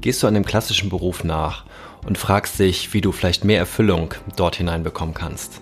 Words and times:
gehst 0.00 0.22
du 0.22 0.26
einem 0.26 0.44
klassischen 0.44 0.88
Beruf 0.88 1.24
nach 1.24 1.64
und 2.06 2.18
fragst 2.18 2.58
dich, 2.58 2.94
wie 2.94 3.00
du 3.00 3.12
vielleicht 3.12 3.44
mehr 3.44 3.58
Erfüllung 3.58 4.14
dort 4.36 4.56
hineinbekommen 4.56 5.14
kannst. 5.14 5.60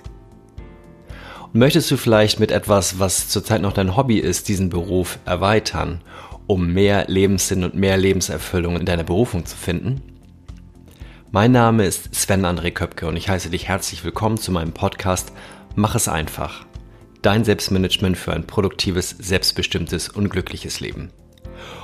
Und 1.53 1.58
möchtest 1.58 1.90
du 1.90 1.96
vielleicht 1.96 2.40
mit 2.40 2.51
etwas, 2.51 2.98
was 2.98 3.29
zurzeit 3.29 3.62
noch 3.62 3.72
dein 3.72 3.97
Hobby 3.97 4.19
ist, 4.19 4.48
diesen 4.48 4.71
Beruf 4.71 5.19
erweitern, 5.24 6.03
um 6.47 6.72
mehr 6.72 7.06
Lebenssinn 7.08 7.65
und 7.65 7.74
mehr 7.74 7.97
Lebenserfüllung 7.97 8.76
in 8.76 8.87
deiner 8.87 9.04
Berufung 9.04 9.47
zu 9.47 9.56
finden? 9.56 10.03
Mein 11.30 11.52
Name 11.52 11.84
ist 11.84 12.15
Sven 12.15 12.47
André 12.47 12.70
Köpke 12.70 13.07
und 13.07 13.16
ich 13.16 13.29
heiße 13.29 13.51
dich 13.51 13.69
herzlich 13.69 14.04
willkommen 14.04 14.39
zu 14.39 14.52
meinem 14.52 14.72
Podcast 14.72 15.33
Mach 15.75 15.94
es 15.94 16.09
einfach. 16.09 16.65
Dein 17.23 17.45
Selbstmanagement 17.45 18.16
für 18.16 18.33
ein 18.33 18.47
produktives, 18.47 19.11
selbstbestimmtes 19.11 20.09
und 20.09 20.29
glückliches 20.30 20.80
Leben. 20.80 21.11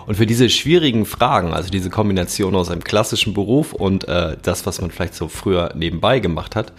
Und 0.07 0.17
für 0.17 0.27
diese 0.27 0.49
schwierigen 0.49 1.07
Fragen, 1.07 1.53
also 1.53 1.71
diese 1.71 1.91
Kombination 1.91 2.55
aus 2.55 2.71
einem 2.71 2.85
klassischen 2.85 3.35
Beruf 3.35 3.73
und 3.73 4.07
äh, 4.09 4.37
das, 4.43 4.67
was 4.67 4.81
man 4.81 4.91
vielleicht 4.91 5.15
so 5.15 5.29
früher 5.29 5.73
nebenbei 5.75 6.21
gemacht 6.21 6.57
hat 6.57 6.73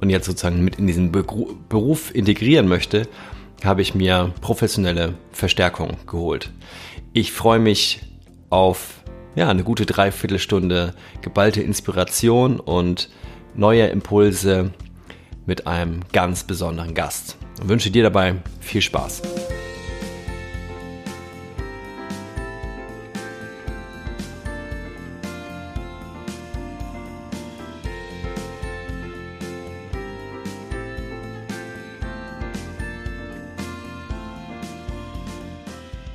und 0.00 0.10
jetzt 0.10 0.26
sozusagen 0.26 0.64
mit 0.64 0.76
in 0.76 0.86
diesen 0.86 1.12
Be 1.12 1.24
Beruf 1.68 2.14
integrieren 2.14 2.68
möchte, 2.68 3.08
habe 3.64 3.82
ich 3.82 3.94
mir 3.94 4.32
professionelle 4.40 5.14
Verstärkung 5.32 5.96
geholt. 6.06 6.50
Ich 7.12 7.32
freue 7.32 7.58
mich 7.58 8.00
auf 8.48 9.00
ja, 9.34 9.48
eine 9.48 9.62
gute 9.62 9.86
Dreiviertelstunde 9.86 10.94
geballte 11.22 11.62
Inspiration 11.62 12.58
und 12.58 13.10
neue 13.54 13.86
Impulse 13.86 14.70
mit 15.46 15.66
einem 15.66 16.00
ganz 16.12 16.44
besonderen 16.44 16.94
Gast. 16.94 17.36
Und 17.60 17.68
wünsche 17.68 17.90
dir 17.90 18.02
dabei 18.02 18.36
viel 18.60 18.82
Spaß. 18.82 19.22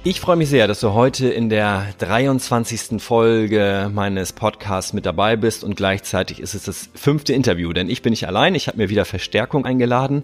Ich 0.07 0.21
freue 0.21 0.35
mich 0.35 0.49
sehr, 0.49 0.67
dass 0.67 0.81
du 0.81 0.93
heute 0.93 1.29
in 1.29 1.49
der 1.49 1.87
23. 1.97 3.01
Folge 3.01 3.89
meines 3.91 4.33
Podcasts 4.33 4.93
mit 4.93 5.07
dabei 5.07 5.35
bist 5.35 5.63
und 5.63 5.75
gleichzeitig 5.75 6.39
ist 6.39 6.53
es 6.53 6.65
das 6.65 6.91
fünfte 6.93 7.33
Interview, 7.33 7.73
denn 7.73 7.89
ich 7.89 8.03
bin 8.03 8.11
nicht 8.11 8.27
allein, 8.27 8.53
ich 8.53 8.67
habe 8.67 8.77
mir 8.77 8.89
wieder 8.89 9.05
Verstärkung 9.05 9.65
eingeladen 9.65 10.23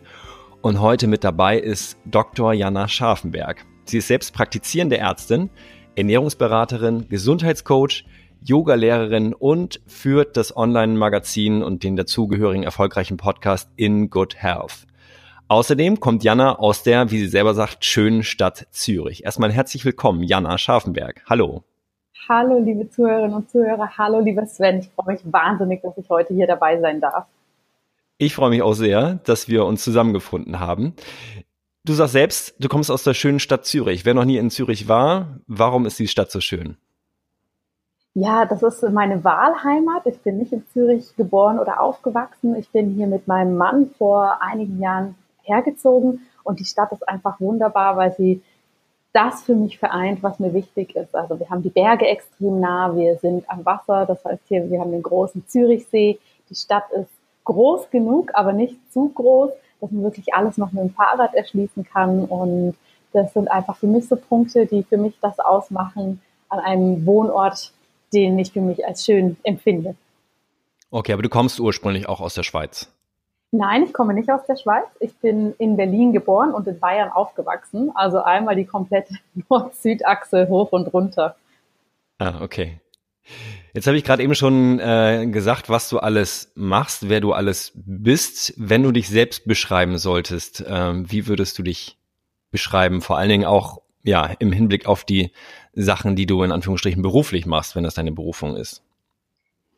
und 0.62 0.82
heute 0.82 1.08
mit 1.08 1.24
dabei 1.24 1.58
ist 1.58 1.98
Dr. 2.06 2.54
Jana 2.54 2.88
Scharfenberg. 2.88 3.66
Sie 3.86 3.98
ist 3.98 4.08
selbst 4.08 4.36
praktizierende 4.36 5.00
Ärztin, 5.00 5.50
Ernährungsberaterin, 5.96 7.10
Gesundheitscoach, 7.10 8.06
Yoga-Lehrerin 8.44 9.34
und 9.34 9.82
führt 9.88 10.38
das 10.38 10.56
Online-Magazin 10.56 11.64
und 11.64 11.82
den 11.82 11.96
dazugehörigen 11.96 12.62
erfolgreichen 12.62 13.18
Podcast 13.18 13.72
In 13.78 14.12
Good 14.12 14.36
Health. 14.36 14.86
Außerdem 15.52 16.00
kommt 16.00 16.24
Jana 16.24 16.60
aus 16.60 16.82
der, 16.82 17.12
wie 17.12 17.20
sie 17.20 17.28
selber 17.28 17.54
sagt, 17.54 17.84
schönen 17.84 18.24
Stadt 18.24 18.68
Zürich. 18.72 19.26
Erstmal 19.26 19.52
herzlich 19.52 19.84
willkommen, 19.84 20.24
Jana 20.24 20.58
Scharfenberg. 20.58 21.24
Hallo. 21.30 21.66
Hallo, 22.30 22.58
liebe 22.58 22.90
Zuhörerinnen 22.90 23.36
und 23.36 23.50
Zuhörer. 23.50 23.98
Hallo, 23.98 24.22
lieber 24.22 24.46
Sven. 24.46 24.80
Ich 24.80 24.90
freue 24.96 25.16
mich 25.16 25.22
wahnsinnig, 25.26 25.82
dass 25.82 25.98
ich 25.98 26.10
heute 26.10 26.34
hier 26.34 26.48
dabei 26.48 26.80
sein 26.80 27.02
darf. 27.02 27.26
Ich 28.18 28.34
freue 28.34 28.52
mich 28.52 28.62
auch 28.62 28.72
sehr, 28.72 29.20
dass 29.26 29.50
wir 29.50 29.66
uns 29.66 29.84
zusammengefunden 29.84 30.62
haben. 30.62 30.94
Du 31.84 31.92
sagst 31.92 32.14
selbst, 32.14 32.56
du 32.60 32.70
kommst 32.70 32.90
aus 32.90 33.04
der 33.04 33.14
schönen 33.14 33.40
Stadt 33.40 33.66
Zürich. 33.66 34.06
Wer 34.06 34.14
noch 34.14 34.24
nie 34.24 34.38
in 34.38 34.52
Zürich 34.52 34.88
war, 34.88 35.42
warum 35.48 35.86
ist 35.86 36.00
die 36.00 36.08
Stadt 36.08 36.32
so 36.32 36.40
schön? 36.40 36.78
Ja, 38.14 38.46
das 38.46 38.64
ist 38.64 38.90
meine 38.90 39.26
Wahlheimat. 39.26 40.06
Ich 40.06 40.20
bin 40.20 40.38
nicht 40.38 40.54
in 40.54 40.64
Zürich 40.72 41.14
geboren 41.18 41.60
oder 41.60 41.82
aufgewachsen. 41.82 42.56
Ich 42.56 42.70
bin 42.70 42.92
hier 42.92 43.08
mit 43.08 43.28
meinem 43.28 43.58
Mann 43.58 43.90
vor 43.98 44.42
einigen 44.42 44.80
Jahren 44.80 45.16
hergezogen 45.44 46.28
und 46.44 46.60
die 46.60 46.66
Stadt 46.66 46.92
ist 46.92 47.08
einfach 47.08 47.40
wunderbar, 47.40 47.98
weil 47.98 48.14
sie 48.14 48.42
das 49.14 49.44
für 49.44 49.56
mich 49.56 49.78
vereint, 49.78 50.24
was 50.24 50.40
mir 50.40 50.54
wichtig 50.54 50.96
ist. 50.96 51.14
Also 51.16 51.40
wir 51.40 51.50
haben 51.50 51.64
die 51.64 51.70
Berge 51.70 52.08
extrem 52.08 52.60
nah, 52.60 52.96
wir 52.96 53.18
sind 53.18 53.50
am 53.50 53.66
Wasser, 53.66 54.06
das 54.06 54.24
heißt 54.24 54.44
hier, 54.48 54.70
wir 54.70 54.80
haben 54.80 54.92
den 54.92 55.04
großen 55.04 55.46
Zürichsee. 55.48 56.20
Die 56.50 56.56
Stadt 56.56 56.90
ist 56.92 57.10
groß 57.44 57.90
genug, 57.90 58.32
aber 58.34 58.54
nicht 58.54 58.78
zu 58.94 59.10
groß, 59.10 59.52
dass 59.82 59.92
man 59.92 60.04
wirklich 60.04 60.34
alles 60.34 60.58
noch 60.58 60.72
mit 60.72 60.84
dem 60.84 60.94
Fahrrad 60.94 61.34
erschließen 61.34 61.86
kann. 61.86 62.26
Und 62.26 62.76
das 63.12 63.34
sind 63.34 63.50
einfach 63.50 63.76
für 63.76 63.88
mich 63.88 64.08
so 64.08 64.16
Punkte, 64.16 64.66
die 64.66 64.84
für 64.84 64.98
mich 64.98 65.16
das 65.22 65.40
ausmachen 65.40 66.22
an 66.48 66.60
einem 66.60 67.06
Wohnort, 67.06 67.74
den 68.14 68.40
ich 68.40 68.54
für 68.54 68.62
mich 68.62 68.86
als 68.86 69.06
schön 69.06 69.38
empfinde. 69.44 69.96
Okay, 70.90 71.14
aber 71.14 71.22
du 71.22 71.30
kommst 71.30 71.60
ursprünglich 71.60 72.08
auch 72.08 72.22
aus 72.22 72.34
der 72.34 72.44
Schweiz. 72.44 72.92
Nein, 73.52 73.84
ich 73.84 73.94
komme 73.94 74.14
nicht 74.14 74.32
aus 74.32 74.46
der 74.46 74.56
Schweiz. 74.56 74.86
Ich 75.02 75.14
bin 75.18 75.54
in 75.58 75.76
Berlin 75.76 76.14
geboren 76.14 76.54
und 76.54 76.68
in 76.68 76.80
Bayern 76.80 77.12
aufgewachsen. 77.12 77.92
Also 77.94 78.24
einmal 78.24 78.56
die 78.56 78.66
komplette 78.66 79.14
Nord-Süd-Achse 79.50 80.48
hoch 80.48 80.72
und 80.72 80.88
runter. 80.94 81.36
Ah, 82.18 82.42
okay. 82.42 82.80
Jetzt 83.74 83.88
habe 83.88 83.98
ich 83.98 84.04
gerade 84.04 84.24
eben 84.24 84.36
schon 84.36 84.80
äh, 84.80 85.28
gesagt, 85.28 85.70
was 85.70 85.90
du 85.90 86.00
alles 86.00 86.52
machst, 86.56 87.10
wer 87.10 87.20
du 87.20 87.34
alles 87.34 87.74
bist. 87.76 88.54
Wenn 88.58 88.84
du 88.84 88.92
dich 88.92 89.10
selbst 89.10 89.46
beschreiben 89.46 89.98
solltest, 89.98 90.62
äh, 90.62 90.94
wie 91.10 91.28
würdest 91.28 91.58
du 91.60 91.64
dich 91.64 91.98
beschreiben? 92.52 93.02
Vor 93.02 93.18
allen 93.18 93.30
Dingen 93.30 93.46
auch 93.46 93.82
ja 94.04 94.30
im 94.40 94.52
Hinblick 94.52 94.88
auf 94.88 95.04
die 95.04 95.32
Sachen, 95.74 96.16
die 96.16 96.26
du 96.26 96.44
in 96.44 96.52
Anführungsstrichen 96.52 97.02
beruflich 97.02 97.46
machst, 97.46 97.76
wenn 97.76 97.84
das 97.84 97.96
deine 97.96 98.12
Berufung 98.12 98.56
ist. 98.56 98.82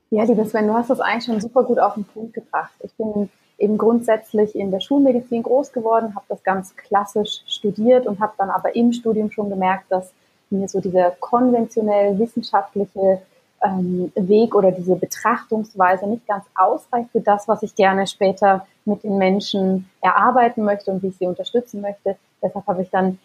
Ja, 0.09 0.23
liebe 0.23 0.45
Sven, 0.45 0.67
du 0.67 0.73
hast 0.73 0.90
das 0.90 1.00
eigentlich 1.00 1.25
schon 1.25 1.41
super 1.41 1.63
gut 1.63 1.79
auf 1.79 1.95
den 1.95 2.05
Punkt 2.05 2.34
gebracht. 2.34 2.72
Ich 2.84 2.94
bin 2.94 3.29
eben 3.63 3.78
grundsätzlich 3.78 4.56
in 4.56 4.72
der 4.72 4.81
Schulmedizin 4.81 5.44
groß 5.44 5.72
geworden, 5.72 6.16
habe 6.16 6.25
das 6.28 6.44
ganz 6.44 6.75
klassisch 6.75 7.41
studiert 7.47 8.06
und 8.06 8.19
habe 8.19 8.34
dann 8.38 8.50
aber 8.50 8.75
im 8.75 8.91
Studium 8.91 9.31
schon 9.31 9.50
gemerkt, 9.50 9.85
dass 9.90 10.12
mir 10.50 10.68
so 10.68 10.81
dieser 10.81 11.12
konventionell 11.12 12.19
wissenschaftliche 12.19 13.22
ähm, 13.63 14.12
Weg 14.16 14.53
oder 14.53 14.72
diese 14.72 14.96
Betrachtungsweise 14.96 16.07
nicht 16.07 16.28
ganz 16.28 16.44
ausreicht 16.56 17.09
für 17.12 17.22
das, 17.22 17.47
was 17.47 17.63
ich 17.63 17.73
gerne 17.75 18.06
später 18.06 18.68
mit 18.85 19.03
den 19.03 19.18
Menschen 19.18 19.90
erarbeiten 20.02 20.63
möchte 20.63 20.91
und 20.91 21.02
wie 21.02 21.07
ich 21.07 21.18
sie 21.18 21.25
unterstützen 21.25 21.79
möchte. 21.79 22.18
Deshalb 22.41 22.68
habe 22.68 22.81
ich 22.81 22.90
dann 22.90 23.18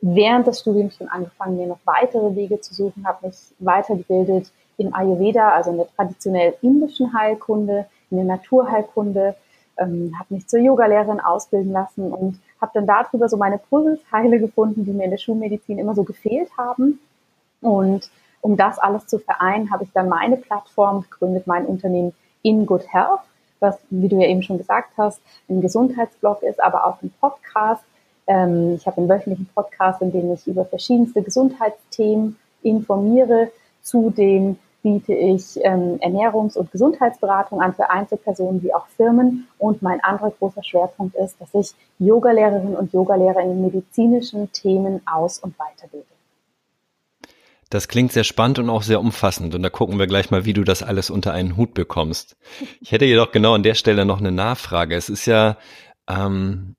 während 0.00 0.46
des 0.48 0.60
Studiums 0.60 0.96
schon 0.96 1.08
angefangen, 1.08 1.56
mir 1.56 1.68
noch 1.68 1.78
weitere 1.84 2.34
Wege 2.34 2.60
zu 2.60 2.74
suchen, 2.74 3.06
habe 3.06 3.28
mich 3.28 3.36
weitergebildet 3.60 4.50
in 4.76 4.92
Ayurveda, 4.92 5.50
also 5.50 5.70
in 5.70 5.76
der 5.76 5.86
traditionell 5.94 6.54
indischen 6.60 7.16
Heilkunde, 7.16 7.86
in 8.10 8.16
der 8.16 8.26
Naturheilkunde, 8.26 9.36
ähm, 9.78 10.12
habe 10.18 10.34
mich 10.34 10.46
zur 10.46 10.60
Yogalehrerin 10.60 11.20
ausbilden 11.20 11.72
lassen 11.72 12.12
und 12.12 12.40
habe 12.60 12.72
dann 12.74 12.86
darüber 12.86 13.28
so 13.28 13.36
meine 13.36 13.58
Puzzleteile 13.58 14.38
gefunden, 14.38 14.84
die 14.84 14.92
mir 14.92 15.04
in 15.04 15.10
der 15.10 15.18
Schulmedizin 15.18 15.78
immer 15.78 15.94
so 15.94 16.04
gefehlt 16.04 16.50
haben. 16.56 17.00
Und 17.60 18.10
um 18.40 18.56
das 18.56 18.78
alles 18.78 19.06
zu 19.06 19.18
vereinen, 19.18 19.70
habe 19.70 19.84
ich 19.84 19.90
dann 19.92 20.08
meine 20.08 20.36
Plattform 20.36 21.02
gegründet, 21.02 21.46
mein 21.46 21.66
Unternehmen 21.66 22.12
In 22.42 22.66
Good 22.66 22.92
Health, 22.92 23.20
was, 23.60 23.78
wie 23.90 24.08
du 24.08 24.20
ja 24.20 24.28
eben 24.28 24.42
schon 24.42 24.58
gesagt 24.58 24.92
hast, 24.98 25.20
ein 25.48 25.60
Gesundheitsblog 25.60 26.42
ist, 26.42 26.62
aber 26.62 26.86
auch 26.86 27.02
ein 27.02 27.12
Podcast. 27.20 27.82
Ähm, 28.26 28.74
ich 28.74 28.86
habe 28.86 28.98
einen 28.98 29.08
wöchentlichen 29.08 29.48
Podcast, 29.54 30.02
in 30.02 30.12
dem 30.12 30.32
ich 30.32 30.46
über 30.46 30.64
verschiedenste 30.64 31.22
Gesundheitsthemen 31.22 32.36
informiere, 32.62 33.50
zu 33.82 34.10
dem 34.10 34.58
biete 34.84 35.14
ich 35.14 35.58
ähm, 35.62 35.98
Ernährungs- 36.00 36.56
und 36.56 36.70
Gesundheitsberatung 36.70 37.60
an 37.62 37.74
für 37.74 37.90
Einzelpersonen 37.90 38.62
wie 38.62 38.74
auch 38.74 38.86
Firmen. 38.86 39.48
Und 39.58 39.80
mein 39.82 40.04
anderer 40.04 40.30
großer 40.30 40.62
Schwerpunkt 40.62 41.16
ist, 41.16 41.40
dass 41.40 41.54
ich 41.54 41.74
Yogalehrerinnen 41.98 42.76
und 42.76 42.92
Yogalehrer 42.92 43.40
in 43.40 43.62
medizinischen 43.62 44.52
Themen 44.52 45.00
aus- 45.06 45.38
und 45.38 45.58
weiterbilde. 45.58 46.06
Das 47.70 47.88
klingt 47.88 48.12
sehr 48.12 48.24
spannend 48.24 48.58
und 48.58 48.68
auch 48.70 48.82
sehr 48.82 49.00
umfassend. 49.00 49.54
Und 49.54 49.62
da 49.62 49.70
gucken 49.70 49.98
wir 49.98 50.06
gleich 50.06 50.30
mal, 50.30 50.44
wie 50.44 50.52
du 50.52 50.64
das 50.64 50.82
alles 50.82 51.08
unter 51.10 51.32
einen 51.32 51.56
Hut 51.56 51.72
bekommst. 51.72 52.36
Ich 52.80 52.92
hätte 52.92 53.06
jedoch 53.06 53.32
genau 53.32 53.54
an 53.54 53.62
der 53.62 53.74
Stelle 53.74 54.04
noch 54.04 54.20
eine 54.20 54.32
Nachfrage. 54.32 54.94
Es 54.94 55.08
ist 55.08 55.24
ja 55.24 55.56
ähm, 56.08 56.76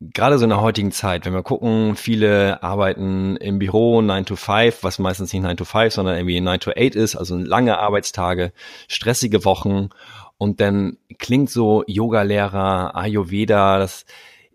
gerade 0.00 0.38
so 0.38 0.44
in 0.44 0.50
der 0.50 0.60
heutigen 0.62 0.92
Zeit, 0.92 1.26
wenn 1.26 1.34
wir 1.34 1.42
gucken, 1.42 1.94
viele 1.94 2.62
arbeiten 2.62 3.36
im 3.36 3.58
Büro 3.58 4.00
9 4.00 4.24
to 4.24 4.36
5, 4.36 4.82
was 4.82 4.98
meistens 4.98 5.32
nicht 5.32 5.42
9 5.42 5.56
to 5.56 5.64
5, 5.64 5.92
sondern 5.92 6.16
irgendwie 6.16 6.40
9 6.40 6.60
to 6.60 6.70
8 6.70 6.94
ist, 6.94 7.16
also 7.16 7.36
lange 7.36 7.78
Arbeitstage, 7.78 8.52
stressige 8.88 9.44
Wochen. 9.44 9.90
Und 10.38 10.60
dann 10.60 10.96
klingt 11.18 11.50
so 11.50 11.84
Yoga-Lehrer, 11.86 12.96
Ayurveda, 12.96 13.78
das 13.78 14.06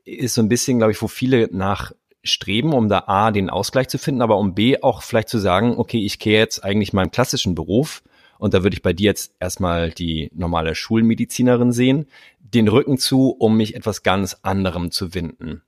ist 0.04 0.34
so 0.34 0.42
ein 0.42 0.50
bisschen, 0.50 0.80
glaube 0.80 0.92
ich, 0.92 1.02
wo 1.02 1.08
viele 1.08 1.48
nach 1.52 1.92
streben, 2.24 2.74
um 2.74 2.90
da 2.90 3.04
A, 3.06 3.30
den 3.30 3.52
Ausgleich 3.52 3.88
zu 3.88 4.00
finden, 4.00 4.24
aber 4.24 4.38
um 4.38 4.56
B, 4.56 4.82
auch 4.82 5.04
vielleicht 5.04 5.30
zu 5.30 5.38
sagen, 5.38 5.76
okay, 5.78 6.04
ich 6.04 6.18
kehre 6.18 6.40
jetzt 6.40 6.64
eigentlich 6.64 6.92
meinem 6.92 7.12
klassischen 7.12 7.54
Beruf 7.54 8.02
und 8.40 8.54
da 8.54 8.64
würde 8.64 8.76
ich 8.76 8.82
bei 8.82 8.94
dir 8.94 9.06
jetzt 9.06 9.36
erstmal 9.40 9.92
die 9.92 10.32
normale 10.34 10.76
Schulmedizinerin 10.76 11.72
sehen, 11.72 12.08
den 12.56 12.68
Rücken 12.68 12.98
zu, 12.98 13.30
um 13.30 13.58
mich 13.58 13.76
etwas 13.76 14.02
ganz 14.04 14.38
anderem 14.42 14.90
zu 14.92 15.14
winden. 15.14 15.62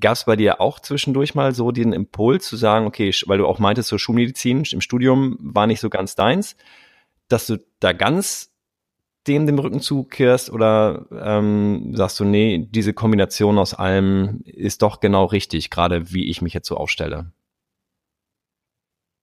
Gab 0.00 0.14
es 0.14 0.24
bei 0.24 0.36
dir 0.36 0.60
auch 0.60 0.80
zwischendurch 0.80 1.34
mal 1.34 1.54
so 1.54 1.70
den 1.70 1.92
Impuls 1.92 2.46
zu 2.46 2.56
sagen, 2.56 2.86
okay, 2.86 3.12
weil 3.26 3.38
du 3.38 3.46
auch 3.46 3.60
meintest, 3.60 3.88
so 3.88 3.96
Schulmedizin 3.98 4.64
im 4.72 4.80
Studium 4.80 5.36
war 5.40 5.66
nicht 5.66 5.80
so 5.80 5.88
ganz 5.88 6.14
deins. 6.14 6.56
dass 7.28 7.46
du 7.46 7.56
da 7.80 7.92
ganz 7.92 8.52
dem 9.26 9.46
den 9.46 9.58
Rücken 9.58 9.80
zukehrst 9.80 10.50
oder 10.50 11.06
ähm, 11.10 11.96
sagst 11.96 12.20
du, 12.20 12.24
nee, 12.24 12.68
diese 12.70 12.92
Kombination 12.92 13.58
aus 13.58 13.72
allem 13.72 14.42
ist 14.44 14.82
doch 14.82 15.00
genau 15.00 15.24
richtig, 15.24 15.70
gerade 15.70 16.12
wie 16.12 16.28
ich 16.28 16.42
mich 16.42 16.52
jetzt 16.52 16.68
so 16.68 16.76
aufstelle? 16.76 17.32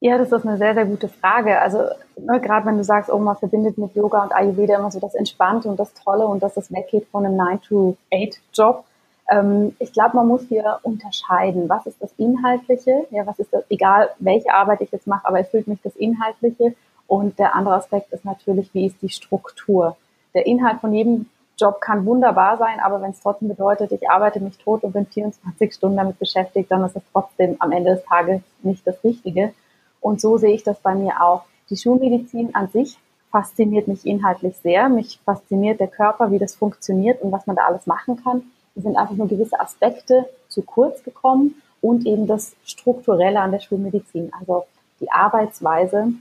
Ja, 0.04 0.18
das 0.18 0.32
ist 0.32 0.48
eine 0.48 0.58
sehr, 0.58 0.74
sehr 0.74 0.86
gute 0.86 1.08
Frage. 1.08 1.62
Also 1.62 1.78
ne, 2.18 2.42
gerade 2.42 2.66
wenn 2.66 2.78
du 2.78 2.84
sagst, 2.84 3.12
oh, 3.12 3.20
man 3.20 3.38
verbindet 3.38 3.78
mit 3.78 3.96
Yoga 3.96 4.24
und 4.24 4.34
Ayurveda 4.34 4.80
immer 4.80 4.90
so 4.90 5.00
das 5.00 5.14
Entspannte 5.14 5.70
und 5.70 5.80
das 5.80 5.94
Tolle 5.94 6.26
und 6.26 6.42
dass 6.42 6.58
es 6.58 6.72
weggeht 6.72 7.06
von 7.12 7.24
einem 7.24 7.40
9-to-8-Job. 7.40 8.84
Ähm, 9.30 9.76
ich 9.78 9.94
glaube, 9.94 10.16
man 10.16 10.28
muss 10.28 10.42
hier 10.50 10.80
unterscheiden, 10.82 11.70
was 11.70 11.86
ist 11.86 12.02
das 12.02 12.12
Inhaltliche, 12.18 13.06
ja, 13.12 13.28
was 13.28 13.38
ist 13.38 13.54
das, 13.54 13.64
egal 13.70 14.10
welche 14.18 14.52
Arbeit 14.52 14.82
ich 14.82 14.92
jetzt 14.92 15.06
mache, 15.06 15.28
aber 15.28 15.38
erfüllt 15.38 15.68
mich 15.68 15.80
das 15.84 15.96
Inhaltliche 15.96 16.74
und 17.06 17.38
der 17.38 17.54
andere 17.54 17.76
Aspekt 17.76 18.12
ist 18.12 18.26
natürlich, 18.26 18.74
wie 18.74 18.88
ist 18.88 19.00
die 19.04 19.10
Struktur. 19.10 19.98
Der 20.34 20.48
Inhalt 20.48 20.82
von 20.82 20.94
jedem 20.94 21.30
Job 21.60 21.80
kann 21.80 22.08
wunderbar 22.08 22.58
sein, 22.58 22.80
aber 22.80 23.04
wenn 23.04 23.12
es 23.12 23.22
trotzdem 23.22 23.50
bedeutet, 23.50 23.92
ich 23.92 24.10
arbeite 24.10 24.40
mich 24.40 24.58
tot 24.58 24.82
und 24.84 24.94
bin 24.94 25.06
24 25.06 25.72
Stunden 25.76 25.98
damit 25.98 26.18
beschäftigt, 26.18 26.72
dann 26.72 26.84
ist 26.84 26.96
es 26.96 27.04
trotzdem 27.14 27.56
am 27.60 27.72
Ende 27.72 27.92
des 27.92 28.04
Tages 28.06 28.42
nicht 28.64 28.88
das 28.88 29.04
Richtige. 29.04 29.54
Und 30.02 30.20
so 30.20 30.38
sehe 30.38 30.54
ich 30.54 30.64
das 30.64 30.80
bei 30.80 30.96
mir 30.96 31.22
auch. 31.24 31.44
Die 31.70 31.78
Schulmedizin 31.78 32.54
an 32.54 32.68
sich 32.68 32.98
fasziniert 33.32 33.88
mich 33.88 34.06
inhaltlich 34.06 34.58
sehr. 34.58 34.90
Mich 34.90 35.20
fasziniert 35.24 35.80
der 35.80 35.88
Körper, 35.88 36.32
wie 36.32 36.40
das 36.40 36.56
funktioniert 36.56 37.22
und 37.22 37.32
was 37.32 37.48
man 37.48 37.56
da 37.56 37.64
alles 37.64 37.88
machen 37.88 38.22
kann. 38.22 38.44
Es 38.76 38.84
sind 38.84 38.98
einfach 38.98 39.16
nur 39.16 39.28
gewisse 39.28 39.60
Aspekte 39.60 40.28
zu 40.50 40.62
kurz 40.64 41.04
gekommen 41.04 41.56
und 41.82 42.06
eben 42.06 42.28
das 42.28 42.56
Strukturelle 42.66 43.40
an 43.40 43.52
der 43.52 43.60
Schulmedizin, 43.60 44.32
also 44.38 44.66
die 45.00 45.12
Arbeitsweise, 45.12 46.14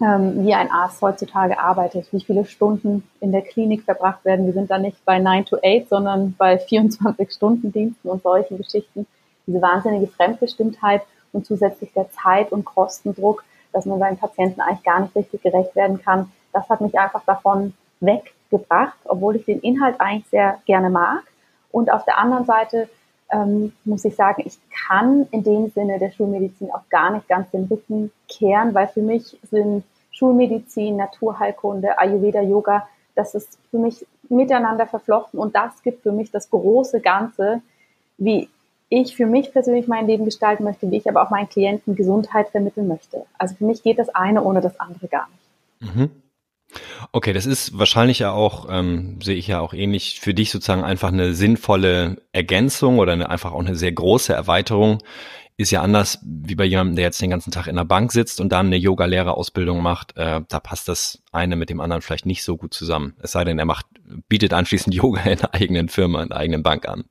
ähm, 0.00 0.44
wie 0.44 0.54
ein 0.54 0.70
Arzt 0.70 1.02
heutzutage 1.02 1.58
arbeitet, 1.58 2.12
wie 2.12 2.20
viele 2.20 2.44
Stunden 2.44 3.08
in 3.20 3.32
der 3.32 3.42
Klinik 3.42 3.84
verbracht 3.84 4.24
werden. 4.24 4.46
Wir 4.46 4.52
sind 4.52 4.70
da 4.70 4.78
nicht 4.78 5.04
bei 5.04 5.18
9 5.18 5.44
to 5.44 5.56
8, 5.56 5.88
sondern 5.88 6.34
bei 6.36 6.56
24-Stunden-Diensten 6.68 8.08
und 8.08 8.22
solchen 8.22 8.56
Geschichten. 8.56 9.06
Diese 9.46 9.60
wahnsinnige 9.60 10.06
Fremdbestimmtheit 10.08 11.02
und 11.34 11.44
zusätzlich 11.46 11.92
der 11.92 12.10
Zeit- 12.10 12.52
und 12.52 12.64
Kostendruck, 12.64 13.44
dass 13.72 13.86
man 13.86 13.98
seinen 13.98 14.16
Patienten 14.16 14.60
eigentlich 14.60 14.84
gar 14.84 15.00
nicht 15.00 15.16
richtig 15.16 15.42
gerecht 15.42 15.74
werden 15.74 16.02
kann. 16.02 16.30
Das 16.52 16.68
hat 16.68 16.80
mich 16.80 16.98
einfach 16.98 17.24
davon 17.24 17.74
weggebracht, 18.00 18.96
obwohl 19.04 19.36
ich 19.36 19.44
den 19.44 19.60
Inhalt 19.60 20.00
eigentlich 20.00 20.28
sehr 20.28 20.58
gerne 20.66 20.90
mag. 20.90 21.24
Und 21.70 21.90
auf 21.90 22.04
der 22.04 22.18
anderen 22.18 22.44
Seite 22.44 22.88
ähm, 23.32 23.72
muss 23.84 24.04
ich 24.04 24.14
sagen, 24.14 24.42
ich 24.46 24.58
kann 24.86 25.26
in 25.30 25.42
dem 25.42 25.70
Sinne 25.70 25.98
der 25.98 26.10
Schulmedizin 26.10 26.70
auch 26.70 26.88
gar 26.88 27.10
nicht 27.10 27.28
ganz 27.28 27.50
den 27.50 27.64
Rücken 27.64 28.12
kehren, 28.28 28.74
weil 28.74 28.86
für 28.88 29.02
mich 29.02 29.38
sind 29.50 29.82
Schulmedizin, 30.12 30.96
Naturheilkunde, 30.96 31.98
Ayurveda, 31.98 32.40
Yoga, 32.42 32.86
das 33.16 33.34
ist 33.34 33.58
für 33.70 33.78
mich 33.78 34.06
miteinander 34.28 34.86
verflochten 34.86 35.38
und 35.38 35.54
das 35.54 35.82
gibt 35.82 36.02
für 36.02 36.12
mich 36.12 36.30
das 36.30 36.50
große 36.50 37.00
Ganze, 37.00 37.60
wie 38.18 38.48
ich 39.02 39.16
für 39.16 39.26
mich 39.26 39.52
persönlich 39.52 39.86
mein 39.88 40.06
Leben 40.06 40.24
gestalten 40.24 40.64
möchte, 40.64 40.90
wie 40.90 40.96
ich 40.96 41.08
aber 41.08 41.22
auch 41.22 41.30
meinen 41.30 41.48
Klienten 41.48 41.96
Gesundheit 41.96 42.48
vermitteln 42.50 42.88
möchte. 42.88 43.24
Also 43.38 43.54
für 43.56 43.64
mich 43.64 43.82
geht 43.82 43.98
das 43.98 44.08
eine 44.10 44.42
ohne 44.42 44.60
das 44.60 44.78
andere 44.78 45.08
gar 45.08 45.28
nicht. 45.28 45.94
Mhm. 45.94 46.10
Okay, 47.12 47.32
das 47.32 47.46
ist 47.46 47.78
wahrscheinlich 47.78 48.18
ja 48.20 48.32
auch, 48.32 48.66
ähm, 48.68 49.20
sehe 49.22 49.36
ich 49.36 49.46
ja 49.46 49.60
auch 49.60 49.74
ähnlich, 49.74 50.20
für 50.20 50.34
dich 50.34 50.50
sozusagen 50.50 50.82
einfach 50.82 51.12
eine 51.12 51.34
sinnvolle 51.34 52.16
Ergänzung 52.32 52.98
oder 52.98 53.12
eine, 53.12 53.30
einfach 53.30 53.52
auch 53.52 53.60
eine 53.60 53.76
sehr 53.76 53.92
große 53.92 54.32
Erweiterung. 54.32 55.02
Ist 55.56 55.70
ja 55.70 55.82
anders 55.82 56.18
wie 56.24 56.56
bei 56.56 56.64
jemandem, 56.64 56.96
der 56.96 57.04
jetzt 57.04 57.22
den 57.22 57.30
ganzen 57.30 57.52
Tag 57.52 57.68
in 57.68 57.76
der 57.76 57.84
Bank 57.84 58.10
sitzt 58.10 58.40
und 58.40 58.50
dann 58.50 58.66
eine 58.66 58.76
Yoga-Lehrerausbildung 58.76 59.80
macht. 59.80 60.16
Äh, 60.16 60.40
da 60.48 60.58
passt 60.58 60.88
das 60.88 61.22
eine 61.30 61.54
mit 61.54 61.70
dem 61.70 61.80
anderen 61.80 62.02
vielleicht 62.02 62.26
nicht 62.26 62.42
so 62.42 62.56
gut 62.56 62.74
zusammen. 62.74 63.14
Es 63.22 63.32
sei 63.32 63.44
denn, 63.44 63.60
er 63.60 63.64
macht, 63.64 63.86
bietet 64.28 64.52
anschließend 64.52 64.94
Yoga 64.94 65.22
in 65.22 65.38
einer 65.38 65.54
eigenen 65.54 65.88
Firma, 65.88 66.22
in 66.22 66.32
einer 66.32 66.40
eigenen 66.40 66.62
Bank 66.64 66.88
an. 66.88 67.04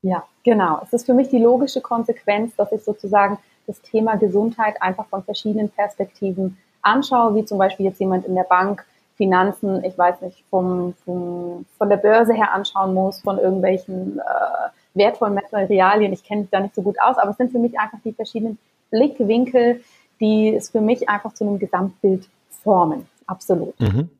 Ja, 0.00 0.24
genau. 0.46 0.80
Es 0.82 0.92
ist 0.92 1.04
für 1.04 1.12
mich 1.12 1.28
die 1.28 1.38
logische 1.38 1.82
Konsequenz, 1.82 2.54
dass 2.56 2.72
ich 2.72 2.82
sozusagen 2.82 3.36
das 3.66 3.82
Thema 3.82 4.16
Gesundheit 4.16 4.80
einfach 4.80 5.06
von 5.08 5.24
verschiedenen 5.24 5.68
Perspektiven 5.68 6.56
anschaue, 6.82 7.34
wie 7.34 7.44
zum 7.44 7.58
Beispiel 7.58 7.86
jetzt 7.86 7.98
jemand 7.98 8.24
in 8.24 8.36
der 8.36 8.44
Bank 8.44 8.86
Finanzen, 9.16 9.82
ich 9.82 9.96
weiß 9.98 10.20
nicht, 10.20 10.44
vom, 10.50 10.94
vom, 11.04 11.64
von 11.78 11.88
der 11.88 11.96
Börse 11.96 12.32
her 12.34 12.52
anschauen 12.52 12.94
muss, 12.94 13.20
von 13.20 13.38
irgendwelchen 13.38 14.18
äh, 14.18 14.68
wertvollen 14.94 15.34
Materialien. 15.34 16.12
Ich 16.12 16.22
kenne 16.22 16.42
mich 16.42 16.50
da 16.50 16.60
nicht 16.60 16.74
so 16.74 16.82
gut 16.82 17.00
aus, 17.00 17.16
aber 17.18 17.30
es 17.30 17.38
sind 17.38 17.50
für 17.50 17.58
mich 17.58 17.78
einfach 17.78 17.98
die 18.04 18.12
verschiedenen 18.12 18.58
Blickwinkel, 18.90 19.82
die 20.20 20.54
es 20.54 20.70
für 20.70 20.80
mich 20.80 21.08
einfach 21.08 21.32
zu 21.32 21.44
einem 21.44 21.58
Gesamtbild 21.58 22.28
formen. 22.62 23.06
Absolut. 23.26 23.78
Mhm. 23.80 24.10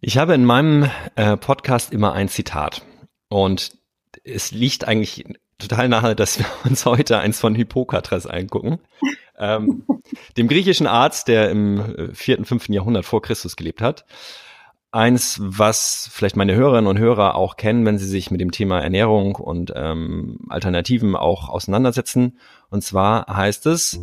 Ich 0.00 0.16
habe 0.16 0.34
in 0.34 0.44
meinem 0.44 0.88
äh, 1.16 1.36
Podcast 1.36 1.92
immer 1.92 2.12
ein 2.12 2.28
Zitat 2.28 2.82
und 3.28 3.76
es 4.26 4.50
liegt 4.50 4.86
eigentlich 4.86 5.24
total 5.58 5.88
nahe, 5.88 6.14
dass 6.14 6.38
wir 6.38 6.46
uns 6.64 6.84
heute 6.84 7.18
eins 7.18 7.40
von 7.40 7.54
Hippokrates 7.54 8.26
eingucken 8.26 8.78
ähm, 9.38 9.84
dem 10.36 10.48
griechischen 10.48 10.86
Arzt, 10.86 11.28
der 11.28 11.50
im 11.50 11.80
äh, 11.80 12.14
vierten, 12.14 12.44
fünften 12.44 12.72
Jahrhundert 12.72 13.04
vor 13.04 13.22
Christus 13.22 13.56
gelebt 13.56 13.80
hat. 13.80 14.04
Eins, 14.92 15.38
was 15.42 16.08
vielleicht 16.10 16.36
meine 16.36 16.54
Hörerinnen 16.54 16.86
und 16.86 16.98
Hörer 16.98 17.34
auch 17.34 17.56
kennen, 17.56 17.84
wenn 17.84 17.98
sie 17.98 18.06
sich 18.06 18.30
mit 18.30 18.40
dem 18.40 18.50
Thema 18.50 18.80
Ernährung 18.80 19.34
und 19.34 19.72
ähm, 19.76 20.38
Alternativen 20.48 21.16
auch 21.16 21.50
auseinandersetzen. 21.50 22.38
Und 22.70 22.82
zwar 22.82 23.26
heißt 23.26 23.66
es, 23.66 24.00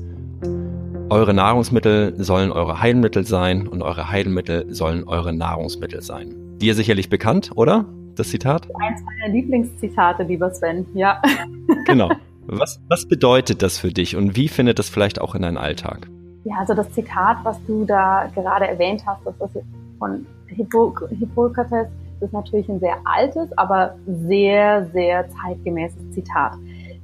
eure 1.10 1.34
Nahrungsmittel 1.34 2.14
sollen 2.24 2.52
eure 2.52 2.80
Heilmittel 2.80 3.26
sein 3.26 3.68
und 3.68 3.82
eure 3.82 4.10
Heilmittel 4.10 4.74
sollen 4.74 5.08
eure 5.08 5.34
Nahrungsmittel 5.34 6.04
sein. 6.04 6.58
Dir 6.60 6.76
sicherlich 6.76 7.10
bekannt, 7.10 7.52
oder? 7.56 7.88
Das 8.16 8.30
Zitat? 8.30 8.68
Eins 8.80 9.02
meiner 9.02 9.34
Lieblingszitate, 9.34 10.24
lieber 10.24 10.52
Sven, 10.52 10.86
ja. 10.94 11.22
Genau. 11.86 12.12
Was, 12.46 12.80
was 12.90 13.08
bedeutet 13.08 13.62
das 13.62 13.78
für 13.78 13.92
dich 13.92 14.16
und 14.16 14.36
wie 14.36 14.50
findet 14.50 14.78
das 14.78 14.90
vielleicht 14.90 15.22
auch 15.22 15.34
in 15.34 15.44
deinen 15.44 15.58
Alltag? 15.58 16.10
Ja, 16.44 16.56
also 16.60 16.74
das 16.74 16.92
Zitat, 16.92 17.38
was 17.44 17.58
du 17.66 17.86
da 17.86 18.30
gerade 18.36 18.68
erwähnt 18.68 19.04
hast, 19.06 19.22
das 19.26 19.56
ist 19.56 19.66
von 19.98 20.26
Hippokrates, 20.48 21.88
das 22.20 22.30
ist 22.30 22.34
natürlich 22.34 22.68
ein 22.70 22.80
sehr 22.80 22.98
altes, 23.06 23.58
aber 23.58 23.96
sehr, 24.06 24.86
sehr 24.92 25.26
zeitgemäßes 25.30 26.12
Zitat. 26.12 26.54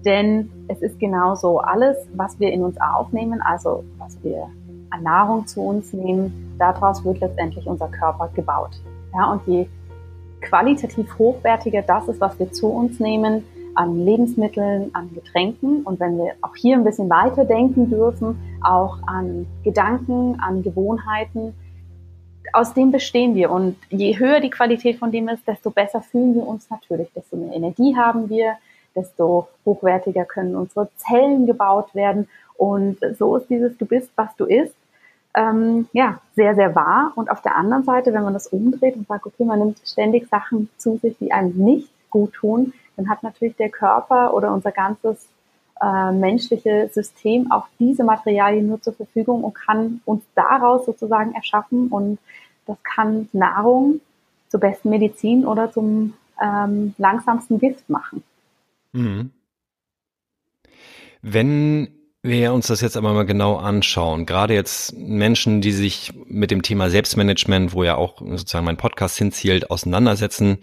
Denn 0.06 0.49
es 0.68 0.81
ist 0.81 0.99
genauso, 0.99 1.59
alles, 1.59 1.97
was 2.16 2.39
wir 2.39 2.51
in 2.51 2.63
uns 2.63 2.75
aufnehmen, 2.80 3.42
also 3.42 3.83
was 3.97 4.21
wir 4.23 4.47
an 4.89 5.04
Nahrung 5.04 5.47
zu 5.47 5.61
uns 5.61 5.94
nehmen, 5.94 6.56
daraus 6.57 7.04
wird 7.06 7.19
letztendlich 7.21 7.66
unser 7.66 7.87
Körper 7.87 8.30
gebaut. 8.35 8.81
Ja, 9.13 9.31
und 9.31 9.42
je 9.47 9.68
qualitativ 10.41 11.17
hochwertiger 11.17 11.81
das 11.81 12.07
ist, 12.07 12.21
was 12.21 12.39
wir 12.39 12.51
zu 12.51 12.67
uns 12.67 12.99
nehmen, 12.99 13.43
an 13.75 14.03
Lebensmitteln, 14.03 14.89
an 14.93 15.09
Getränken. 15.13 15.83
Und 15.83 15.99
wenn 15.99 16.17
wir 16.17 16.33
auch 16.41 16.55
hier 16.55 16.75
ein 16.75 16.83
bisschen 16.83 17.09
weiter 17.09 17.45
denken 17.45 17.89
dürfen, 17.89 18.59
auch 18.63 18.97
an 19.07 19.45
Gedanken, 19.63 20.39
an 20.39 20.63
Gewohnheiten, 20.63 21.53
aus 22.53 22.73
dem 22.73 22.91
bestehen 22.91 23.35
wir. 23.35 23.51
Und 23.51 23.77
je 23.89 24.17
höher 24.17 24.39
die 24.39 24.49
Qualität 24.49 24.97
von 24.97 25.11
dem 25.11 25.29
ist, 25.29 25.47
desto 25.47 25.69
besser 25.69 26.01
fühlen 26.01 26.35
wir 26.35 26.47
uns 26.47 26.69
natürlich, 26.69 27.09
desto 27.15 27.37
mehr 27.37 27.53
Energie 27.53 27.95
haben 27.95 28.29
wir, 28.29 28.55
desto 28.95 29.47
hochwertiger 29.65 30.25
können 30.25 30.55
unsere 30.55 30.89
Zellen 30.97 31.45
gebaut 31.45 31.93
werden. 31.93 32.27
Und 32.57 32.97
so 33.17 33.37
ist 33.37 33.49
dieses 33.49 33.77
Du 33.77 33.85
bist, 33.85 34.11
was 34.15 34.35
du 34.35 34.45
isst, 34.45 34.75
ähm, 35.36 35.88
ja, 35.94 36.19
sehr, 36.36 36.56
sehr 36.56 36.76
wahr. 36.76 37.12
Und 37.16 37.30
auf 37.30 37.42
der 37.42 37.56
anderen 37.56 37.83
Seite, 37.83 38.14
wenn 38.14 38.24
man 38.24 38.33
das 38.33 38.48
umdreht 38.48 38.95
und 38.95 39.07
sagt, 39.07 39.26
okay, 39.26 39.45
man 39.45 39.59
nimmt 39.59 39.80
ständig 39.86 40.28
Sachen 40.30 40.69
zu 40.78 40.98
sich, 40.98 41.16
die 41.19 41.31
einem 41.31 41.56
nicht 41.56 41.90
gut 42.09 42.33
tun, 42.33 42.74
dann 42.95 43.09
hat 43.09 43.24
natürlich 43.24 43.56
der 43.56 43.69
Körper 43.69 44.33
oder 44.33 44.54
unser 44.54 44.71
ganzes 44.71 45.28
äh, 45.81 46.12
menschliche 46.12 46.90
System 46.92 47.52
auch 47.52 47.68
diese 47.80 48.04
Materialien 48.04 48.68
nur 48.68 48.81
zur 48.81 48.94
Verfügung 48.94 49.44
und 49.44 49.54
kann 49.54 50.02
uns 50.06 50.24
daraus 50.36 50.86
sozusagen 50.86 51.33
erschaffen. 51.33 51.88
Und 51.88 52.19
das 52.66 52.78
kann 52.83 53.30
Nahrung 53.31 54.02
zur 54.50 54.59
besten 54.59 54.90
Medizin 54.90 55.45
oder 55.45 55.71
zum 55.71 56.14
ähm, 56.42 56.95
langsamsten 56.98 57.59
Gift 57.59 57.90
machen. 57.90 58.24
Mhm. 58.94 59.31
Wenn 61.21 61.98
wir 62.21 62.54
uns 62.54 62.68
das 62.68 62.81
jetzt 62.81 62.97
aber 62.97 63.14
mal 63.14 63.26
genau 63.26 63.56
anschauen, 63.56 64.26
gerade 64.26 64.54
jetzt 64.54 64.94
Menschen, 64.97 65.61
die 65.61 65.71
sich 65.71 66.11
mit 66.26 66.52
dem 66.52 66.61
Thema 66.61 66.90
Selbstmanagement, 66.90 67.73
wo 67.73 67.83
ja 67.83 67.95
auch 67.95 68.19
sozusagen 68.19 68.66
mein 68.66 68.78
Podcast 68.78 69.18
hinzielt, 69.18 69.71
auseinandersetzen, 69.71 70.57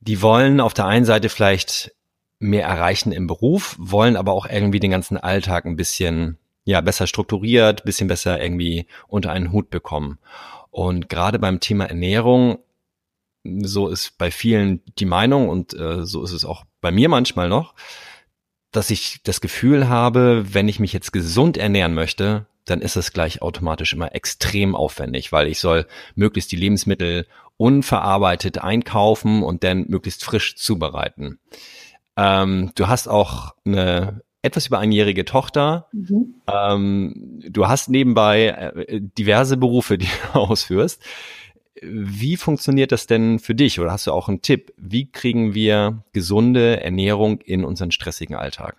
die 0.00 0.22
wollen 0.22 0.60
auf 0.60 0.74
der 0.74 0.86
einen 0.86 1.04
Seite 1.04 1.28
vielleicht 1.28 1.92
mehr 2.38 2.66
erreichen 2.66 3.12
im 3.12 3.26
Beruf, 3.26 3.76
wollen 3.78 4.16
aber 4.16 4.32
auch 4.32 4.46
irgendwie 4.46 4.80
den 4.80 4.90
ganzen 4.90 5.16
Alltag 5.16 5.64
ein 5.64 5.76
bisschen 5.76 6.38
ja 6.64 6.80
besser 6.80 7.06
strukturiert, 7.06 7.84
bisschen 7.84 8.08
besser 8.08 8.42
irgendwie 8.42 8.86
unter 9.08 9.30
einen 9.30 9.52
Hut 9.52 9.70
bekommen. 9.70 10.18
Und 10.70 11.08
gerade 11.08 11.38
beim 11.38 11.60
Thema 11.60 11.84
Ernährung, 11.84 12.58
so 13.44 13.88
ist 13.88 14.16
bei 14.18 14.30
vielen 14.30 14.80
die 14.98 15.04
Meinung 15.04 15.48
und 15.48 15.74
äh, 15.74 16.04
so 16.04 16.22
ist 16.24 16.32
es 16.32 16.44
auch 16.44 16.64
bei 16.80 16.90
mir 16.90 17.08
manchmal 17.08 17.48
noch, 17.48 17.74
dass 18.72 18.90
ich 18.90 19.20
das 19.22 19.40
Gefühl 19.40 19.88
habe, 19.88 20.44
wenn 20.52 20.68
ich 20.68 20.80
mich 20.80 20.92
jetzt 20.92 21.12
gesund 21.12 21.56
ernähren 21.56 21.94
möchte, 21.94 22.46
dann 22.64 22.80
ist 22.80 22.96
es 22.96 23.12
gleich 23.12 23.42
automatisch 23.42 23.92
immer 23.92 24.14
extrem 24.14 24.74
aufwendig, 24.74 25.32
weil 25.32 25.48
ich 25.48 25.60
soll 25.60 25.86
möglichst 26.14 26.52
die 26.52 26.56
Lebensmittel 26.56 27.26
unverarbeitet 27.56 28.58
einkaufen 28.58 29.42
und 29.42 29.62
dann 29.62 29.86
möglichst 29.88 30.24
frisch 30.24 30.56
zubereiten. 30.56 31.38
Ähm, 32.16 32.72
du 32.74 32.88
hast 32.88 33.08
auch 33.08 33.54
eine 33.64 34.22
etwas 34.42 34.66
über 34.66 34.80
einjährige 34.80 35.24
Tochter. 35.24 35.88
Mhm. 35.92 36.34
Ähm, 36.48 37.40
du 37.48 37.68
hast 37.68 37.88
nebenbei 37.88 38.48
äh, 38.48 39.00
diverse 39.00 39.56
Berufe, 39.56 39.98
die 39.98 40.08
du 40.08 40.38
ausführst. 40.38 41.00
Wie 41.82 42.36
funktioniert 42.36 42.92
das 42.92 43.06
denn 43.06 43.38
für 43.40 43.54
dich? 43.54 43.80
Oder 43.80 43.92
hast 43.92 44.06
du 44.06 44.12
auch 44.12 44.28
einen 44.28 44.40
Tipp? 44.40 44.72
Wie 44.76 45.10
kriegen 45.10 45.54
wir 45.54 46.02
gesunde 46.12 46.80
Ernährung 46.80 47.40
in 47.40 47.64
unseren 47.64 47.90
stressigen 47.90 48.36
Alltag? 48.36 48.76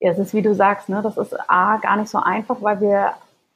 Ja, 0.00 0.10
es 0.10 0.18
ist 0.18 0.34
wie 0.34 0.42
du 0.42 0.54
sagst, 0.54 0.88
ne, 0.88 1.00
das 1.02 1.16
ist 1.16 1.34
A, 1.48 1.78
gar 1.78 1.96
nicht 1.96 2.10
so 2.10 2.18
einfach, 2.18 2.60
weil 2.60 2.80
wir 2.80 3.14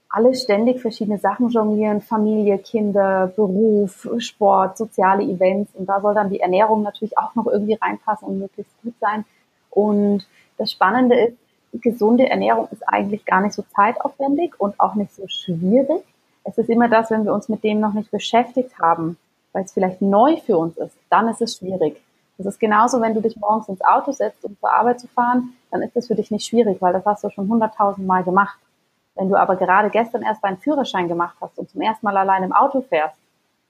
alle 0.08 0.34
ständig 0.34 0.80
verschiedene 0.80 1.18
Sachen 1.18 1.50
jonglieren, 1.50 2.00
Familie, 2.00 2.58
Kinder, 2.58 3.32
Beruf, 3.34 4.08
Sport, 4.18 4.78
soziale 4.78 5.22
Events 5.24 5.74
und 5.74 5.86
da 5.86 6.00
soll 6.00 6.14
dann 6.14 6.30
die 6.30 6.40
Ernährung 6.40 6.82
natürlich 6.82 7.18
auch 7.18 7.34
noch 7.34 7.46
irgendwie 7.46 7.74
reinpassen 7.74 8.28
und 8.28 8.38
möglichst 8.38 8.72
gut 8.82 8.94
sein. 9.00 9.24
Und 9.70 10.26
das 10.56 10.72
Spannende 10.72 11.16
ist, 11.16 11.36
gesunde 11.72 12.28
Ernährung 12.28 12.68
ist 12.70 12.82
eigentlich 12.88 13.24
gar 13.26 13.42
nicht 13.42 13.52
so 13.52 13.64
zeitaufwendig 13.74 14.54
und 14.58 14.80
auch 14.80 14.94
nicht 14.94 15.14
so 15.14 15.28
schwierig. 15.28 16.02
Es 16.48 16.56
ist 16.56 16.70
immer 16.70 16.88
das, 16.88 17.10
wenn 17.10 17.26
wir 17.26 17.34
uns 17.34 17.50
mit 17.50 17.62
dem 17.62 17.78
noch 17.78 17.92
nicht 17.92 18.10
beschäftigt 18.10 18.78
haben, 18.78 19.18
weil 19.52 19.64
es 19.64 19.72
vielleicht 19.72 20.00
neu 20.00 20.38
für 20.38 20.56
uns 20.56 20.78
ist, 20.78 20.96
dann 21.10 21.28
ist 21.28 21.42
es 21.42 21.58
schwierig. 21.58 22.02
Das 22.38 22.46
ist 22.46 22.58
genauso, 22.58 23.02
wenn 23.02 23.12
du 23.12 23.20
dich 23.20 23.36
morgens 23.36 23.68
ins 23.68 23.84
Auto 23.84 24.12
setzt, 24.12 24.44
um 24.44 24.56
zur 24.58 24.72
Arbeit 24.72 24.98
zu 24.98 25.08
fahren, 25.08 25.52
dann 25.70 25.82
ist 25.82 25.94
das 25.94 26.06
für 26.06 26.14
dich 26.14 26.30
nicht 26.30 26.46
schwierig, 26.46 26.80
weil 26.80 26.94
das 26.94 27.04
hast 27.04 27.22
du 27.22 27.30
schon 27.30 27.48
hunderttausend 27.48 28.06
Mal 28.06 28.24
gemacht. 28.24 28.58
Wenn 29.14 29.28
du 29.28 29.36
aber 29.36 29.56
gerade 29.56 29.90
gestern 29.90 30.22
erst 30.22 30.42
deinen 30.42 30.56
Führerschein 30.56 31.08
gemacht 31.08 31.36
hast 31.40 31.58
und 31.58 31.68
zum 31.68 31.82
ersten 31.82 32.06
Mal 32.06 32.16
allein 32.16 32.44
im 32.44 32.52
Auto 32.54 32.80
fährst, 32.80 33.16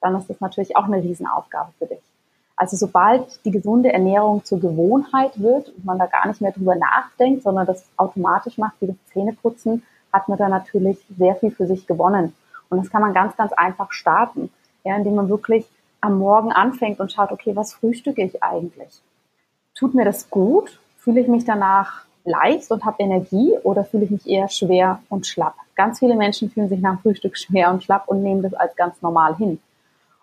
dann 0.00 0.14
ist 0.14 0.30
das 0.30 0.40
natürlich 0.40 0.76
auch 0.76 0.84
eine 0.84 1.02
Riesenaufgabe 1.02 1.72
für 1.78 1.86
dich. 1.86 2.02
Also 2.54 2.76
sobald 2.76 3.44
die 3.44 3.50
gesunde 3.50 3.92
Ernährung 3.92 4.44
zur 4.44 4.60
Gewohnheit 4.60 5.40
wird 5.40 5.70
und 5.70 5.84
man 5.84 5.98
da 5.98 6.06
gar 6.06 6.28
nicht 6.28 6.40
mehr 6.40 6.52
drüber 6.52 6.76
nachdenkt, 6.76 7.42
sondern 7.42 7.66
das 7.66 7.84
automatisch 7.96 8.56
macht, 8.56 8.74
wie 8.80 8.88
das 8.88 8.96
Zähneputzen, 9.12 9.82
hat 10.12 10.28
man 10.28 10.38
da 10.38 10.48
natürlich 10.48 10.98
sehr 11.16 11.34
viel 11.34 11.50
für 11.50 11.66
sich 11.66 11.86
gewonnen. 11.86 12.34
Und 12.70 12.78
das 12.78 12.90
kann 12.90 13.02
man 13.02 13.14
ganz, 13.14 13.36
ganz 13.36 13.52
einfach 13.52 13.92
starten, 13.92 14.50
ja, 14.84 14.96
indem 14.96 15.14
man 15.14 15.28
wirklich 15.28 15.66
am 16.00 16.18
Morgen 16.18 16.52
anfängt 16.52 17.00
und 17.00 17.12
schaut, 17.12 17.32
okay, 17.32 17.56
was 17.56 17.72
frühstücke 17.72 18.22
ich 18.22 18.42
eigentlich? 18.42 19.00
Tut 19.74 19.94
mir 19.94 20.04
das 20.04 20.30
gut? 20.30 20.78
Fühle 20.96 21.20
ich 21.20 21.28
mich 21.28 21.44
danach 21.44 22.04
leicht 22.24 22.70
und 22.70 22.84
habe 22.84 23.02
Energie 23.02 23.54
oder 23.62 23.84
fühle 23.84 24.04
ich 24.04 24.10
mich 24.10 24.26
eher 24.26 24.48
schwer 24.48 25.00
und 25.08 25.26
schlapp? 25.26 25.54
Ganz 25.74 25.98
viele 25.98 26.16
Menschen 26.16 26.50
fühlen 26.50 26.68
sich 26.68 26.80
nach 26.80 26.96
dem 26.96 27.00
Frühstück 27.00 27.36
schwer 27.38 27.70
und 27.70 27.82
schlapp 27.82 28.08
und 28.08 28.22
nehmen 28.22 28.42
das 28.42 28.54
als 28.54 28.76
ganz 28.76 29.00
normal 29.00 29.36
hin. 29.36 29.60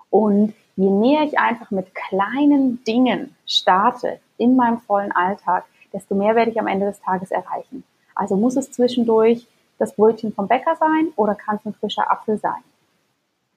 Und 0.10 0.54
je 0.76 0.90
näher 0.90 1.24
ich 1.24 1.40
einfach 1.40 1.72
mit 1.72 1.94
kleinen 1.96 2.84
Dingen 2.84 3.36
starte 3.46 4.20
in 4.38 4.56
meinem 4.56 4.80
vollen 4.80 5.12
Alltag, 5.12 5.66
desto 5.94 6.16
mehr 6.16 6.36
werde 6.36 6.52
ich 6.52 6.60
am 6.60 6.68
Ende 6.68 6.86
des 6.86 7.00
Tages 7.02 7.32
erreichen. 7.32 7.84
Also 8.14 8.36
muss 8.36 8.58
es 8.58 8.72
zwischendurch 8.72 9.48
das 9.78 9.96
Brötchen 9.96 10.34
vom 10.34 10.48
Bäcker 10.48 10.76
sein 10.76 11.10
oder 11.16 11.36
kann 11.36 11.58
es 11.58 11.66
ein 11.66 11.74
frischer 11.74 12.10
Apfel 12.12 12.38
sein? 12.38 12.64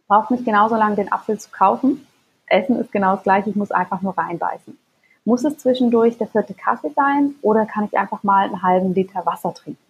Braucht 0.06 0.30
nicht 0.30 0.44
genauso 0.44 0.76
lange 0.76 0.96
den 0.96 1.12
Apfel 1.12 1.38
zu 1.38 1.50
kaufen. 1.50 2.06
Essen 2.46 2.78
ist 2.80 2.92
genau 2.92 3.14
das 3.14 3.24
gleiche, 3.24 3.50
ich 3.50 3.56
muss 3.56 3.70
einfach 3.70 4.00
nur 4.00 4.16
reinbeißen. 4.16 4.78
Muss 5.24 5.44
es 5.44 5.58
zwischendurch 5.58 6.16
der 6.16 6.28
vierte 6.28 6.54
Kaffee 6.54 6.90
sein 6.96 7.34
oder 7.42 7.66
kann 7.66 7.84
ich 7.84 7.98
einfach 7.98 8.22
mal 8.22 8.46
einen 8.46 8.62
halben 8.62 8.94
Liter 8.94 9.26
Wasser 9.26 9.52
trinken? 9.52 9.82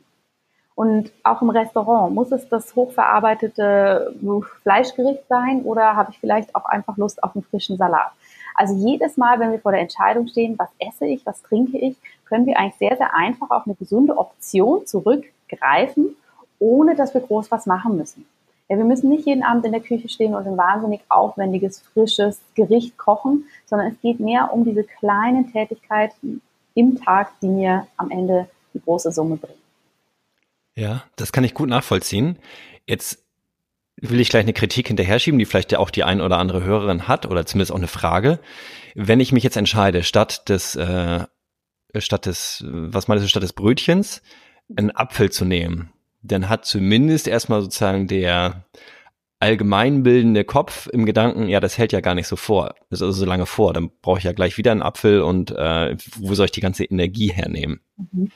Und 0.74 1.10
auch 1.24 1.42
im 1.42 1.50
Restaurant, 1.50 2.14
muss 2.14 2.30
es 2.30 2.48
das 2.48 2.76
hochverarbeitete 2.76 4.14
Fleischgericht 4.62 5.26
sein 5.28 5.62
oder 5.62 5.96
habe 5.96 6.12
ich 6.12 6.20
vielleicht 6.20 6.54
auch 6.54 6.66
einfach 6.66 6.96
Lust 6.96 7.22
auf 7.24 7.34
einen 7.34 7.42
frischen 7.42 7.76
Salat? 7.76 8.12
Also 8.54 8.74
jedes 8.74 9.16
Mal, 9.16 9.40
wenn 9.40 9.52
wir 9.52 9.60
vor 9.60 9.72
der 9.72 9.80
Entscheidung 9.80 10.28
stehen, 10.28 10.56
was 10.58 10.68
esse 10.78 11.06
ich, 11.06 11.24
was 11.26 11.42
trinke 11.42 11.78
ich, 11.78 11.96
können 12.26 12.46
wir 12.46 12.58
eigentlich 12.58 12.78
sehr, 12.78 12.96
sehr 12.96 13.14
einfach 13.14 13.50
auf 13.50 13.66
eine 13.66 13.74
gesunde 13.74 14.16
Option 14.18 14.86
zurückgreifen, 15.48 16.16
ohne 16.58 16.96
dass 16.96 17.14
wir 17.14 17.20
groß 17.20 17.50
was 17.50 17.66
machen 17.66 17.96
müssen. 17.96 18.26
Ja, 18.68 18.76
wir 18.76 18.84
müssen 18.84 19.08
nicht 19.08 19.26
jeden 19.26 19.42
Abend 19.42 19.64
in 19.64 19.72
der 19.72 19.80
Küche 19.80 20.08
stehen 20.08 20.34
und 20.34 20.46
ein 20.46 20.58
wahnsinnig 20.58 21.00
aufwendiges, 21.08 21.80
frisches 21.80 22.40
Gericht 22.54 22.98
kochen, 22.98 23.44
sondern 23.64 23.92
es 23.92 24.00
geht 24.02 24.20
mehr 24.20 24.52
um 24.52 24.64
diese 24.64 24.84
kleinen 24.84 25.50
Tätigkeiten 25.50 26.42
im 26.74 27.00
Tag, 27.02 27.32
die 27.40 27.48
mir 27.48 27.86
am 27.96 28.10
Ende 28.10 28.48
die 28.74 28.80
große 28.80 29.10
Summe 29.10 29.36
bringen. 29.36 29.58
Ja, 30.76 31.04
das 31.16 31.32
kann 31.32 31.44
ich 31.44 31.54
gut 31.54 31.68
nachvollziehen. 31.68 32.38
Jetzt 32.86 33.24
will 33.96 34.20
ich 34.20 34.28
gleich 34.28 34.44
eine 34.44 34.52
Kritik 34.52 34.88
hinterher 34.88 35.18
schieben, 35.18 35.38
die 35.38 35.46
vielleicht 35.46 35.72
ja 35.72 35.78
auch 35.78 35.90
die 35.90 36.04
ein 36.04 36.20
oder 36.20 36.36
andere 36.36 36.62
Hörerin 36.62 37.08
hat 37.08 37.26
oder 37.26 37.46
zumindest 37.46 37.72
auch 37.72 37.78
eine 37.78 37.88
Frage. 37.88 38.38
Wenn 38.94 39.18
ich 39.18 39.32
mich 39.32 39.42
jetzt 39.42 39.56
entscheide, 39.56 40.02
statt 40.02 40.48
des, 40.48 40.76
äh, 40.76 41.24
statt 41.96 42.26
des, 42.26 42.64
was 42.68 43.08
meinst 43.08 43.24
du, 43.24 43.28
statt 43.28 43.42
des 43.42 43.54
Brötchens, 43.54 44.22
einen 44.76 44.90
Apfel 44.90 45.30
zu 45.30 45.44
nehmen, 45.44 45.90
dann 46.22 46.48
hat 46.48 46.64
zumindest 46.64 47.28
erstmal 47.28 47.62
sozusagen 47.62 48.06
der 48.06 48.64
allgemeinbildende 49.40 50.44
Kopf 50.44 50.88
im 50.92 51.06
Gedanken, 51.06 51.48
ja, 51.48 51.60
das 51.60 51.78
hält 51.78 51.92
ja 51.92 52.00
gar 52.00 52.14
nicht 52.14 52.26
so 52.26 52.36
vor, 52.36 52.74
das 52.90 53.00
ist 53.00 53.06
also 53.06 53.20
so 53.20 53.24
lange 53.24 53.46
vor, 53.46 53.72
dann 53.72 53.90
brauche 54.02 54.18
ich 54.18 54.24
ja 54.24 54.32
gleich 54.32 54.58
wieder 54.58 54.72
einen 54.72 54.82
Apfel 54.82 55.22
und 55.22 55.52
äh, 55.52 55.96
wo 56.16 56.34
soll 56.34 56.46
ich 56.46 56.52
die 56.52 56.60
ganze 56.60 56.84
Energie 56.84 57.32
hernehmen? 57.32 57.80
Mhm. 57.96 58.30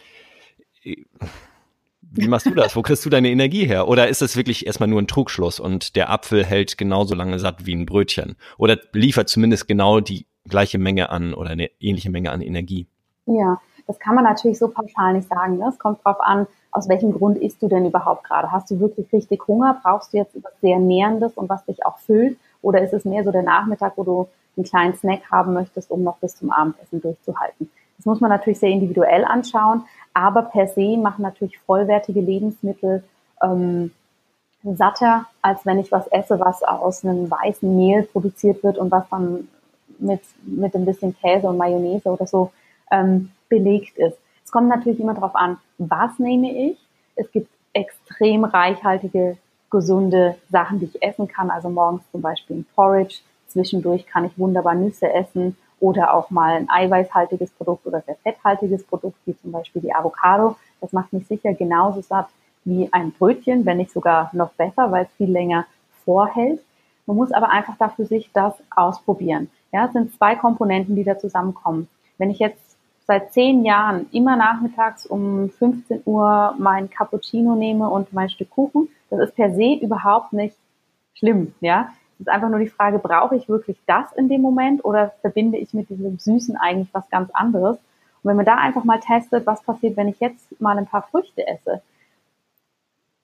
Wie 2.15 2.29
machst 2.29 2.47
du 2.47 2.51
das? 2.51 2.77
Wo 2.77 2.83
kriegst 2.83 3.07
du 3.07 3.11
deine 3.11 3.31
Energie 3.31 3.65
her? 3.65 3.89
Oder 3.89 4.09
ist 4.09 4.21
das 4.21 4.37
wirklich 4.37 4.67
erstmal 4.67 4.89
nur 4.89 5.01
ein 5.01 5.07
Trugschluss 5.07 5.59
und 5.59 5.97
der 5.97 6.11
Apfel 6.11 6.45
hält 6.45 6.77
genauso 6.77 7.15
lange 7.15 7.39
satt 7.39 7.65
wie 7.65 7.75
ein 7.75 7.87
Brötchen? 7.87 8.37
Oder 8.59 8.79
liefert 8.93 9.31
zumindest 9.31 9.67
genau 9.67 10.01
die 10.01 10.27
gleiche 10.47 10.79
Menge 10.79 11.09
an 11.09 11.33
oder 11.33 11.51
eine 11.51 11.71
ähnliche 11.81 12.11
Menge 12.11 12.31
an 12.31 12.43
Energie? 12.43 12.87
Ja, 13.27 13.61
das 13.87 13.99
kann 13.99 14.15
man 14.15 14.25
natürlich 14.25 14.59
so 14.59 14.69
pauschal 14.69 15.15
nicht 15.15 15.29
sagen. 15.29 15.59
Ne? 15.59 15.69
Es 15.69 15.79
kommt 15.79 16.05
drauf 16.05 16.21
an, 16.21 16.47
aus 16.71 16.89
welchem 16.89 17.13
Grund 17.13 17.39
isst 17.39 17.63
du 17.63 17.69
denn 17.69 17.87
überhaupt 17.87 18.25
gerade? 18.25 18.51
Hast 18.51 18.71
du 18.71 18.81
wirklich 18.81 19.13
richtig 19.13 19.47
Hunger? 19.47 19.79
Brauchst 19.83 20.13
du 20.13 20.19
jetzt 20.19 20.35
etwas 20.35 20.53
sehr 20.61 20.79
Nährendes 20.79 21.35
und 21.35 21.49
was 21.49 21.65
dich 21.65 21.85
auch 21.85 21.99
füllt? 21.99 22.39
Oder 22.63 22.83
ist 22.83 22.95
es 22.95 23.05
mehr 23.05 23.25
so 23.25 23.31
der 23.31 23.43
Nachmittag, 23.43 23.93
wo 23.97 24.05
du 24.05 24.29
einen 24.57 24.65
kleinen 24.65 24.95
Snack 24.95 25.31
haben 25.31 25.53
möchtest, 25.53 25.91
um 25.91 26.03
noch 26.03 26.17
bis 26.19 26.37
zum 26.37 26.51
Abendessen 26.51 27.03
durchzuhalten? 27.03 27.71
Das 27.97 28.07
muss 28.07 28.21
man 28.21 28.31
natürlich 28.31 28.59
sehr 28.59 28.71
individuell 28.71 29.25
anschauen, 29.25 29.85
aber 30.15 30.43
per 30.43 30.67
se 30.67 30.97
machen 30.97 31.23
natürlich 31.23 31.59
vollwertige 31.61 32.21
Lebensmittel 32.21 33.05
ähm, 33.43 33.93
satter, 34.65 35.27
als 35.41 35.65
wenn 35.67 35.79
ich 35.79 35.93
was 35.93 36.07
esse, 36.09 36.39
was 36.41 36.63
aus 36.63 37.05
einem 37.05 37.31
weißen 37.31 37.77
Mehl 37.77 38.05
produziert 38.05 38.63
wird 38.63 38.79
und 38.79 38.91
was 38.91 39.09
dann 39.11 39.49
mit, 39.99 40.21
mit 40.45 40.75
ein 40.75 40.85
bisschen 40.85 41.17
Käse 41.17 41.49
und 41.49 41.59
Mayonnaise 41.59 42.09
oder 42.09 42.27
so 42.27 42.51
ähm, 42.91 43.31
belegt 43.53 43.99
ist. 43.99 44.17
Es 44.45 44.51
kommt 44.51 44.69
natürlich 44.69 44.99
immer 44.99 45.13
darauf 45.13 45.37
an, 45.37 45.59
was 45.77 46.19
nehme 46.19 46.51
ich. 46.71 46.79
Es 47.17 47.31
gibt 47.31 47.51
extrem 47.75 48.45
reichhaltige, 48.45 49.37
gesunde 49.71 50.37
Sachen, 50.51 50.79
die 50.79 50.87
ich 50.87 51.03
essen 51.03 51.29
kann. 51.29 51.51
Also 51.51 51.69
morgens 51.69 52.03
zum 52.11 52.23
Beispiel 52.23 52.57
ein 52.57 52.67
Porridge. 52.75 53.17
Zwischendurch 53.49 54.07
kann 54.07 54.25
ich 54.25 54.39
wunderbar 54.39 54.75
Nüsse 54.75 55.13
essen 55.13 55.59
oder 55.81 56.15
auch 56.15 56.31
mal 56.31 56.55
ein 56.55 56.71
eiweißhaltiges 56.71 57.51
Produkt 57.51 57.87
oder 57.87 58.01
sehr 58.01 58.17
fetthaltiges 58.23 58.85
Produkt, 58.85 59.19
wie 59.27 59.37
zum 59.37 59.53
Beispiel 59.53 59.83
die 59.83 59.95
Avocado. 59.95 60.57
Das 60.81 60.95
macht 60.95 61.13
mich 61.13 61.27
sicher 61.27 61.53
genauso 61.53 62.01
satt 62.01 62.29
wie 62.65 62.89
ein 62.93 63.13
Brötchen, 63.13 63.67
wenn 63.67 63.79
nicht 63.79 63.93
sogar 63.93 64.31
noch 64.33 64.53
besser, 64.53 64.91
weil 64.91 65.05
es 65.05 65.17
viel 65.17 65.31
länger 65.31 65.67
vorhält. 66.07 66.61
Man 67.05 67.19
muss 67.19 67.33
aber 67.33 67.51
einfach 67.51 67.77
dafür 67.77 68.07
sich 68.07 68.31
das 68.33 68.55
ausprobieren. 68.75 69.51
Ja, 69.73 69.87
es 69.87 69.93
sind 69.93 70.15
zwei 70.15 70.37
Komponenten, 70.37 70.97
die 70.97 71.05
da 71.05 71.19
zusammenkommen. 71.19 71.89
Wenn 72.17 72.31
ich 72.31 72.39
jetzt 72.39 72.72
seit 73.07 73.33
zehn 73.33 73.65
Jahren 73.65 74.07
immer 74.13 74.37
nachmittags 74.37 75.07
um 75.07 75.51
15 75.51 76.03
Uhr 76.05 76.55
mein 76.59 76.91
Cappuccino 76.91 77.55
nehme 77.55 77.89
und 77.89 78.13
mein 78.13 78.31
Stück 78.31 78.51
Kuchen, 78.51 78.89
das 79.11 79.21
ist 79.21 79.37
per 79.37 79.55
se 79.55 79.75
überhaupt 79.81 80.33
nicht 80.33 80.57
schlimm, 81.15 81.55
ja. 81.61 81.89
Es 82.15 82.27
ist 82.27 82.29
einfach 82.29 82.49
nur 82.49 82.61
die 82.61 82.69
Frage, 82.69 82.99
brauche 82.99 83.37
ich 83.37 83.49
wirklich 83.49 83.79
das 83.87 84.13
in 84.13 84.29
dem 84.29 84.43
Moment 84.43 84.85
oder 84.85 85.13
verbinde 85.21 85.59
ich 85.59 85.75
mit 85.75 85.89
diesem 85.89 86.19
Süßen 86.19 86.57
eigentlich 86.57 86.89
was 86.93 87.09
ganz 87.11 87.31
anderes? 87.33 87.77
Und 87.77 88.29
wenn 88.29 88.37
man 88.37 88.47
da 88.47 88.55
einfach 88.55 88.85
mal 88.85 89.01
testet, 89.01 89.47
was 89.47 89.63
passiert, 89.63 89.97
wenn 89.97 90.09
ich 90.09 90.21
jetzt 90.21 90.61
mal 90.61 90.79
ein 90.79 90.87
paar 90.87 91.03
Früchte 91.03 91.47
esse, 91.47 91.83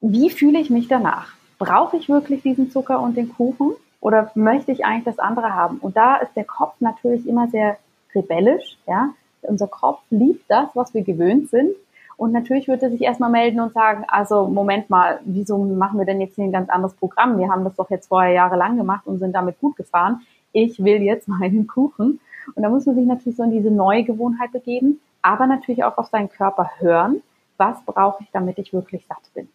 wie 0.01 0.31
fühle 0.31 0.59
ich 0.59 0.71
mich 0.71 0.89
danach? 0.89 1.33
Brauche 1.59 1.97
ich 1.97 2.09
wirklich 2.09 2.43
diesen 2.43 2.71
Zucker 2.71 3.01
und 3.01 3.17
den 3.17 3.33
Kuchen 3.33 3.73
oder 4.01 4.31
möchte 4.35 4.73
ich 4.73 4.85
eigentlich 4.85 5.05
das 5.05 5.19
andere 5.19 5.55
haben? 5.55 5.79
Und 5.79 5.97
da 5.97 6.17
ist 6.17 6.35
der 6.35 6.45
Kopf 6.45 6.75
natürlich 6.81 7.27
immer 7.27 7.49
sehr 7.49 7.79
rebellisch, 8.15 8.79
ja 8.87 9.11
unser 9.43 9.67
Kopf 9.67 10.01
liebt 10.11 10.45
das, 10.49 10.69
was 10.75 10.95
wir 10.95 11.03
gewöhnt 11.03 11.51
sind. 11.51 11.71
Und 12.17 12.33
natürlich 12.33 12.67
wird 12.67 12.83
er 12.83 12.91
sich 12.91 13.03
erstmal 13.03 13.31
melden 13.31 13.61
und 13.61 13.73
sagen, 13.73 14.05
also 14.09 14.49
Moment 14.49 14.91
mal, 14.91 15.21
wieso 15.25 15.57
machen 15.59 15.99
wir 15.99 16.07
denn 16.07 16.21
jetzt 16.21 16.35
hier 16.35 16.45
ein 16.45 16.53
ganz 16.53 16.69
anderes 16.69 16.95
Programm? 16.95 17.39
Wir 17.39 17.49
haben 17.49 17.63
das 17.63 17.77
doch 17.77 17.89
jetzt 17.91 18.09
vorher 18.09 18.33
jahrelang 18.33 18.77
gemacht 18.77 19.07
und 19.07 19.19
sind 19.19 19.33
damit 19.33 19.61
gut 19.61 19.77
gefahren. 19.77 20.23
Ich 20.53 20.83
will 20.83 21.03
jetzt 21.03 21.29
meinen 21.29 21.67
Kuchen. 21.67 22.21
Und 22.55 22.63
da 22.63 22.69
muss 22.69 22.87
man 22.87 22.97
sich 22.97 23.07
natürlich 23.07 23.37
so 23.37 23.45
in 23.45 23.53
diese 23.53 23.71
neue 23.71 24.05
Gewohnheit 24.05 24.53
begeben, 24.53 25.01
aber 25.23 25.47
natürlich 25.47 25.85
auch 25.85 25.97
auf 25.99 26.07
seinen 26.07 26.29
Körper 26.29 26.71
hören. 26.79 27.23
Was 27.57 27.85
brauche 27.85 28.23
ich, 28.23 28.31
damit 28.33 28.59
ich 28.59 28.73
wirklich 28.73 29.07
satt 29.07 29.31
bin? 29.35 29.49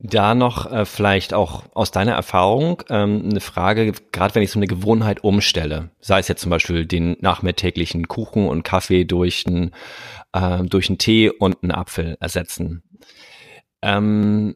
Da 0.00 0.36
noch 0.36 0.70
äh, 0.70 0.84
vielleicht 0.84 1.34
auch 1.34 1.64
aus 1.74 1.90
deiner 1.90 2.12
Erfahrung 2.12 2.82
ähm, 2.88 3.30
eine 3.30 3.40
Frage, 3.40 3.92
gerade 4.12 4.34
wenn 4.36 4.44
ich 4.44 4.52
so 4.52 4.60
eine 4.60 4.68
Gewohnheit 4.68 5.24
umstelle, 5.24 5.90
sei 5.98 6.20
es 6.20 6.28
jetzt 6.28 6.40
zum 6.40 6.50
Beispiel 6.50 6.86
den 6.86 7.16
nachmittäglichen 7.20 8.06
Kuchen 8.06 8.46
und 8.46 8.62
Kaffee 8.62 9.04
durch 9.04 9.44
einen, 9.48 9.74
äh, 10.32 10.62
durch 10.62 10.88
einen 10.88 10.98
Tee 10.98 11.30
und 11.30 11.64
einen 11.64 11.72
Apfel 11.72 12.16
ersetzen. 12.20 12.84
Ähm, 13.82 14.54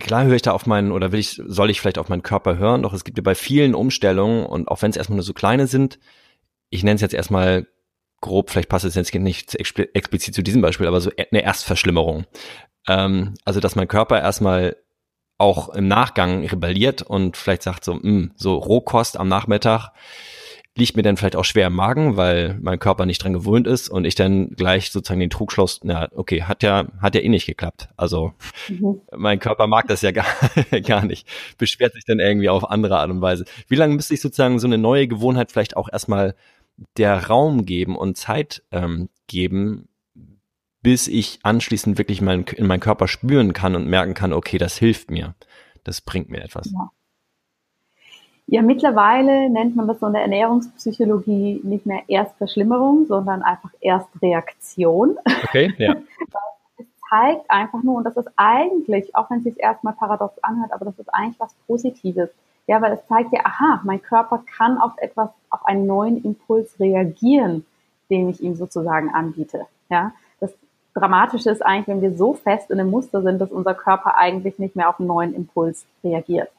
klar 0.00 0.24
höre 0.24 0.34
ich 0.34 0.42
da 0.42 0.50
auf 0.50 0.66
meinen, 0.66 0.90
oder 0.90 1.12
will 1.12 1.20
ich, 1.20 1.40
soll 1.46 1.70
ich 1.70 1.80
vielleicht 1.80 1.98
auf 1.98 2.08
meinen 2.08 2.24
Körper 2.24 2.58
hören, 2.58 2.82
doch 2.82 2.92
es 2.92 3.04
gibt 3.04 3.18
ja 3.18 3.22
bei 3.22 3.36
vielen 3.36 3.76
Umstellungen 3.76 4.46
und 4.46 4.66
auch 4.66 4.82
wenn 4.82 4.90
es 4.90 4.96
erstmal 4.96 5.16
nur 5.16 5.24
so 5.24 5.32
kleine 5.32 5.68
sind, 5.68 6.00
ich 6.70 6.82
nenne 6.82 6.96
es 6.96 7.02
jetzt 7.02 7.14
erstmal 7.14 7.68
grob, 8.20 8.50
vielleicht 8.50 8.68
passt 8.68 8.84
es 8.84 8.96
jetzt 8.96 9.14
nicht 9.14 9.54
explizit 9.54 10.34
zu 10.34 10.42
diesem 10.42 10.60
Beispiel, 10.60 10.88
aber 10.88 11.00
so 11.00 11.12
eine 11.30 11.42
Erstverschlimmerung. 11.42 12.26
Ähm, 12.88 13.34
also, 13.44 13.60
dass 13.60 13.76
mein 13.76 13.88
Körper 13.88 14.20
erstmal 14.20 14.76
auch 15.38 15.68
im 15.70 15.88
Nachgang 15.88 16.46
rebelliert 16.46 17.02
und 17.02 17.36
vielleicht 17.36 17.62
sagt 17.62 17.84
so, 17.84 17.94
mh, 17.94 18.02
hm, 18.02 18.32
so 18.36 18.56
Rohkost 18.56 19.18
am 19.18 19.28
Nachmittag 19.28 19.90
liegt 20.76 20.96
mir 20.96 21.02
dann 21.02 21.16
vielleicht 21.16 21.36
auch 21.36 21.44
schwer 21.44 21.68
im 21.68 21.74
Magen, 21.74 22.16
weil 22.16 22.58
mein 22.60 22.80
Körper 22.80 23.06
nicht 23.06 23.22
dran 23.22 23.32
gewöhnt 23.32 23.66
ist 23.66 23.88
und 23.88 24.04
ich 24.04 24.16
dann 24.16 24.50
gleich 24.50 24.90
sozusagen 24.90 25.20
den 25.20 25.30
Trugschluss, 25.30 25.80
na, 25.84 26.08
okay, 26.14 26.42
hat 26.42 26.64
ja, 26.64 26.86
hat 27.00 27.14
ja 27.14 27.20
eh 27.20 27.28
nicht 27.28 27.46
geklappt. 27.46 27.88
Also 27.96 28.32
mhm. 28.68 29.00
mein 29.16 29.38
Körper 29.38 29.68
mag 29.68 29.86
das 29.86 30.02
ja 30.02 30.10
gar, 30.10 30.26
gar 30.82 31.04
nicht, 31.04 31.28
beschwert 31.58 31.94
sich 31.94 32.04
dann 32.04 32.18
irgendwie 32.18 32.48
auf 32.48 32.68
andere 32.68 32.98
Art 32.98 33.10
und 33.10 33.20
Weise. 33.20 33.44
Wie 33.68 33.76
lange 33.76 33.94
müsste 33.94 34.14
ich 34.14 34.20
sozusagen 34.20 34.58
so 34.58 34.66
eine 34.66 34.78
neue 34.78 35.06
Gewohnheit 35.06 35.52
vielleicht 35.52 35.76
auch 35.76 35.88
erstmal 35.92 36.34
der 36.96 37.26
Raum 37.28 37.66
geben 37.66 37.96
und 37.96 38.16
Zeit 38.16 38.64
ähm, 38.72 39.08
geben, 39.28 39.88
bis 40.84 41.08
ich 41.08 41.40
anschließend 41.42 41.98
wirklich 41.98 42.20
mein, 42.20 42.44
in 42.44 42.66
meinen 42.66 42.78
Körper 42.78 43.08
spüren 43.08 43.54
kann 43.54 43.74
und 43.74 43.88
merken 43.88 44.14
kann, 44.14 44.32
okay, 44.32 44.58
das 44.58 44.76
hilft 44.76 45.10
mir, 45.10 45.34
das 45.82 46.02
bringt 46.02 46.30
mir 46.30 46.44
etwas. 46.44 46.70
Ja. 46.70 46.90
Ja, 48.46 48.60
mittlerweile 48.60 49.48
nennt 49.48 49.74
man 49.74 49.88
das 49.88 50.00
so 50.00 50.06
in 50.06 50.12
der 50.12 50.20
Ernährungspsychologie 50.20 51.62
nicht 51.64 51.86
mehr 51.86 52.02
Erstverschlimmerung, 52.08 53.06
sondern 53.06 53.42
einfach 53.42 53.70
Erstreaktion. 53.80 55.16
Okay, 55.44 55.72
ja. 55.78 55.94
es 56.76 56.84
zeigt 57.08 57.50
einfach 57.50 57.82
nur, 57.82 57.96
und 57.96 58.04
das 58.04 58.18
ist 58.18 58.28
eigentlich, 58.36 59.16
auch 59.16 59.30
wenn 59.30 59.38
es 59.38 59.44
sich 59.44 59.58
erstmal 59.58 59.94
paradox 59.94 60.38
anhört, 60.44 60.72
aber 60.72 60.84
das 60.84 60.98
ist 60.98 61.08
eigentlich 61.08 61.40
was 61.40 61.54
Positives. 61.66 62.28
Ja, 62.66 62.82
weil 62.82 62.92
es 62.92 63.06
zeigt 63.06 63.32
ja, 63.32 63.40
aha, 63.44 63.80
mein 63.84 64.02
Körper 64.02 64.44
kann 64.58 64.76
auf 64.76 64.92
etwas, 64.98 65.30
auf 65.48 65.64
einen 65.64 65.86
neuen 65.86 66.22
Impuls 66.22 66.78
reagieren, 66.78 67.64
den 68.10 68.28
ich 68.28 68.42
ihm 68.42 68.56
sozusagen 68.56 69.08
anbiete. 69.08 69.66
Ja, 69.88 70.12
Dramatische 70.94 71.50
ist 71.50 71.64
eigentlich, 71.64 71.88
wenn 71.88 72.02
wir 72.02 72.16
so 72.16 72.34
fest 72.34 72.70
in 72.70 72.78
einem 72.78 72.90
Muster 72.90 73.22
sind, 73.22 73.40
dass 73.40 73.50
unser 73.50 73.74
Körper 73.74 74.16
eigentlich 74.16 74.58
nicht 74.58 74.76
mehr 74.76 74.88
auf 74.88 75.00
einen 75.00 75.08
neuen 75.08 75.34
Impuls 75.34 75.86
reagiert. 76.02 76.50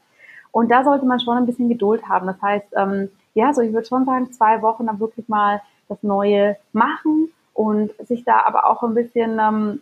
Und 0.52 0.70
da 0.70 0.84
sollte 0.84 1.06
man 1.06 1.20
schon 1.20 1.38
ein 1.38 1.46
bisschen 1.46 1.70
Geduld 1.70 2.08
haben. 2.08 2.28
Das 2.28 2.42
heißt, 2.42 2.68
ähm, 2.76 3.10
ja, 3.34 3.54
so 3.54 3.62
ich 3.62 3.74
würde 3.74 3.88
schon 3.88 4.06
sagen, 4.06 4.32
zwei 4.32 4.62
Wochen 4.62 4.86
dann 4.86 5.00
wirklich 5.00 5.28
mal 5.28 5.62
das 5.88 6.02
Neue 6.04 6.58
machen 6.74 7.30
und 7.54 7.92
sich 8.06 8.24
da 8.24 8.42
aber 8.46 8.70
auch 8.70 8.84
ein 8.84 8.94
bisschen 8.94 9.40
ähm, 9.40 9.82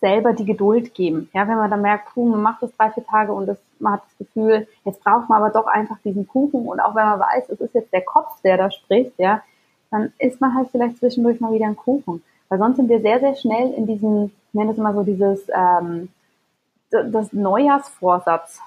selber 0.00 0.32
die 0.32 0.44
Geduld 0.44 0.94
geben. 0.94 1.28
Ja, 1.32 1.48
wenn 1.48 1.56
man 1.56 1.70
dann 1.70 1.82
merkt, 1.82 2.14
puh, 2.14 2.28
man 2.28 2.42
macht 2.42 2.62
das 2.62 2.76
drei, 2.76 2.90
vier 2.90 3.04
Tage 3.06 3.32
und 3.32 3.46
das, 3.46 3.58
man 3.78 3.94
hat 3.94 4.02
das 4.04 4.18
Gefühl, 4.18 4.68
jetzt 4.84 5.02
braucht 5.02 5.28
man 5.28 5.42
aber 5.42 5.50
doch 5.50 5.66
einfach 5.66 5.98
diesen 6.04 6.26
Kuchen 6.28 6.66
und 6.66 6.80
auch 6.80 6.94
wenn 6.94 7.06
man 7.06 7.20
weiß, 7.20 7.48
es 7.48 7.60
ist 7.60 7.74
jetzt 7.74 7.92
der 7.92 8.04
Kopf, 8.04 8.40
der 8.42 8.56
da 8.56 8.70
spricht, 8.70 9.18
ja, 9.18 9.42
dann 9.90 10.12
isst 10.18 10.40
man 10.40 10.54
halt 10.54 10.68
vielleicht 10.70 10.98
zwischendurch 10.98 11.40
mal 11.40 11.52
wieder 11.52 11.66
einen 11.66 11.76
Kuchen. 11.76 12.22
Weil 12.48 12.58
sonst 12.58 12.76
sind 12.76 12.88
wir 12.88 13.00
sehr, 13.00 13.20
sehr 13.20 13.34
schnell 13.34 13.72
in 13.72 13.86
diesem, 13.86 14.26
ich 14.48 14.54
nenne 14.54 14.70
das 14.70 14.78
immer 14.78 14.94
so 14.94 15.02
dieses, 15.02 15.46
ähm, 15.54 16.08
das 16.90 17.32
Neujahrsvorsatz 17.32 18.60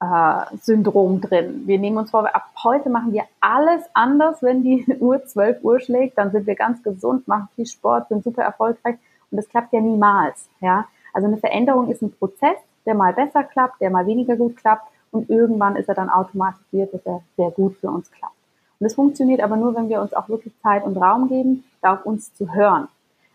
äh, 0.00 0.56
Syndrom 0.56 1.20
drin. 1.20 1.62
Wir 1.66 1.78
nehmen 1.78 1.98
uns 1.98 2.10
vor, 2.10 2.34
ab 2.34 2.50
heute 2.64 2.90
machen 2.90 3.12
wir 3.12 3.24
alles 3.40 3.84
anders, 3.94 4.42
wenn 4.42 4.62
die 4.62 4.84
Uhr 5.00 5.24
12 5.24 5.62
Uhr 5.62 5.80
schlägt, 5.80 6.18
dann 6.18 6.32
sind 6.32 6.46
wir 6.46 6.54
ganz 6.54 6.82
gesund, 6.82 7.28
machen 7.28 7.48
viel 7.54 7.66
Sport, 7.66 8.08
sind 8.08 8.24
super 8.24 8.42
erfolgreich 8.42 8.96
und 9.30 9.36
das 9.36 9.48
klappt 9.48 9.72
ja 9.72 9.80
niemals. 9.80 10.48
Ja? 10.60 10.86
Also 11.12 11.28
eine 11.28 11.36
Veränderung 11.36 11.88
ist 11.90 12.02
ein 12.02 12.12
Prozess, 12.12 12.56
der 12.84 12.94
mal 12.94 13.12
besser 13.12 13.44
klappt, 13.44 13.80
der 13.80 13.90
mal 13.90 14.06
weniger 14.06 14.36
gut 14.36 14.56
klappt 14.56 14.88
und 15.12 15.30
irgendwann 15.30 15.76
ist 15.76 15.88
er 15.88 15.94
dann 15.94 16.08
automatisiert, 16.08 16.92
dass 16.94 17.04
er 17.04 17.20
sehr 17.36 17.50
gut 17.50 17.76
für 17.76 17.90
uns 17.90 18.10
klappt. 18.10 18.34
Und 18.80 18.84
das 18.84 18.94
funktioniert 18.94 19.40
aber 19.40 19.56
nur, 19.56 19.76
wenn 19.76 19.88
wir 19.88 20.00
uns 20.00 20.14
auch 20.14 20.28
wirklich 20.28 20.54
Zeit 20.62 20.84
und 20.84 20.96
Raum 20.96 21.28
geben, 21.28 21.64
da 21.80 21.94
auf 21.94 22.06
uns 22.06 22.34
zu 22.34 22.52
hören. 22.52 22.88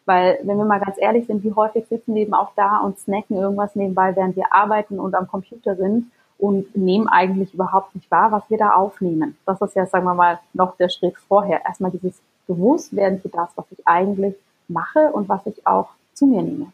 Weil, 0.08 0.40
wenn 0.44 0.58
wir 0.58 0.64
mal 0.64 0.80
ganz 0.80 0.96
ehrlich 0.98 1.28
sind, 1.28 1.44
wie 1.44 1.52
häufig 1.52 1.86
sitzen 1.90 2.16
wir 2.16 2.22
eben 2.22 2.34
auch 2.34 2.52
da 2.56 2.78
und 2.78 2.98
snacken 2.98 3.36
irgendwas 3.36 3.76
nebenbei, 3.76 4.16
während 4.16 4.38
wir 4.38 4.54
arbeiten 4.54 5.02
und 5.02 5.14
am 5.14 5.28
Computer 5.28 5.76
sind 5.76 6.10
und 6.38 6.74
nehmen 6.78 7.10
eigentlich 7.10 7.54
überhaupt 7.54 7.94
nicht 7.94 8.10
wahr, 8.10 8.32
was 8.32 8.50
wir 8.50 8.58
da 8.58 8.70
aufnehmen. 8.70 9.36
Das 9.46 9.60
ist 9.60 9.76
ja, 9.76 9.86
sagen 9.86 10.06
wir 10.06 10.14
mal, 10.14 10.40
noch 10.54 10.78
der 10.78 10.88
Schritt 10.88 11.16
vorher. 11.28 11.66
Erstmal 11.66 11.92
dieses 11.92 12.22
Bewusstwerden 12.48 13.20
für 13.20 13.28
das, 13.28 13.50
was 13.58 13.66
ich 13.72 13.86
eigentlich 13.86 14.36
mache 14.70 15.12
und 15.12 15.28
was 15.28 15.42
ich 15.46 15.68
auch 15.68 15.90
zu 16.14 16.26
mir 16.26 16.42
nehme. 16.42 16.72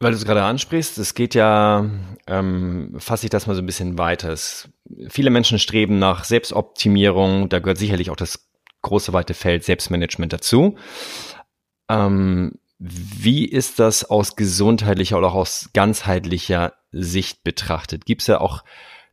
Weil 0.00 0.10
du 0.10 0.16
es 0.16 0.24
gerade 0.24 0.42
ansprichst, 0.42 0.98
es 0.98 1.14
geht 1.14 1.36
ja, 1.36 1.84
ähm, 2.26 2.94
fasse 2.98 3.26
ich 3.26 3.30
das 3.30 3.46
mal 3.46 3.54
so 3.54 3.62
ein 3.62 3.66
bisschen 3.66 3.98
weiter. 3.98 4.30
Es, 4.30 4.68
viele 5.08 5.30
Menschen 5.30 5.60
streben 5.60 6.00
nach 6.00 6.24
Selbstoptimierung, 6.24 7.48
da 7.48 7.60
gehört 7.60 7.78
sicherlich 7.78 8.10
auch 8.10 8.16
das 8.16 8.47
große 8.82 9.12
weite 9.12 9.34
Feld 9.34 9.64
Selbstmanagement 9.64 10.32
dazu. 10.32 10.76
Ähm, 11.88 12.58
wie 12.78 13.44
ist 13.44 13.80
das 13.80 14.08
aus 14.08 14.36
gesundheitlicher 14.36 15.18
oder 15.18 15.28
auch 15.28 15.34
aus 15.34 15.70
ganzheitlicher 15.72 16.74
Sicht 16.92 17.42
betrachtet? 17.42 18.06
Gibt 18.06 18.20
es 18.20 18.28
ja 18.28 18.40
auch 18.40 18.62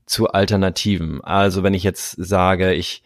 zu 0.05 0.29
Alternativen? 0.29 1.23
Also 1.23 1.63
wenn 1.63 1.73
ich 1.73 1.83
jetzt 1.83 2.11
sage, 2.11 2.73
ich 2.73 3.01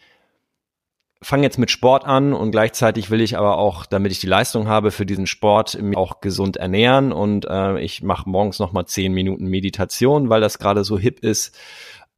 fange 1.22 1.42
jetzt 1.42 1.58
mit 1.58 1.70
Sport 1.70 2.04
an 2.04 2.32
und 2.32 2.50
gleichzeitig 2.50 3.10
will 3.10 3.20
ich 3.20 3.36
aber 3.38 3.58
auch, 3.58 3.86
damit 3.86 4.12
ich 4.12 4.20
die 4.20 4.26
Leistung 4.26 4.68
habe 4.68 4.90
für 4.90 5.06
diesen 5.06 5.26
Sport, 5.26 5.78
auch 5.94 6.20
gesund 6.20 6.56
ernähren 6.56 7.12
und 7.12 7.46
äh, 7.46 7.78
ich 7.80 8.02
mache 8.02 8.28
morgens 8.28 8.58
nochmal 8.58 8.86
zehn 8.86 9.12
Minuten 9.12 9.46
Meditation, 9.46 10.30
weil 10.30 10.40
das 10.40 10.58
gerade 10.58 10.84
so 10.84 10.98
hip 10.98 11.20
ist 11.20 11.58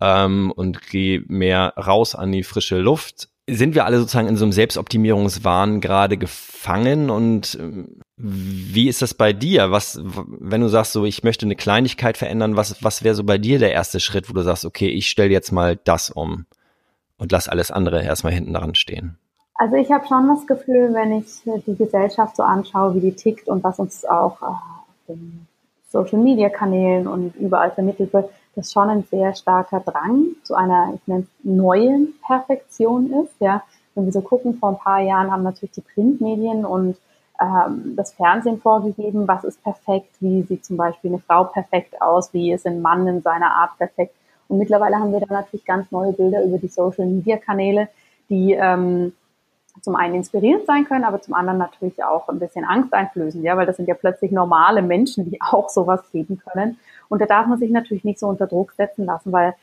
ähm, 0.00 0.52
und 0.52 0.86
gehe 0.88 1.22
mehr 1.26 1.74
raus 1.76 2.14
an 2.14 2.30
die 2.32 2.44
frische 2.44 2.78
Luft 2.78 3.28
sind 3.48 3.74
wir 3.74 3.86
alle 3.86 3.98
sozusagen 3.98 4.28
in 4.28 4.36
so 4.36 4.44
einem 4.44 4.52
Selbstoptimierungswahn 4.52 5.80
gerade 5.80 6.16
gefangen 6.16 7.10
und 7.10 7.56
ähm, 7.60 8.00
wie 8.16 8.88
ist 8.88 9.02
das 9.02 9.14
bei 9.14 9.32
dir? 9.32 9.72
Was, 9.72 10.00
wenn 10.02 10.60
du 10.60 10.68
sagst, 10.68 10.92
so 10.92 11.04
ich 11.04 11.24
möchte 11.24 11.44
eine 11.44 11.56
Kleinigkeit 11.56 12.16
verändern, 12.16 12.56
was, 12.56 12.82
was 12.84 13.02
wäre 13.02 13.16
so 13.16 13.24
bei 13.24 13.38
dir 13.38 13.58
der 13.58 13.72
erste 13.72 13.98
Schritt, 13.98 14.30
wo 14.30 14.32
du 14.32 14.42
sagst, 14.42 14.64
okay, 14.64 14.88
ich 14.88 15.08
stelle 15.08 15.30
jetzt 15.30 15.50
mal 15.50 15.76
das 15.76 16.10
um 16.10 16.46
und 17.18 17.32
lass 17.32 17.48
alles 17.48 17.72
andere 17.72 18.02
erstmal 18.02 18.32
hinten 18.32 18.54
dran 18.54 18.76
stehen? 18.76 19.18
Also 19.54 19.76
ich 19.76 19.90
habe 19.90 20.06
schon 20.06 20.28
das 20.28 20.46
Gefühl, 20.46 20.92
wenn 20.94 21.18
ich 21.18 21.26
die 21.66 21.76
Gesellschaft 21.76 22.36
so 22.36 22.42
anschaue, 22.42 22.94
wie 22.94 23.00
die 23.00 23.12
tickt 23.12 23.48
und 23.48 23.64
was 23.64 23.78
uns 23.78 24.04
auch 24.04 24.40
äh, 24.40 24.46
auf 24.46 24.58
den 25.08 25.46
Social 25.90 26.18
Media 26.18 26.48
Kanälen 26.48 27.06
und 27.06 27.34
überall 27.36 27.70
vermittelt 27.72 28.12
wird, 28.12 28.30
dass 28.54 28.72
schon 28.72 28.88
ein 28.88 29.04
sehr 29.10 29.34
starker 29.34 29.80
Drang 29.80 30.26
zu 30.42 30.54
einer, 30.54 30.92
ich 30.94 31.06
nenne 31.06 31.22
es, 31.22 31.44
neuen 31.44 32.14
Perfektion 32.26 33.12
ist. 33.24 33.34
Ja, 33.40 33.62
wenn 33.94 34.04
wir 34.04 34.12
so 34.12 34.20
gucken, 34.20 34.54
vor 34.54 34.70
ein 34.70 34.78
paar 34.78 35.00
Jahren 35.00 35.30
haben 35.30 35.42
natürlich 35.42 35.72
die 35.72 35.80
Printmedien 35.80 36.64
und 36.64 36.96
ähm, 37.40 37.94
das 37.96 38.12
Fernsehen 38.12 38.60
vorgegeben, 38.60 39.26
was 39.26 39.44
ist 39.44 39.62
perfekt, 39.62 40.14
wie 40.20 40.42
sieht 40.42 40.64
zum 40.64 40.76
Beispiel 40.76 41.10
eine 41.10 41.18
Frau 41.20 41.44
perfekt 41.44 42.00
aus, 42.00 42.32
wie 42.32 42.52
ist 42.52 42.66
ein 42.66 42.82
Mann 42.82 43.06
in 43.06 43.22
seiner 43.22 43.54
Art 43.56 43.76
perfekt. 43.78 44.14
Und 44.48 44.58
mittlerweile 44.58 44.96
haben 44.96 45.12
wir 45.12 45.20
da 45.20 45.32
natürlich 45.32 45.64
ganz 45.64 45.90
neue 45.90 46.12
Bilder 46.12 46.44
über 46.44 46.58
die 46.58 46.68
Social 46.68 47.06
Media 47.06 47.38
Kanäle, 47.38 47.88
die 48.28 48.52
ähm, 48.52 49.12
zum 49.80 49.96
einen 49.96 50.16
inspirierend 50.16 50.66
sein 50.66 50.84
können, 50.84 51.04
aber 51.04 51.20
zum 51.20 51.34
anderen 51.34 51.58
natürlich 51.58 52.04
auch 52.04 52.28
ein 52.28 52.38
bisschen 52.38 52.64
Angst 52.64 52.92
einflößen, 52.92 53.42
ja, 53.42 53.56
weil 53.56 53.66
das 53.66 53.76
sind 53.76 53.88
ja 53.88 53.94
plötzlich 53.94 54.30
normale 54.30 54.82
Menschen, 54.82 55.30
die 55.30 55.40
auch 55.50 55.68
sowas 55.68 56.02
geben 56.12 56.40
können. 56.52 56.78
Und 57.08 57.20
da 57.20 57.26
darf 57.26 57.46
man 57.46 57.58
sich 57.58 57.70
natürlich 57.70 58.04
nicht 58.04 58.18
so 58.18 58.26
unter 58.26 58.46
Druck 58.46 58.72
setzen 58.72 59.06
lassen, 59.06 59.32
weil 59.32 59.54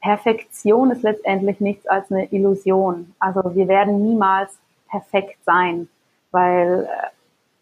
Perfektion 0.00 0.90
ist 0.90 1.02
letztendlich 1.02 1.60
nichts 1.60 1.86
als 1.86 2.10
eine 2.10 2.32
Illusion. 2.32 3.14
Also 3.18 3.54
wir 3.54 3.68
werden 3.68 4.02
niemals 4.02 4.56
perfekt 4.88 5.38
sein, 5.44 5.88
weil 6.30 6.84
äh, 6.84 7.08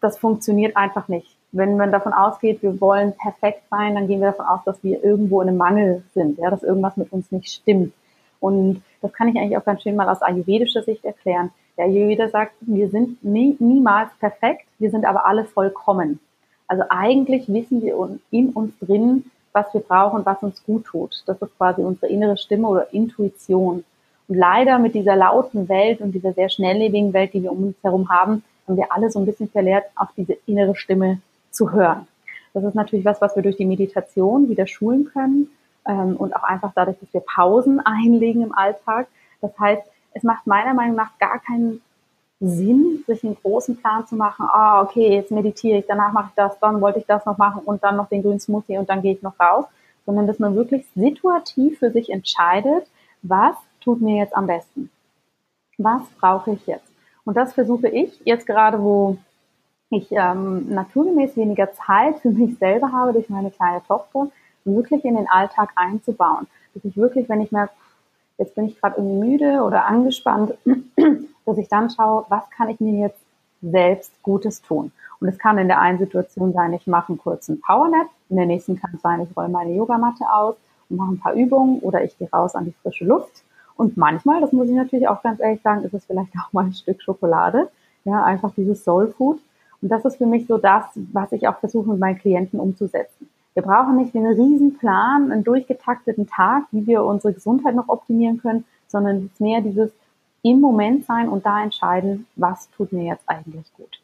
das 0.01 0.17
funktioniert 0.17 0.77
einfach 0.77 1.07
nicht. 1.07 1.35
Wenn 1.51 1.77
man 1.77 1.91
davon 1.91 2.13
ausgeht, 2.13 2.61
wir 2.61 2.79
wollen 2.79 3.13
perfekt 3.13 3.63
sein, 3.69 3.95
dann 3.95 4.07
gehen 4.07 4.19
wir 4.19 4.27
davon 4.27 4.45
aus, 4.45 4.59
dass 4.65 4.83
wir 4.83 5.03
irgendwo 5.03 5.41
in 5.41 5.49
einem 5.49 5.57
Mangel 5.57 6.03
sind, 6.13 6.37
ja, 6.37 6.49
dass 6.49 6.63
irgendwas 6.63 6.97
mit 6.97 7.11
uns 7.11 7.31
nicht 7.31 7.49
stimmt. 7.49 7.93
Und 8.39 8.83
das 9.01 9.13
kann 9.13 9.29
ich 9.29 9.37
eigentlich 9.37 9.57
auch 9.57 9.65
ganz 9.65 9.81
schön 9.81 9.95
mal 9.95 10.09
aus 10.09 10.21
ayurvedischer 10.21 10.83
Sicht 10.83 11.03
erklären. 11.05 11.51
Der 11.77 11.85
Ayurveda 11.85 12.29
sagt, 12.29 12.53
wir 12.61 12.89
sind 12.89 13.23
nie, 13.23 13.55
niemals 13.59 14.09
perfekt, 14.19 14.65
wir 14.79 14.89
sind 14.89 15.05
aber 15.05 15.25
alle 15.25 15.45
vollkommen. 15.45 16.19
Also 16.67 16.83
eigentlich 16.89 17.47
wissen 17.47 17.81
wir 17.81 18.19
in 18.31 18.49
uns 18.49 18.77
drin, 18.79 19.25
was 19.53 19.73
wir 19.73 19.81
brauchen, 19.81 20.25
was 20.25 20.41
uns 20.43 20.63
gut 20.65 20.85
tut. 20.85 21.23
Das 21.25 21.41
ist 21.41 21.57
quasi 21.57 21.81
unsere 21.81 22.07
innere 22.11 22.37
Stimme 22.37 22.67
oder 22.67 22.93
Intuition. 22.93 23.83
Und 24.27 24.35
leider 24.35 24.77
mit 24.79 24.93
dieser 24.93 25.15
lauten 25.15 25.69
Welt 25.69 26.01
und 26.01 26.11
dieser 26.11 26.33
sehr 26.33 26.49
schnelllebigen 26.49 27.13
Welt, 27.13 27.33
die 27.33 27.43
wir 27.43 27.51
um 27.51 27.67
uns 27.67 27.77
herum 27.81 28.09
haben, 28.09 28.43
haben 28.67 28.77
wir 28.77 28.91
alle 28.91 29.09
so 29.09 29.19
ein 29.19 29.25
bisschen 29.25 29.49
verlehrt, 29.49 29.85
auf 29.95 30.09
diese 30.17 30.33
innere 30.45 30.75
Stimme 30.75 31.21
zu 31.51 31.71
hören. 31.71 32.07
Das 32.53 32.63
ist 32.63 32.75
natürlich 32.75 33.05
was, 33.05 33.21
was 33.21 33.35
wir 33.35 33.43
durch 33.43 33.55
die 33.55 33.65
Meditation 33.65 34.49
wieder 34.49 34.67
schulen 34.67 35.05
können 35.05 35.49
ähm, 35.87 36.17
und 36.17 36.35
auch 36.35 36.43
einfach 36.43 36.71
dadurch, 36.75 36.97
dass 36.99 37.13
wir 37.13 37.21
Pausen 37.21 37.79
einlegen 37.85 38.41
im 38.43 38.53
Alltag. 38.53 39.07
Das 39.41 39.57
heißt, 39.59 39.83
es 40.17 40.23
macht 40.23 40.47
meiner 40.47 40.73
Meinung 40.73 40.95
nach 40.95 41.17
gar 41.19 41.39
keinen 41.39 41.81
Sinn, 42.39 43.03
sich 43.07 43.23
einen 43.23 43.35
großen 43.35 43.77
Plan 43.77 44.05
zu 44.05 44.15
machen, 44.15 44.47
ah, 44.49 44.81
okay, 44.81 45.13
jetzt 45.15 45.31
meditiere 45.31 45.79
ich, 45.79 45.85
danach 45.87 46.11
mache 46.11 46.27
ich 46.29 46.35
das, 46.35 46.59
dann 46.59 46.81
wollte 46.81 46.99
ich 46.99 47.05
das 47.05 47.25
noch 47.25 47.37
machen 47.37 47.61
und 47.63 47.83
dann 47.83 47.95
noch 47.95 48.09
den 48.09 48.21
grünen 48.21 48.39
Smoothie 48.39 48.77
und 48.77 48.89
dann 48.89 49.01
gehe 49.01 49.13
ich 49.13 49.21
noch 49.23 49.39
raus, 49.39 49.65
sondern 50.05 50.27
dass 50.27 50.39
man 50.39 50.55
wirklich 50.55 50.85
situativ 50.95 51.79
für 51.79 51.91
sich 51.91 52.09
entscheidet, 52.09 52.87
was 53.23 53.55
tut 53.81 54.01
mir 54.01 54.17
jetzt 54.17 54.35
am 54.35 54.47
besten? 54.47 54.89
Was 55.77 56.03
brauche 56.19 56.51
ich 56.51 56.65
jetzt? 56.67 56.91
Und 57.25 57.35
das 57.35 57.53
versuche 57.53 57.87
ich 57.87 58.21
jetzt 58.23 58.45
gerade, 58.45 58.81
wo 58.81 59.17
ich 59.89 60.11
ähm, 60.11 60.73
naturgemäß 60.73 61.35
weniger 61.37 61.71
Zeit 61.73 62.19
für 62.19 62.29
mich 62.29 62.57
selber 62.57 62.91
habe 62.91 63.13
durch 63.13 63.29
meine 63.29 63.51
kleine 63.51 63.81
Tochter, 63.83 64.27
wirklich 64.63 65.05
in 65.05 65.15
den 65.15 65.27
Alltag 65.29 65.71
einzubauen. 65.75 66.47
Dass 66.73 66.85
ich 66.85 66.97
wirklich, 66.97 67.29
wenn 67.29 67.41
ich 67.41 67.51
merke, 67.51 67.73
jetzt 68.37 68.55
bin 68.55 68.65
ich 68.65 68.79
gerade 68.79 68.97
irgendwie 68.97 69.29
müde 69.29 69.63
oder 69.63 69.85
angespannt, 69.85 70.53
dass 71.45 71.57
ich 71.57 71.67
dann 71.67 71.89
schaue, 71.89 72.25
was 72.29 72.49
kann 72.49 72.69
ich 72.69 72.79
mir 72.79 72.99
jetzt 72.99 73.19
selbst 73.61 74.11
Gutes 74.23 74.61
tun. 74.61 74.91
Und 75.19 75.27
es 75.27 75.39
kann 75.39 75.57
in 75.57 75.67
der 75.67 75.81
einen 75.81 75.97
Situation 75.97 76.53
sein, 76.53 76.73
ich 76.73 76.85
mache 76.85 77.09
einen 77.09 77.17
kurzen 77.17 77.59
Powernap, 77.61 78.07
in 78.29 78.37
der 78.37 78.45
nächsten 78.45 78.79
kann 78.79 78.91
es 78.95 79.01
sein, 79.01 79.21
ich 79.21 79.35
rolle 79.35 79.49
meine 79.49 79.73
Yogamatte 79.73 80.25
aus 80.31 80.55
und 80.89 80.97
mache 80.97 81.13
ein 81.13 81.19
paar 81.19 81.33
Übungen 81.33 81.79
oder 81.79 82.03
ich 82.03 82.17
gehe 82.17 82.29
raus 82.29 82.55
an 82.55 82.65
die 82.65 82.73
frische 82.83 83.05
Luft. 83.05 83.43
Und 83.75 83.97
manchmal, 83.97 84.41
das 84.41 84.51
muss 84.51 84.69
ich 84.69 84.75
natürlich 84.75 85.07
auch 85.07 85.21
ganz 85.21 85.39
ehrlich 85.39 85.61
sagen, 85.61 85.83
ist 85.83 85.93
es 85.93 86.05
vielleicht 86.05 86.31
auch 86.39 86.51
mal 86.53 86.65
ein 86.65 86.73
Stück 86.73 87.01
Schokolade. 87.01 87.69
Ja, 88.05 88.23
einfach 88.23 88.51
dieses 88.55 88.83
Soul 88.83 89.07
Food. 89.11 89.39
Und 89.81 89.89
das 89.89 90.05
ist 90.05 90.17
für 90.17 90.25
mich 90.25 90.47
so 90.47 90.57
das, 90.57 90.85
was 91.13 91.31
ich 91.31 91.47
auch 91.47 91.59
versuche 91.59 91.89
mit 91.89 91.99
meinen 91.99 92.17
Klienten 92.17 92.59
umzusetzen. 92.59 93.29
Wir 93.57 93.63
brauchen 93.63 93.97
nicht 93.97 94.13
den 94.13 94.27
riesen 94.27 94.77
Plan, 94.77 95.31
einen 95.31 95.43
durchgetakteten 95.43 96.27
Tag, 96.27 96.65
wie 96.69 96.85
wir 96.85 97.03
unsere 97.03 97.33
Gesundheit 97.33 97.73
noch 97.73 97.89
optimieren 97.89 98.39
können, 98.39 98.65
sondern 98.87 99.17
es 99.17 99.23
ist 99.23 99.41
mehr 99.41 99.61
dieses 99.61 99.89
im 100.43 100.61
Moment 100.61 101.07
sein 101.07 101.27
und 101.27 101.43
da 101.43 101.63
entscheiden, 101.63 102.27
was 102.35 102.69
tut 102.69 102.93
mir 102.93 103.05
jetzt 103.05 103.27
eigentlich 103.27 103.65
gut. 103.73 103.99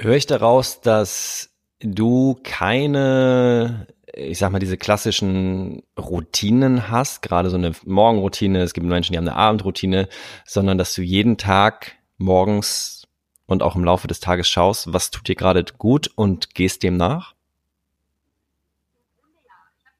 Höre 0.00 0.16
ich 0.16 0.24
daraus, 0.24 0.80
dass 0.80 1.50
du 1.80 2.38
keine, 2.42 3.86
ich 4.14 4.38
sag 4.38 4.50
mal, 4.50 4.60
diese 4.60 4.78
klassischen 4.78 5.82
Routinen 5.98 6.90
hast, 6.90 7.20
gerade 7.20 7.50
so 7.50 7.58
eine 7.58 7.72
Morgenroutine, 7.84 8.62
es 8.62 8.72
gibt 8.72 8.86
Menschen, 8.86 9.12
die 9.12 9.18
haben 9.18 9.28
eine 9.28 9.36
Abendroutine, 9.36 10.08
sondern 10.46 10.78
dass 10.78 10.94
du 10.94 11.02
jeden 11.02 11.36
Tag 11.36 11.96
morgens 12.16 13.06
und 13.44 13.62
auch 13.62 13.76
im 13.76 13.84
Laufe 13.84 14.08
des 14.08 14.20
Tages 14.20 14.48
schaust, 14.48 14.90
was 14.90 15.10
tut 15.10 15.28
dir 15.28 15.34
gerade 15.34 15.66
gut 15.76 16.10
und 16.16 16.54
gehst 16.54 16.82
dem 16.82 16.96
nach? 16.96 17.34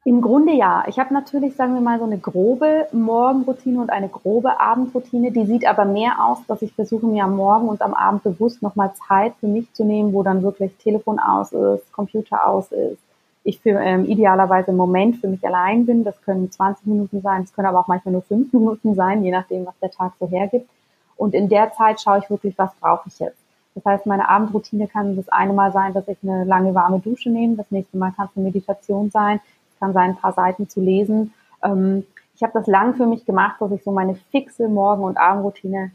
Im 0.05 0.23
Grunde 0.23 0.53
ja. 0.53 0.85
Ich 0.87 0.99
habe 0.99 1.13
natürlich, 1.13 1.57
sagen 1.57 1.75
wir 1.75 1.83
mal, 1.83 1.99
so 1.99 2.07
eine 2.07 2.17
grobe 2.17 2.89
Morgenroutine 2.91 3.81
und 3.81 3.91
eine 3.91 4.09
grobe 4.09 4.59
Abendroutine. 4.59 5.31
Die 5.31 5.45
sieht 5.45 5.67
aber 5.67 5.85
mehr 5.85 6.25
aus, 6.25 6.39
dass 6.47 6.63
ich 6.63 6.73
versuche, 6.73 7.05
mir 7.05 7.25
am 7.25 7.37
Morgen 7.37 7.69
und 7.69 7.83
am 7.83 7.93
Abend 7.93 8.23
bewusst 8.23 8.63
nochmal 8.63 8.95
Zeit 9.07 9.35
für 9.41 9.47
mich 9.47 9.71
zu 9.75 9.85
nehmen, 9.85 10.15
wo 10.15 10.23
dann 10.23 10.43
wirklich 10.43 10.75
Telefon 10.79 11.19
aus 11.19 11.53
ist, 11.53 11.93
Computer 11.93 12.47
aus 12.47 12.73
ist. 12.73 12.99
Ich 13.45 13.61
für 13.61 13.79
ähm, 13.79 14.07
idealerweise 14.07 14.71
im 14.71 14.79
Moment 14.79 15.17
für 15.17 15.29
mich 15.29 15.47
allein 15.47 15.85
bin. 15.85 16.03
Das 16.03 16.21
können 16.23 16.51
20 16.51 16.87
Minuten 16.87 17.21
sein, 17.21 17.43
das 17.43 17.53
können 17.53 17.69
aber 17.69 17.81
auch 17.81 17.89
manchmal 17.89 18.13
nur 18.13 18.23
5 18.23 18.55
Minuten 18.55 18.95
sein, 18.95 19.23
je 19.23 19.31
nachdem, 19.31 19.67
was 19.67 19.79
der 19.83 19.91
Tag 19.91 20.13
so 20.19 20.27
hergibt. 20.27 20.69
Und 21.17 21.35
in 21.35 21.51
der 21.51 21.73
Zeit 21.75 22.01
schaue 22.01 22.21
ich 22.21 22.31
wirklich, 22.31 22.57
was 22.57 22.71
brauche 22.81 23.07
ich 23.09 23.19
jetzt. 23.19 23.37
Das 23.75 23.85
heißt, 23.85 24.07
meine 24.07 24.29
Abendroutine 24.29 24.89
kann 24.89 25.17
das 25.17 25.29
eine 25.29 25.53
Mal 25.53 25.73
sein, 25.73 25.93
dass 25.93 26.09
ich 26.09 26.19
eine 26.23 26.45
lange 26.45 26.75
warme 26.75 27.01
Dusche 27.01 27.31
nehme. 27.31 27.57
Das 27.57 27.71
nächste 27.71 27.99
Mal 27.99 28.13
kann 28.13 28.29
es 28.31 28.37
eine 28.37 28.47
Meditation 28.47 29.11
sein 29.11 29.41
kann 29.81 29.93
sein, 29.93 30.11
ein 30.11 30.17
paar 30.17 30.33
Seiten 30.33 30.69
zu 30.69 30.81
lesen. 30.81 31.33
Ähm, 31.65 32.07
ich 32.35 32.43
habe 32.43 32.53
das 32.53 32.67
lang 32.67 32.95
für 32.95 33.07
mich 33.07 33.27
gemacht, 33.27 33.57
dass 33.61 33.73
ich 33.73 33.83
so 33.83 33.91
meine 33.91 34.15
fixe 34.15 34.69
Morgen- 34.69 35.05
und 35.05 35.19
Abendroutine 35.19 35.91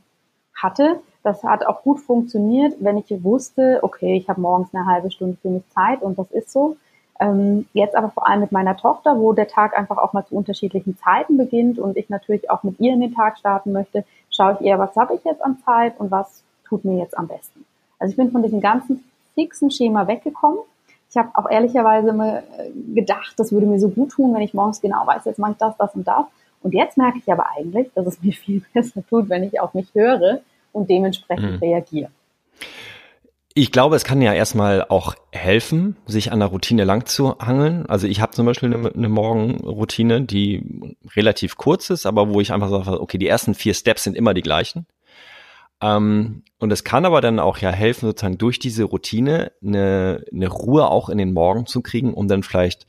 hatte. 0.54 1.00
Das 1.24 1.43
hat 1.43 1.65
auch 1.65 1.82
gut 1.82 2.00
funktioniert, 2.00 2.76
wenn 2.80 2.98
ich 2.98 3.24
wusste, 3.24 3.80
okay, 3.82 4.15
ich 4.15 4.30
habe 4.30 4.41
morgens 4.41 4.74
eine 4.74 4.86
halbe 4.86 5.10
Stunde 5.10 5.38
für 5.41 5.50
mich 5.50 5.67
Zeit 5.69 6.02
und 6.02 6.19
das 6.19 6.30
ist 6.32 6.52
so. 6.52 6.78
Ähm, 7.19 7.65
jetzt 7.74 7.95
aber 7.95 8.10
vor 8.10 8.28
allem 8.28 8.41
mit 8.41 8.52
meiner 8.52 8.76
Tochter, 8.76 9.17
wo 9.17 9.34
der 9.34 9.48
Tag 9.48 9.78
einfach 9.78 9.98
auch 9.98 10.13
mal 10.13 10.26
zu 10.26 10.36
unterschiedlichen 10.36 10.98
Zeiten 10.98 11.38
beginnt 11.38 11.80
und 11.80 11.98
ich 11.98 12.10
natürlich 12.10 12.52
auch 12.52 12.63
mit 12.63 12.80
ihr 12.80 12.93
in 12.93 13.02
den 13.02 13.15
Tag 13.15 13.38
starten 13.38 13.71
möchte, 13.71 14.04
schaue 14.30 14.58
ich 14.60 14.67
eher, 14.67 14.80
was 14.80 14.95
habe 14.95 15.15
ich 15.15 15.24
jetzt 15.24 15.41
an 15.41 15.58
Zeit 15.65 16.00
und 16.00 16.12
was 16.12 16.43
tut 16.67 16.84
mir 16.84 17.00
jetzt 17.00 17.17
am 17.17 17.28
besten. 17.28 17.65
Also 18.00 18.12
ich 18.12 18.17
bin 18.17 18.32
von 18.32 18.43
diesem 18.43 18.60
ganzen 18.60 19.04
fixen 19.34 19.71
Schema 19.71 20.08
weggekommen 20.08 20.60
ich 21.15 21.17
habe 21.17 21.30
auch 21.34 21.49
ehrlicherweise 21.49 22.10
immer 22.10 22.39
äh, 22.39 22.71
gedacht, 22.93 23.34
das 23.38 23.54
würde 23.54 23.65
mir 23.65 23.80
so 23.80 23.89
gut 23.89 24.12
tun, 24.12 24.34
wenn 24.34 24.41
ich 24.41 24.54
morgens 24.54 24.82
genau 24.82 25.08
weiß, 25.08 25.23
jetzt 25.25 25.39
mache 25.39 25.51
ich 25.51 25.58
das, 25.58 25.78
das 25.78 25.95
und 25.95 26.06
das. 26.06 26.25
Und 26.62 26.73
jetzt 26.73 26.97
merke 26.97 27.19
ich 27.19 27.32
aber 27.32 27.45
eigentlich, 27.58 27.88
dass 27.95 28.06
es 28.06 28.21
mir 28.21 28.34
viel 28.34 28.62
besser 28.73 29.01
tut, 29.08 29.30
wenn 29.30 29.43
ich 29.43 29.60
auf 29.62 29.73
mich 29.73 29.88
höre 29.93 30.41
und 30.73 30.89
dementsprechend 30.89 31.54
mhm. 31.54 31.58
reagiere. 31.60 32.10
Ich 33.58 33.71
glaube, 33.71 33.95
es 33.95 34.04
kann 34.04 34.21
ja 34.21 34.34
erstmal 34.34 34.84
auch 34.89 35.15
helfen, 35.32 35.95
sich 36.06 36.34
an 36.34 36.39
der 36.39 36.49
Routine 36.49 36.84
lang 36.84 37.06
zu 37.06 37.38
hangeln. 37.39 37.86
Also 37.86 38.06
ich 38.08 38.19
habe 38.19 38.34
zum 38.34 38.45
Beispiel 38.45 38.73
eine, 38.73 38.93
eine, 38.93 39.08
Morgenroutine, 39.08 40.23
die 40.23 40.97
relativ 41.15 41.56
kurz 41.56 41.89
ist, 41.89 42.06
aber 42.06 42.34
wo 42.34 42.41
ich 42.41 42.51
einfach 42.51 42.69
sage, 42.69 42.99
okay, 42.99 43.17
die 43.17 43.30
ersten 43.30 43.54
vier 43.54 43.73
Steps 43.73 44.04
sind 44.04 44.17
immer 44.17 44.34
die 44.34 44.41
gleichen. 44.41 44.86
Ähm, 45.82 46.44
und 46.60 46.72
es 46.72 46.84
kann 46.84 47.06
aber 47.06 47.22
dann 47.22 47.40
auch 47.40 47.58
ja 47.58 47.70
helfen, 47.70 48.08
sozusagen 48.08 48.38
durch 48.38 48.60
diese 48.60 48.86
Routine 48.86 49.52
eine, 49.64 50.24
eine 50.32 50.48
Ruhe 50.48 50.88
auch 50.88 51.10
in 51.10 51.18
den 51.18 51.34
Morgen 51.34 51.66
zu 51.66 51.82
kriegen, 51.82 52.14
um 52.14 52.28
dann 52.28 52.44
vielleicht 52.44 52.88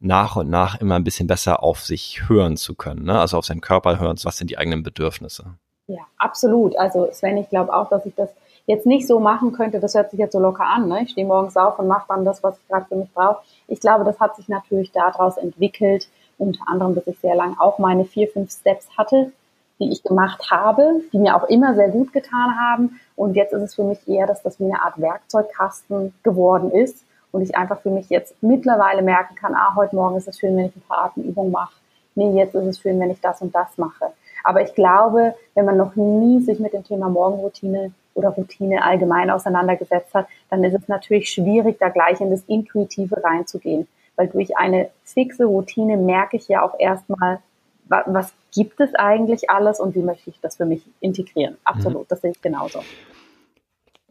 nach 0.00 0.36
und 0.36 0.50
nach 0.50 0.80
immer 0.80 0.96
ein 0.96 1.04
bisschen 1.04 1.26
besser 1.26 1.62
auf 1.62 1.80
sich 1.80 2.28
hören 2.28 2.56
zu 2.56 2.74
können, 2.74 3.04
ne? 3.04 3.18
also 3.18 3.38
auf 3.38 3.46
seinen 3.46 3.60
Körper 3.62 3.98
hören, 3.98 4.18
was 4.22 4.36
sind 4.36 4.50
die 4.50 4.58
eigenen 4.58 4.82
Bedürfnisse. 4.82 5.54
Ja, 5.86 6.02
absolut. 6.18 6.76
Also 6.76 7.08
Sven, 7.12 7.38
ich 7.38 7.48
glaube 7.48 7.72
auch, 7.74 7.88
dass 7.88 8.04
ich 8.04 8.14
das 8.14 8.30
jetzt 8.66 8.86
nicht 8.86 9.06
so 9.06 9.20
machen 9.20 9.52
könnte, 9.52 9.80
das 9.80 9.94
hört 9.94 10.10
sich 10.10 10.18
jetzt 10.18 10.32
so 10.32 10.40
locker 10.40 10.66
an, 10.66 10.88
ne? 10.88 11.02
ich 11.02 11.10
stehe 11.10 11.26
morgens 11.26 11.56
auf 11.56 11.78
und 11.78 11.86
mache 11.86 12.06
dann 12.08 12.24
das, 12.24 12.42
was 12.42 12.58
ich 12.58 12.68
gerade 12.68 12.86
für 12.86 12.96
mich 12.96 13.12
brauche. 13.14 13.42
Ich 13.68 13.80
glaube, 13.80 14.04
das 14.04 14.20
hat 14.20 14.36
sich 14.36 14.48
natürlich 14.48 14.92
daraus 14.92 15.36
entwickelt, 15.36 16.08
unter 16.38 16.68
anderem, 16.68 16.94
dass 16.94 17.06
ich 17.06 17.18
sehr 17.20 17.34
lange 17.34 17.58
auch 17.58 17.78
meine 17.78 18.04
vier, 18.04 18.28
fünf 18.28 18.50
Steps 18.50 18.88
hatte, 18.98 19.32
die 19.78 19.90
ich 19.92 20.02
gemacht 20.02 20.50
habe, 20.50 21.02
die 21.12 21.18
mir 21.18 21.36
auch 21.36 21.48
immer 21.48 21.74
sehr 21.74 21.88
gut 21.88 22.12
getan 22.12 22.58
haben. 22.58 23.00
Und 23.14 23.34
jetzt 23.34 23.52
ist 23.52 23.62
es 23.62 23.74
für 23.74 23.84
mich 23.84 24.06
eher, 24.08 24.26
dass 24.26 24.42
das 24.42 24.58
wie 24.58 24.64
eine 24.64 24.82
Art 24.82 25.00
Werkzeugkasten 25.00 26.14
geworden 26.22 26.70
ist 26.70 27.04
und 27.32 27.42
ich 27.42 27.56
einfach 27.56 27.80
für 27.80 27.90
mich 27.90 28.08
jetzt 28.08 28.34
mittlerweile 28.42 29.02
merken 29.02 29.34
kann, 29.34 29.54
ah, 29.54 29.74
heute 29.76 29.94
Morgen 29.94 30.16
ist 30.16 30.28
es 30.28 30.38
schön, 30.38 30.56
wenn 30.56 30.66
ich 30.66 30.76
ein 30.76 30.82
paar 30.88 31.06
Atemübungen 31.06 31.52
mache. 31.52 31.74
Nee, 32.14 32.38
jetzt 32.38 32.54
ist 32.54 32.64
es 32.64 32.80
schön, 32.80 32.98
wenn 32.98 33.10
ich 33.10 33.20
das 33.20 33.42
und 33.42 33.54
das 33.54 33.76
mache. 33.76 34.06
Aber 34.42 34.62
ich 34.62 34.74
glaube, 34.74 35.34
wenn 35.54 35.66
man 35.66 35.76
noch 35.76 35.96
nie 35.96 36.40
sich 36.40 36.58
mit 36.58 36.72
dem 36.72 36.84
Thema 36.84 37.10
Morgenroutine 37.10 37.92
oder 38.14 38.30
Routine 38.30 38.82
allgemein 38.82 39.30
auseinandergesetzt 39.30 40.14
hat, 40.14 40.26
dann 40.48 40.64
ist 40.64 40.74
es 40.74 40.88
natürlich 40.88 41.28
schwierig, 41.28 41.78
da 41.78 41.90
gleich 41.90 42.20
in 42.20 42.30
das 42.30 42.42
Intuitive 42.46 43.22
reinzugehen. 43.22 43.86
Weil 44.16 44.28
durch 44.28 44.56
eine 44.56 44.88
fixe 45.04 45.44
Routine 45.44 45.98
merke 45.98 46.38
ich 46.38 46.48
ja 46.48 46.62
auch 46.62 46.78
erstmal, 46.78 47.40
was 47.88 48.32
gibt 48.52 48.80
es 48.80 48.94
eigentlich 48.94 49.50
alles 49.50 49.80
und 49.80 49.94
wie 49.94 50.02
möchte 50.02 50.30
ich 50.30 50.40
das 50.40 50.56
für 50.56 50.66
mich 50.66 50.82
integrieren? 51.00 51.56
Absolut, 51.64 52.02
mhm. 52.02 52.08
das 52.08 52.20
sehe 52.20 52.30
ich 52.30 52.40
genauso. 52.40 52.82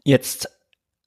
Jetzt 0.04 0.50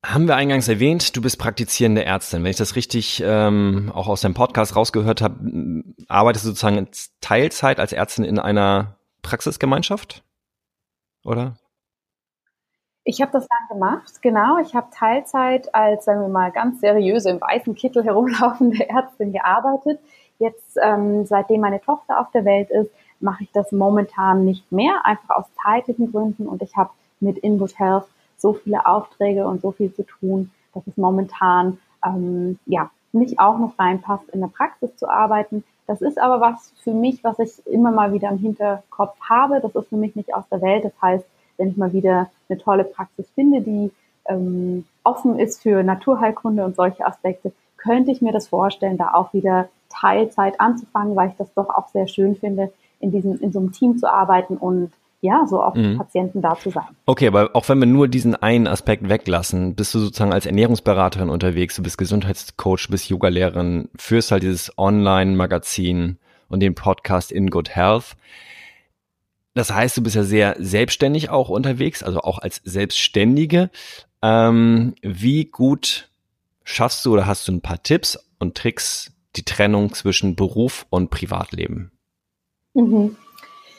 haben 0.05 0.27
wir 0.27 0.35
eingangs 0.35 0.67
erwähnt, 0.67 1.15
du 1.15 1.21
bist 1.21 1.37
praktizierende 1.39 2.05
Ärztin. 2.05 2.43
Wenn 2.43 2.51
ich 2.51 2.57
das 2.57 2.75
richtig 2.75 3.21
ähm, 3.25 3.91
auch 3.93 4.07
aus 4.07 4.21
deinem 4.21 4.33
Podcast 4.33 4.75
rausgehört 4.75 5.21
habe, 5.21 5.83
arbeitest 6.07 6.45
du 6.45 6.49
sozusagen 6.49 6.77
in 6.77 6.87
Teilzeit 7.21 7.79
als 7.79 7.91
Ärztin 7.91 8.23
in 8.23 8.39
einer 8.39 8.95
Praxisgemeinschaft? 9.21 10.23
Oder? 11.25 11.55
Ich 13.03 13.21
habe 13.21 13.31
das 13.31 13.47
dann 13.47 13.77
gemacht, 13.77 14.21
genau. 14.21 14.59
Ich 14.59 14.75
habe 14.75 14.87
Teilzeit 14.93 15.73
als, 15.73 16.05
sagen 16.05 16.21
wir 16.21 16.27
mal, 16.27 16.51
ganz 16.51 16.79
seriöse 16.79 17.29
im 17.31 17.41
weißen 17.41 17.75
Kittel 17.75 18.03
herumlaufende 18.03 18.87
Ärztin 18.87 19.33
gearbeitet. 19.33 19.99
Jetzt, 20.39 20.77
ähm, 20.81 21.25
seitdem 21.25 21.61
meine 21.61 21.81
Tochter 21.81 22.19
auf 22.19 22.31
der 22.31 22.45
Welt 22.45 22.69
ist, 22.69 22.89
mache 23.19 23.43
ich 23.43 23.51
das 23.51 23.71
momentan 23.71 24.45
nicht 24.45 24.71
mehr, 24.71 25.05
einfach 25.05 25.35
aus 25.35 25.45
zeitlichen 25.63 26.11
Gründen. 26.11 26.47
Und 26.47 26.61
ich 26.61 26.75
habe 26.75 26.91
mit 27.19 27.37
Inwood 27.39 27.77
Health 27.77 28.05
so 28.37 28.53
viele 28.53 28.85
Aufträge 28.85 29.45
und 29.45 29.61
so 29.61 29.71
viel 29.71 29.93
zu 29.93 30.03
tun, 30.03 30.51
dass 30.73 30.87
es 30.87 30.97
momentan 30.97 31.77
ähm, 32.05 32.57
ja 32.65 32.89
nicht 33.11 33.39
auch 33.39 33.57
noch 33.57 33.77
reinpasst, 33.77 34.29
in 34.29 34.39
der 34.39 34.47
Praxis 34.47 34.95
zu 34.95 35.09
arbeiten. 35.09 35.63
Das 35.87 36.01
ist 36.01 36.19
aber 36.19 36.39
was 36.39 36.71
für 36.83 36.93
mich, 36.93 37.23
was 37.23 37.39
ich 37.39 37.65
immer 37.67 37.91
mal 37.91 38.13
wieder 38.13 38.29
im 38.29 38.37
Hinterkopf 38.37 39.19
habe. 39.21 39.59
Das 39.59 39.75
ist 39.75 39.89
für 39.89 39.97
mich 39.97 40.15
nicht 40.15 40.33
aus 40.33 40.43
der 40.51 40.61
Welt. 40.61 40.85
Das 40.85 40.93
heißt, 41.01 41.25
wenn 41.57 41.69
ich 41.69 41.77
mal 41.77 41.91
wieder 41.91 42.29
eine 42.47 42.59
tolle 42.59 42.83
Praxis 42.83 43.27
finde, 43.35 43.61
die 43.61 43.91
ähm, 44.25 44.85
offen 45.03 45.39
ist 45.39 45.61
für 45.61 45.83
Naturheilkunde 45.83 46.63
und 46.63 46.75
solche 46.75 47.05
Aspekte, 47.05 47.51
könnte 47.77 48.11
ich 48.11 48.21
mir 48.21 48.31
das 48.31 48.47
vorstellen, 48.47 48.97
da 48.97 49.13
auch 49.13 49.33
wieder 49.33 49.69
Teilzeit 49.89 50.59
anzufangen, 50.59 51.15
weil 51.15 51.29
ich 51.29 51.35
das 51.37 51.53
doch 51.53 51.69
auch 51.69 51.87
sehr 51.89 52.07
schön 52.07 52.35
finde, 52.35 52.71
in 52.99 53.11
diesem, 53.11 53.39
in 53.39 53.51
so 53.51 53.59
einem 53.59 53.71
Team 53.71 53.97
zu 53.97 54.11
arbeiten 54.11 54.57
und 54.57 54.91
ja, 55.21 55.45
so 55.47 55.61
auch 55.61 55.75
mhm. 55.75 55.97
Patienten 55.97 56.41
da 56.41 56.55
zu 56.57 56.69
sein. 56.69 56.87
Okay, 57.05 57.27
aber 57.27 57.49
auch 57.53 57.67
wenn 57.67 57.79
wir 57.79 57.85
nur 57.85 58.07
diesen 58.07 58.35
einen 58.35 58.67
Aspekt 58.67 59.09
weglassen, 59.09 59.75
bist 59.75 59.93
du 59.93 59.99
sozusagen 59.99 60.31
als 60.31 60.45
Ernährungsberaterin 60.45 61.29
unterwegs, 61.29 61.75
du 61.75 61.83
bist 61.83 61.97
Gesundheitscoach, 61.97 62.85
du 62.85 62.91
bist 62.91 63.09
Yogalehrerin, 63.09 63.89
führst 63.97 64.31
halt 64.31 64.43
dieses 64.43 64.77
Online-Magazin 64.77 66.19
und 66.47 66.61
den 66.61 66.73
Podcast 66.73 67.31
In 67.31 67.49
Good 67.49 67.75
Health. 67.75 68.15
Das 69.55 69.73
heißt, 69.73 69.97
du 69.97 70.03
bist 70.03 70.15
ja 70.15 70.23
sehr 70.23 70.55
selbstständig 70.57 71.29
auch 71.29 71.49
unterwegs, 71.49 72.01
also 72.01 72.21
auch 72.21 72.39
als 72.39 72.61
Selbstständige. 72.63 73.71
Ähm, 74.21 74.95
wie 75.01 75.45
gut 75.45 76.09
schaffst 76.63 77.05
du 77.05 77.13
oder 77.13 77.25
hast 77.25 77.47
du 77.47 77.51
ein 77.51 77.61
paar 77.61 77.83
Tipps 77.83 78.17
und 78.37 78.55
Tricks, 78.55 79.11
die 79.35 79.43
Trennung 79.43 79.93
zwischen 79.93 80.35
Beruf 80.35 80.85
und 80.89 81.09
Privatleben? 81.09 81.91
Mhm. 82.73 83.15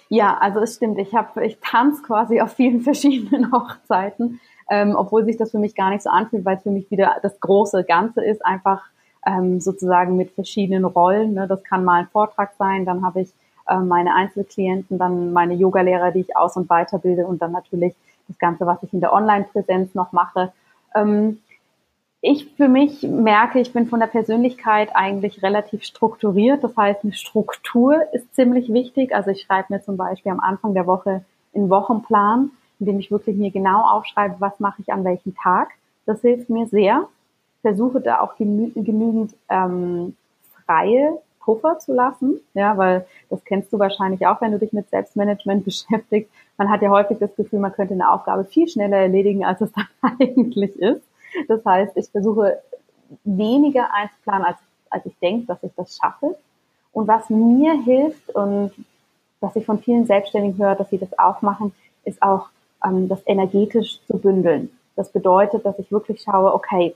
Ja, 0.09 0.37
also 0.39 0.61
es 0.61 0.77
stimmt. 0.77 0.99
Ich 0.99 1.15
habe, 1.15 1.45
ich 1.47 1.59
tanze 1.61 2.03
quasi 2.03 2.41
auf 2.41 2.53
vielen 2.53 2.81
verschiedenen 2.83 3.53
Hochzeiten, 3.53 4.41
ähm, 4.69 4.95
obwohl 4.97 5.25
sich 5.25 5.37
das 5.37 5.53
für 5.53 5.59
mich 5.59 5.75
gar 5.75 5.91
nicht 5.91 6.03
so 6.03 6.11
anfühlt, 6.11 6.45
weil 6.45 6.57
es 6.57 6.63
für 6.63 6.71
mich 6.71 6.91
wieder 6.91 7.17
das 7.23 7.39
große 7.41 7.85
Ganze 7.85 8.25
ist, 8.25 8.45
einfach 8.45 8.83
ähm, 9.27 9.61
sozusagen 9.61 10.17
mit 10.17 10.33
verschiedenen 10.33 10.85
Rollen. 10.85 11.35
Ne? 11.35 11.47
Das 11.47 11.63
kann 11.63 11.85
mal 11.85 12.01
ein 12.01 12.09
Vortrag 12.09 12.53
sein, 12.59 12.85
dann 12.85 13.05
habe 13.05 13.23
ich 13.23 13.31
äh, 13.69 13.79
meine 13.79 14.15
Einzelklienten, 14.15 14.99
dann 14.99 15.33
meine 15.33 15.55
Yogalehrer, 15.55 16.11
die 16.11 16.21
ich 16.21 16.37
aus- 16.37 16.57
und 16.57 16.69
weiterbilde 16.69 17.27
und 17.27 17.41
dann 17.41 17.53
natürlich 17.53 17.95
das 18.27 18.39
Ganze, 18.39 18.67
was 18.67 18.83
ich 18.83 18.93
in 18.93 19.01
der 19.01 19.13
Online-Präsenz 19.13 19.95
noch 19.95 20.13
mache. 20.13 20.53
Ähm, 20.95 21.39
ich 22.23 22.53
für 22.57 22.69
mich 22.69 23.03
merke, 23.03 23.61
ich 23.61 23.73
bin 23.73 23.87
von 23.87 24.01
der 24.01 24.07
Persönlichkeit 24.07 24.91
eigentlich 24.95 25.43
relativ 25.43 25.85
strukturiert. 25.85 26.63
Das 26.63 26.77
heißt, 26.77 27.03
eine 27.03 27.15
Struktur 27.15 27.97
ist 28.13 28.35
ziemlich 28.35 28.73
wichtig. 28.73 29.15
Also 29.15 29.31
ich 29.31 29.43
schreibe 29.43 29.73
mir 29.73 29.83
zum 29.83 29.97
Beispiel 29.97 30.33
am 30.33 30.41
Anfang 30.41 30.75
der 30.75 30.87
Woche 30.87 31.25
einen 31.55 31.71
Wochenplan, 31.71 32.51
in 32.79 32.87
dem 32.87 32.99
ich 32.99 33.11
wirklich 33.11 33.37
mir 33.37 33.51
genau 33.51 33.81
aufschreibe, 33.81 34.37
was 34.39 34.61
mache 34.61 34.83
ich 34.83 34.93
an 34.93 35.05
welchem 35.05 35.35
Tag. 35.35 35.71
Das 36.05 36.21
hilft 36.21 36.51
mir 36.51 36.67
sehr. 36.67 37.09
Versuche 37.63 38.01
da 38.01 38.21
auch 38.21 38.37
genü 38.37 38.71
genügend 38.75 39.35
ähm, 39.49 40.17
freie 40.67 41.19
Puffer 41.41 41.79
zu 41.79 41.95
lassen, 41.95 42.41
ja, 42.55 42.77
weil 42.77 43.07
das 43.29 43.45
kennst 43.45 43.73
du 43.73 43.79
wahrscheinlich 43.79 44.27
auch, 44.27 44.41
wenn 44.41 44.53
du 44.53 44.59
dich 44.59 44.73
mit 44.73 44.89
Selbstmanagement 44.91 45.65
beschäftigst. 45.65 46.31
Man 46.59 46.71
hat 46.71 46.83
ja 46.83 46.91
häufig 46.91 47.19
das 47.19 47.35
Gefühl, 47.37 47.61
man 47.61 47.73
könnte 47.73 47.95
eine 47.95 48.11
Aufgabe 48.11 48.45
viel 48.45 48.69
schneller 48.69 48.99
erledigen, 48.99 49.45
als 49.45 49.63
es 49.63 49.73
dann 49.73 49.89
eigentlich 50.21 50.79
ist. 50.79 51.03
Das 51.49 51.65
heißt, 51.65 51.97
ich 51.97 52.09
versuche 52.11 52.59
weniger 53.25 53.93
einzuplanen, 53.93 54.47
als, 54.47 54.59
als 54.91 55.07
ich 55.07 55.19
denke, 55.21 55.47
dass 55.47 55.63
ich 55.63 55.73
das 55.77 55.97
schaffe. 55.97 56.37
Und 56.93 57.09
was 57.09 57.31
mir 57.31 57.81
hilft 57.83 58.35
und 58.35 58.73
was 59.41 59.57
ich 59.57 59.65
von 59.65 59.79
vielen 59.79 60.07
Selbstständigen 60.07 60.59
höre, 60.59 60.75
dass 60.75 60.91
sie 60.91 60.99
das 60.99 61.19
auch 61.19 61.43
machen, 61.43 61.73
ist 62.05 62.21
auch 62.23 62.49
ähm, 62.85 63.09
das 63.09 63.21
energetisch 63.27 64.01
zu 64.07 64.19
bündeln. 64.19 64.71
Das 64.97 65.11
bedeutet, 65.11 65.65
dass 65.65 65.79
ich 65.79 65.91
wirklich 65.91 66.21
schaue, 66.23 66.53
okay, 66.53 66.95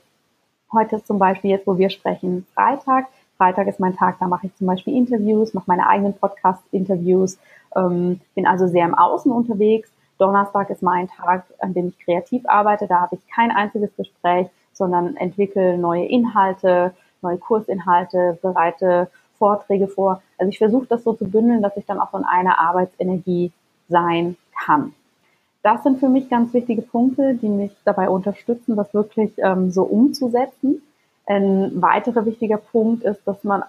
heute 0.73 0.97
ist 0.97 1.07
zum 1.07 1.19
Beispiel 1.19 1.51
jetzt, 1.51 1.67
wo 1.67 1.79
wir 1.79 1.91
sprechen, 1.91 2.47
Freitag. 2.55 3.07
Freitag 3.39 3.67
ist 3.67 3.81
mein 3.81 3.97
Tag, 3.97 4.19
da 4.21 4.27
mache 4.27 4.47
ich 4.47 4.57
zum 4.57 4.67
Beispiel 4.67 4.97
Interviews, 4.97 5.55
mache 5.55 5.65
meine 5.67 5.89
eigenen 5.89 6.15
Podcast-Interviews, 6.15 7.39
ähm, 7.75 8.21
bin 8.35 8.47
also 8.47 8.67
sehr 8.67 8.85
im 8.85 8.95
Außen 8.95 9.33
unterwegs 9.33 9.91
Donnerstag 10.19 10.71
ist 10.71 10.83
mein 10.83 11.09
Tag, 11.09 11.45
an 11.59 11.75
dem 11.75 11.89
ich 11.89 11.99
kreativ 11.99 12.43
arbeite. 12.47 12.87
Da 12.87 13.01
habe 13.01 13.17
ich 13.17 13.27
kein 13.29 13.51
einziges 13.51 13.91
Gespräch, 13.97 14.49
sondern 14.73 15.17
entwickle 15.17 15.79
neue 15.79 16.07
Inhalte, 16.07 16.95
neue 17.23 17.39
Kursinhalte, 17.39 18.39
bereite 18.43 19.09
Vorträge 19.39 19.89
vor. 19.89 20.23
Also 20.39 20.51
ich 20.51 20.59
versuche 20.59 20.87
das 20.87 21.05
so 21.05 21.13
zu 21.15 21.25
bündeln, 21.25 21.63
dass 21.63 21.77
ich 21.77 21.87
dann 21.87 22.01
auch 22.01 22.11
von 22.11 22.25
einer 22.25 22.61
Arbeitsenergie 22.61 23.53
sein 23.89 24.37
kann. 24.65 24.95
Das 25.63 25.83
sind 25.83 25.99
für 25.99 26.09
mich 26.09 26.29
ganz 26.29 26.53
wichtige 26.53 26.83
Punkte, 26.83 27.35
die 27.35 27.49
mich 27.49 27.73
dabei 27.85 28.09
unterstützen, 28.11 28.77
das 28.77 28.93
wirklich 28.93 29.33
ähm, 29.39 29.71
so 29.71 29.83
umzusetzen. 29.85 30.83
Ein 31.27 31.81
weiterer 31.81 32.27
wichtiger 32.27 32.59
Punkt 32.59 33.03
ist, 33.03 33.27
dass 33.27 33.43
man 33.45 33.65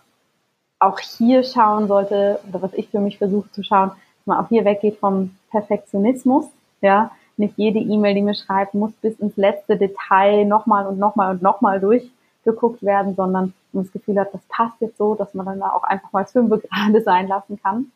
auch 0.80 1.00
hier 1.00 1.44
schauen 1.44 1.88
sollte, 1.88 2.40
oder 2.50 2.62
was 2.62 2.74
ich 2.74 2.90
für 2.90 3.00
mich 3.00 3.18
versuche 3.18 3.50
zu 3.52 3.64
schauen, 3.64 3.90
dass 3.90 4.26
man 4.26 4.38
auch 4.44 4.50
hier 4.50 4.66
weggeht 4.66 4.98
vom 4.98 5.38
Perfektionismus. 5.56 6.46
Ja, 6.82 7.12
nicht 7.38 7.58
jede 7.58 7.80
E-Mail, 7.80 8.16
die 8.16 8.22
mir 8.22 8.36
schreibt, 8.36 8.74
muss 8.74 8.92
bis 9.02 9.18
ins 9.20 9.38
letzte 9.38 9.78
Detail 9.78 10.46
nochmal 10.46 10.86
und 10.86 11.00
nochmal 11.00 11.32
und 11.32 11.42
nochmal 11.42 11.80
durchgeguckt 11.80 12.84
werden, 12.84 13.16
sondern 13.16 13.54
man 13.72 13.86
das 13.86 13.94
Gefühl 13.94 14.20
hat, 14.20 14.34
das 14.34 14.42
passt 14.50 14.80
jetzt 14.82 14.98
so, 14.98 15.16
dass 15.16 15.34
man 15.34 15.46
dann 15.46 15.60
da 15.60 15.70
auch 15.70 15.84
einfach 15.84 16.12
mal 16.12 16.26
fünf 16.26 16.50
gerade 16.50 17.02
sein 17.02 17.28
lassen 17.28 17.60
kann. 17.62 17.92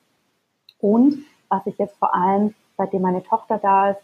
Und 0.79 1.17
was 1.49 1.65
ich 1.65 1.77
jetzt 1.77 1.97
vor 1.97 2.15
allem, 2.15 2.53
seitdem 2.77 3.01
meine 3.01 3.23
Tochter 3.23 3.59
da 3.61 3.91
ist, 3.91 4.01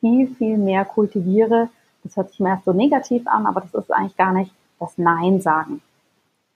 viel, 0.00 0.28
viel 0.34 0.56
mehr 0.56 0.84
kultiviere, 0.84 1.68
das 2.02 2.16
hört 2.16 2.30
sich 2.30 2.40
mir 2.40 2.50
erst 2.50 2.64
so 2.64 2.72
negativ 2.72 3.26
an, 3.26 3.46
aber 3.46 3.60
das 3.60 3.74
ist 3.74 3.92
eigentlich 3.92 4.16
gar 4.16 4.32
nicht 4.32 4.52
das 4.78 4.96
Nein 4.96 5.40
sagen. 5.40 5.82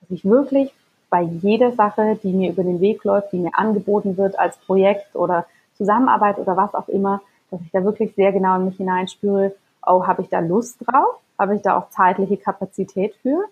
Dass 0.00 0.11
ich 0.11 0.24
wirklich 0.24 0.72
bei 1.11 1.22
jeder 1.22 1.72
Sache, 1.72 2.18
die 2.22 2.33
mir 2.33 2.50
über 2.50 2.62
den 2.62 2.81
Weg 2.81 3.05
läuft, 3.05 3.33
die 3.33 3.38
mir 3.38 3.50
angeboten 3.55 4.16
wird 4.16 4.38
als 4.38 4.57
Projekt 4.59 5.16
oder 5.16 5.46
Zusammenarbeit 5.80 6.38
oder 6.38 6.58
was 6.58 6.74
auch 6.74 6.88
immer, 6.88 7.22
dass 7.50 7.62
ich 7.62 7.70
da 7.70 7.82
wirklich 7.82 8.14
sehr 8.14 8.32
genau 8.32 8.56
in 8.56 8.66
mich 8.66 8.76
hineinspüre, 8.76 9.54
oh, 9.86 10.06
habe 10.06 10.20
ich 10.20 10.28
da 10.28 10.40
Lust 10.40 10.78
drauf? 10.86 11.20
Habe 11.38 11.56
ich 11.56 11.62
da 11.62 11.78
auch 11.78 11.88
zeitliche 11.88 12.36
Kapazität 12.36 13.14
für? 13.22 13.44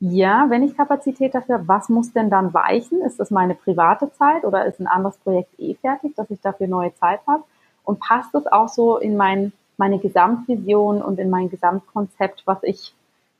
Ja, 0.00 0.46
wenn 0.50 0.64
ich 0.64 0.76
Kapazität 0.76 1.32
dafür, 1.34 1.62
was 1.68 1.88
muss 1.88 2.12
denn 2.12 2.28
dann 2.28 2.52
weichen? 2.52 3.00
Ist 3.02 3.20
das 3.20 3.30
meine 3.30 3.54
private 3.54 4.12
Zeit 4.12 4.44
oder 4.44 4.66
ist 4.66 4.80
ein 4.80 4.88
anderes 4.88 5.16
Projekt 5.18 5.58
eh 5.58 5.74
fertig, 5.74 6.16
dass 6.16 6.28
ich 6.30 6.40
dafür 6.40 6.66
neue 6.66 6.92
Zeit 6.96 7.20
habe? 7.28 7.44
Und 7.84 8.00
passt 8.00 8.34
es 8.34 8.46
auch 8.48 8.68
so 8.68 8.98
in 8.98 9.16
mein, 9.16 9.52
meine 9.76 10.00
Gesamtvision 10.00 11.00
und 11.00 11.20
in 11.20 11.30
mein 11.30 11.48
Gesamtkonzept, 11.48 12.42
was 12.46 12.58
ich 12.62 12.94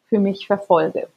für 0.09 0.20
mich 0.20 0.46
verfolge? 0.46 1.09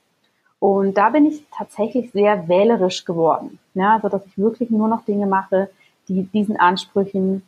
Und 0.58 0.98
da 0.98 1.10
bin 1.10 1.26
ich 1.26 1.46
tatsächlich 1.56 2.12
sehr 2.12 2.50
wählerisch 2.50 3.06
geworden. 3.06 3.60
Ja, 3.76 3.94
also, 3.94 4.10
dass 4.10 4.26
ich 4.26 4.38
wirklich 4.38 4.72
nur 4.72 4.88
noch 4.88 5.06
Dinge 5.06 5.28
mache, 5.28 5.70
die 6.10 6.24
diesen 6.24 6.58
Ansprüchen 6.58 7.44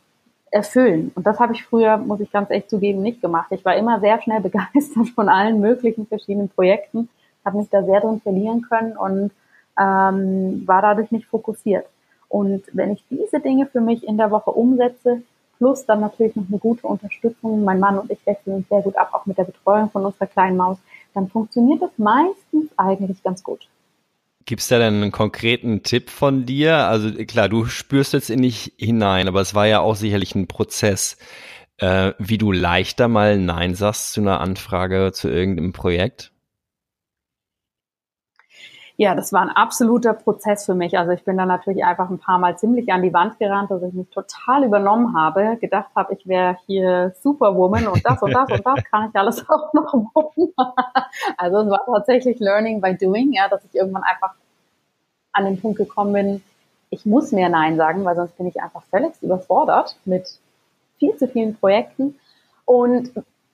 erfüllen. 0.52 1.12
Und 1.16 1.26
das 1.26 1.40
habe 1.40 1.54
ich 1.54 1.64
früher, 1.64 1.98
muss 1.98 2.20
ich 2.20 2.32
ganz 2.32 2.50
echt 2.50 2.70
zugeben, 2.70 3.02
nicht 3.02 3.22
gemacht. 3.22 3.52
Ich 3.52 3.66
war 3.66 3.76
immer 3.76 4.00
sehr 4.00 4.22
schnell 4.22 4.42
begeistert 4.42 5.10
von 5.16 5.30
allen 5.30 5.60
möglichen 5.60 6.06
verschiedenen 6.06 6.50
Projekten, 6.50 7.10
habe 7.44 7.58
mich 7.58 7.70
da 7.70 7.84
sehr 7.84 8.02
drin 8.02 8.22
verlieren 8.22 8.62
können 8.62 8.96
und 8.96 9.32
ähm, 9.80 10.64
war 10.66 10.82
dadurch 10.82 11.12
nicht 11.12 11.26
fokussiert. 11.26 11.86
Und 12.30 12.64
wenn 12.74 12.92
ich 12.92 13.04
diese 13.10 13.40
Dinge 13.40 13.66
für 13.66 13.82
mich 13.82 14.08
in 14.08 14.18
der 14.18 14.32
Woche 14.32 14.52
umsetze, 14.52 15.22
plus 15.58 15.86
dann 15.86 16.00
natürlich 16.00 16.36
noch 16.36 16.48
eine 16.48 16.60
gute 16.60 16.88
Unterstützung, 16.88 17.64
mein 17.64 17.80
Mann 17.80 17.98
und 17.98 18.12
ich 18.12 18.26
wechseln 18.26 18.56
uns 18.56 18.70
sehr 18.70 18.82
gut 18.82 18.96
ab, 18.96 19.10
auch 19.14 19.26
mit 19.26 19.38
der 19.38 19.44
Betreuung 19.44 19.90
von 19.90 20.06
unserer 20.06 20.28
kleinen 20.28 20.58
Maus, 20.58 20.78
dann 21.14 21.28
funktioniert 21.28 21.82
das 21.82 21.92
meistens 21.98 22.70
eigentlich 22.78 23.22
ganz 23.24 23.44
gut. 23.44 23.68
Gibt 24.52 24.64
es 24.64 24.68
da 24.68 24.80
denn 24.80 24.96
einen 24.96 25.12
konkreten 25.14 25.82
Tipp 25.82 26.10
von 26.10 26.46
dir? 26.46 26.76
Also 26.76 27.10
klar, 27.24 27.48
du 27.48 27.68
spürst 27.68 28.12
jetzt 28.12 28.30
in 28.30 28.42
dich 28.42 28.74
hinein, 28.78 29.30
aber 29.30 29.40
es 29.40 29.56
war 29.56 29.66
ja 29.66 29.80
auch 29.80 29.96
sicherlich 29.96 30.36
ein 30.36 30.48
Prozess, 30.48 31.16
äh, 31.78 32.12
wie 32.18 32.38
du 32.38 32.52
leichter 32.52 33.08
mal 33.08 33.38
Nein 33.38 33.76
sagst 33.76 34.12
zu 34.12 34.20
einer 34.20 34.42
Anfrage 34.42 35.14
zu 35.14 35.30
irgendeinem 35.30 35.72
Projekt. 35.72 36.34
Ja, 38.98 39.16
das 39.16 39.32
war 39.32 39.42
ein 39.42 39.50
absoluter 39.50 40.14
Prozess 40.14 40.66
für 40.66 40.76
mich. 40.76 40.98
Also 40.98 41.14
ich 41.14 41.24
bin 41.24 41.38
da 41.38 41.46
natürlich 41.46 41.86
einfach 41.86 42.10
ein 42.10 42.20
paar 42.20 42.38
Mal 42.38 42.58
ziemlich 42.58 42.92
an 42.92 43.02
die 43.02 43.14
Wand 43.14 43.40
gerannt, 43.40 43.72
dass 43.72 43.82
ich 43.84 43.94
mich 43.94 44.10
total 44.10 44.66
übernommen 44.66 45.16
habe, 45.16 45.56
gedacht 45.62 45.92
habe, 45.96 46.14
ich 46.14 46.28
wäre 46.28 46.58
hier 46.66 47.14
Superwoman 47.22 47.88
und 47.88 48.06
das 48.06 48.22
und 48.22 48.34
das 48.34 48.52
und 48.52 48.66
das 48.66 48.84
kann 48.92 49.10
ich 49.10 49.16
alles 49.18 49.44
auch 49.50 49.72
noch 49.72 49.94
wuppen. 49.94 50.54
Also 51.38 51.60
es 51.60 51.70
war 51.70 51.86
tatsächlich 51.86 52.40
Learning 52.40 52.82
by 52.82 52.98
Doing, 52.98 53.32
ja, 53.32 53.48
dass 53.48 53.64
ich 53.64 53.74
irgendwann 53.74 54.04
einfach 54.04 54.36
an 55.34 55.46
den 55.46 55.60
Punkt 55.60 55.78
gekommen 55.78 56.14
bin, 56.14 56.44
ich 56.90 57.06
muss 57.06 57.32
mehr 57.32 57.50
Nein 57.50 57.78
sagen, 57.78 58.04
weil 58.04 58.16
sonst 58.16 58.38
bin 58.38 58.48
ich 58.48 58.62
einfach 58.62 58.84
völlig 58.90 59.14
überfordert 59.22 59.96
mit 60.06 60.28
viel 61.00 61.16
zu 61.18 61.28
vielen 61.28 61.56
Projekten. 61.56 62.16
Und 62.66 63.12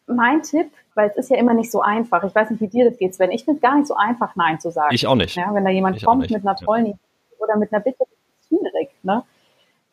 mein 0.08 0.42
Tipp, 0.42 0.72
weil 0.96 1.10
es 1.10 1.18
ist 1.18 1.30
ja 1.30 1.38
immer 1.38 1.54
nicht 1.54 1.72
so 1.72 1.82
einfach, 1.82 2.24
ich 2.24 2.34
weiß 2.34 2.50
nicht, 2.50 2.62
wie 2.62 2.68
dir 2.68 2.90
das 2.90 2.98
geht, 2.98 3.14
Sven, 3.14 3.32
ich 3.32 3.46
finde 3.46 3.58
es 3.58 3.62
gar 3.62 3.76
nicht 3.76 3.88
so 3.88 3.96
einfach, 3.96 4.36
Nein 4.36 4.60
zu 4.60 4.72
sagen. 4.72 4.94
Ich 4.94 5.06
auch 5.06 5.16
nicht. 5.16 5.36
Ja, 5.36 5.54
wenn 5.54 5.64
da 5.64 5.70
jemand 5.70 5.98
ich 5.98 6.06
kommt 6.06 6.30
mit 6.30 6.42
einer 6.46 6.56
tollen 6.56 6.88
Idee 6.88 7.00
oder 7.40 7.58
mit 7.58 7.72
einer 7.72 7.82
Bitte, 7.82 8.04
ist 8.04 8.48
schwierig. 8.48 8.90
Ne? 9.04 9.24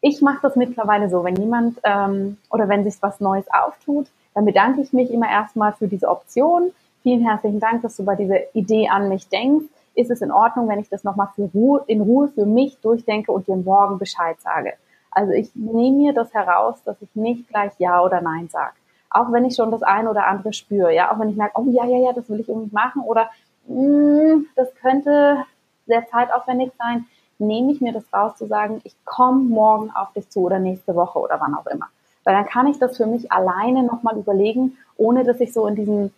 Ich 0.00 0.22
mache 0.22 0.38
das 0.42 0.56
mittlerweile 0.56 1.10
so, 1.10 1.24
wenn 1.24 1.36
jemand 1.36 1.78
ähm, 1.84 2.38
oder 2.50 2.68
wenn 2.68 2.84
sich 2.84 3.00
was 3.02 3.20
Neues 3.20 3.46
auftut, 3.52 4.06
dann 4.34 4.44
bedanke 4.44 4.80
ich 4.80 4.92
mich 4.92 5.10
immer 5.10 5.30
erstmal 5.30 5.72
für 5.72 5.88
diese 5.88 6.08
Option. 6.08 6.72
Vielen 7.02 7.26
herzlichen 7.26 7.60
Dank, 7.60 7.82
dass 7.82 7.96
du 7.96 8.04
bei 8.04 8.16
dieser 8.16 8.54
Idee 8.54 8.88
an 8.88 9.08
mich 9.08 9.28
denkst. 9.28 9.66
Ist 9.94 10.10
es 10.10 10.22
in 10.22 10.32
Ordnung, 10.32 10.68
wenn 10.68 10.80
ich 10.80 10.88
das 10.88 11.04
nochmal 11.04 11.28
für 11.34 11.50
Ruhe, 11.54 11.84
in 11.86 12.00
Ruhe 12.00 12.28
für 12.28 12.46
mich 12.46 12.78
durchdenke 12.80 13.32
und 13.32 13.46
dir 13.46 13.56
morgen 13.56 13.98
Bescheid 13.98 14.40
sage? 14.40 14.74
Also 15.10 15.32
ich 15.32 15.54
nehme 15.54 15.96
mir 15.96 16.12
das 16.12 16.34
heraus, 16.34 16.82
dass 16.84 17.00
ich 17.00 17.14
nicht 17.14 17.48
gleich 17.48 17.72
Ja 17.78 18.02
oder 18.02 18.20
Nein 18.20 18.48
sage 18.48 18.74
auch 19.14 19.30
wenn 19.30 19.44
ich 19.44 19.54
schon 19.54 19.70
das 19.70 19.82
eine 19.82 20.10
oder 20.10 20.26
andere 20.26 20.52
spüre, 20.52 20.92
ja, 20.92 21.12
auch 21.12 21.18
wenn 21.18 21.30
ich 21.30 21.36
merke, 21.36 21.60
oh 21.60 21.66
ja, 21.70 21.86
ja, 21.86 21.98
ja, 21.98 22.12
das 22.12 22.28
will 22.28 22.40
ich 22.40 22.48
irgendwie 22.48 22.74
machen 22.74 23.02
oder 23.02 23.30
mh, 23.68 24.34
mm, 24.34 24.46
das 24.56 24.74
könnte 24.74 25.38
sehr 25.86 26.06
zeitaufwendig 26.08 26.72
sein, 26.78 27.06
nehme 27.38 27.72
ich 27.72 27.80
mir 27.80 27.92
das 27.92 28.04
raus 28.12 28.36
zu 28.36 28.46
sagen, 28.46 28.80
ich 28.84 28.94
komme 29.04 29.44
morgen 29.44 29.90
auf 29.94 30.12
dich 30.12 30.28
zu 30.30 30.40
oder 30.40 30.58
nächste 30.58 30.94
Woche 30.94 31.18
oder 31.18 31.40
wann 31.40 31.54
auch 31.54 31.66
immer. 31.66 31.86
Weil 32.24 32.34
dann 32.34 32.46
kann 32.46 32.66
ich 32.66 32.78
das 32.78 32.96
für 32.96 33.06
mich 33.06 33.30
alleine 33.30 33.82
nochmal 33.82 34.16
überlegen, 34.16 34.76
ohne 34.96 35.24
dass 35.24 35.40
ich 35.40 35.52
so 35.52 35.66
in 35.66 35.76
diesem, 35.76 36.10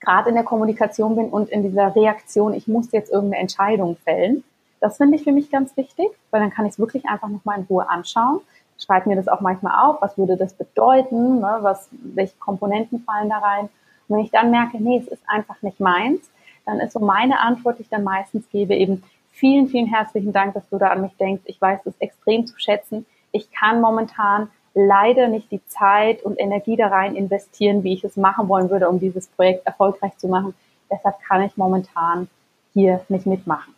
gerade 0.00 0.28
in 0.28 0.34
der 0.34 0.44
Kommunikation 0.44 1.16
bin 1.16 1.28
und 1.28 1.48
in 1.48 1.62
dieser 1.62 1.94
Reaktion, 1.94 2.54
ich 2.54 2.68
muss 2.68 2.92
jetzt 2.92 3.10
irgendeine 3.10 3.42
Entscheidung 3.42 3.96
fällen. 4.04 4.44
Das 4.80 4.96
finde 4.96 5.16
ich 5.16 5.24
für 5.24 5.32
mich 5.32 5.50
ganz 5.50 5.76
wichtig, 5.76 6.08
weil 6.30 6.40
dann 6.40 6.50
kann 6.50 6.66
ich 6.66 6.72
es 6.72 6.78
wirklich 6.78 7.06
einfach 7.06 7.28
nochmal 7.28 7.58
in 7.58 7.64
Ruhe 7.64 7.88
anschauen. 7.88 8.40
Schreibe 8.78 9.08
mir 9.08 9.16
das 9.16 9.26
auch 9.26 9.40
manchmal 9.40 9.84
auf, 9.84 10.00
was 10.00 10.16
würde 10.16 10.36
das 10.36 10.54
bedeuten, 10.54 11.40
ne? 11.40 11.58
was, 11.62 11.88
welche 11.90 12.36
Komponenten 12.38 13.00
fallen 13.00 13.28
da 13.28 13.38
rein. 13.38 13.68
Und 14.06 14.16
wenn 14.16 14.24
ich 14.24 14.30
dann 14.30 14.52
merke, 14.52 14.80
nee, 14.80 14.98
es 14.98 15.08
ist 15.08 15.22
einfach 15.26 15.60
nicht 15.62 15.80
meins, 15.80 16.30
dann 16.64 16.78
ist 16.78 16.92
so 16.92 17.00
meine 17.00 17.40
Antwort, 17.40 17.78
die 17.78 17.82
ich 17.82 17.88
dann 17.88 18.04
meistens 18.04 18.48
gebe, 18.50 18.74
eben 18.76 19.02
vielen, 19.32 19.68
vielen 19.68 19.86
herzlichen 19.86 20.32
Dank, 20.32 20.54
dass 20.54 20.68
du 20.68 20.78
da 20.78 20.88
an 20.88 21.02
mich 21.02 21.16
denkst. 21.16 21.42
Ich 21.46 21.60
weiß 21.60 21.80
das 21.84 21.94
extrem 21.98 22.46
zu 22.46 22.58
schätzen. 22.58 23.04
Ich 23.32 23.50
kann 23.50 23.80
momentan 23.80 24.48
leider 24.78 25.28
nicht 25.28 25.50
die 25.50 25.64
Zeit 25.66 26.22
und 26.22 26.38
Energie 26.38 26.76
da 26.76 26.88
rein 26.88 27.16
investieren, 27.16 27.82
wie 27.82 27.94
ich 27.94 28.04
es 28.04 28.16
machen 28.16 28.48
wollen 28.48 28.70
würde, 28.70 28.88
um 28.88 29.00
dieses 29.00 29.26
Projekt 29.26 29.66
erfolgreich 29.66 30.16
zu 30.18 30.28
machen. 30.28 30.54
Deshalb 30.90 31.16
kann 31.26 31.42
ich 31.42 31.56
momentan 31.56 32.28
hier 32.72 33.00
nicht 33.08 33.26
mitmachen. 33.26 33.74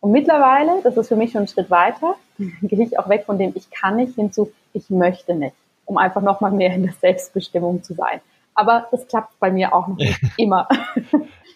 Und 0.00 0.12
mittlerweile, 0.12 0.82
das 0.82 0.96
ist 0.96 1.08
für 1.08 1.16
mich 1.16 1.32
schon 1.32 1.42
ein 1.42 1.48
Schritt 1.48 1.70
weiter, 1.70 2.16
gehe 2.36 2.84
ich 2.84 2.98
auch 2.98 3.08
weg 3.08 3.24
von 3.24 3.38
dem 3.38 3.52
ich 3.54 3.70
kann 3.70 3.96
nicht 3.96 4.14
hinzu 4.14 4.52
ich 4.74 4.88
möchte 4.90 5.34
nicht, 5.34 5.54
um 5.84 5.98
einfach 5.98 6.22
nochmal 6.22 6.50
mehr 6.50 6.74
in 6.74 6.82
der 6.82 6.94
Selbstbestimmung 6.94 7.82
zu 7.82 7.94
sein. 7.94 8.20
Aber 8.54 8.88
das 8.90 9.06
klappt 9.06 9.38
bei 9.38 9.50
mir 9.50 9.74
auch 9.74 9.88
noch 9.88 9.96
nicht 9.96 10.20
immer. 10.36 10.68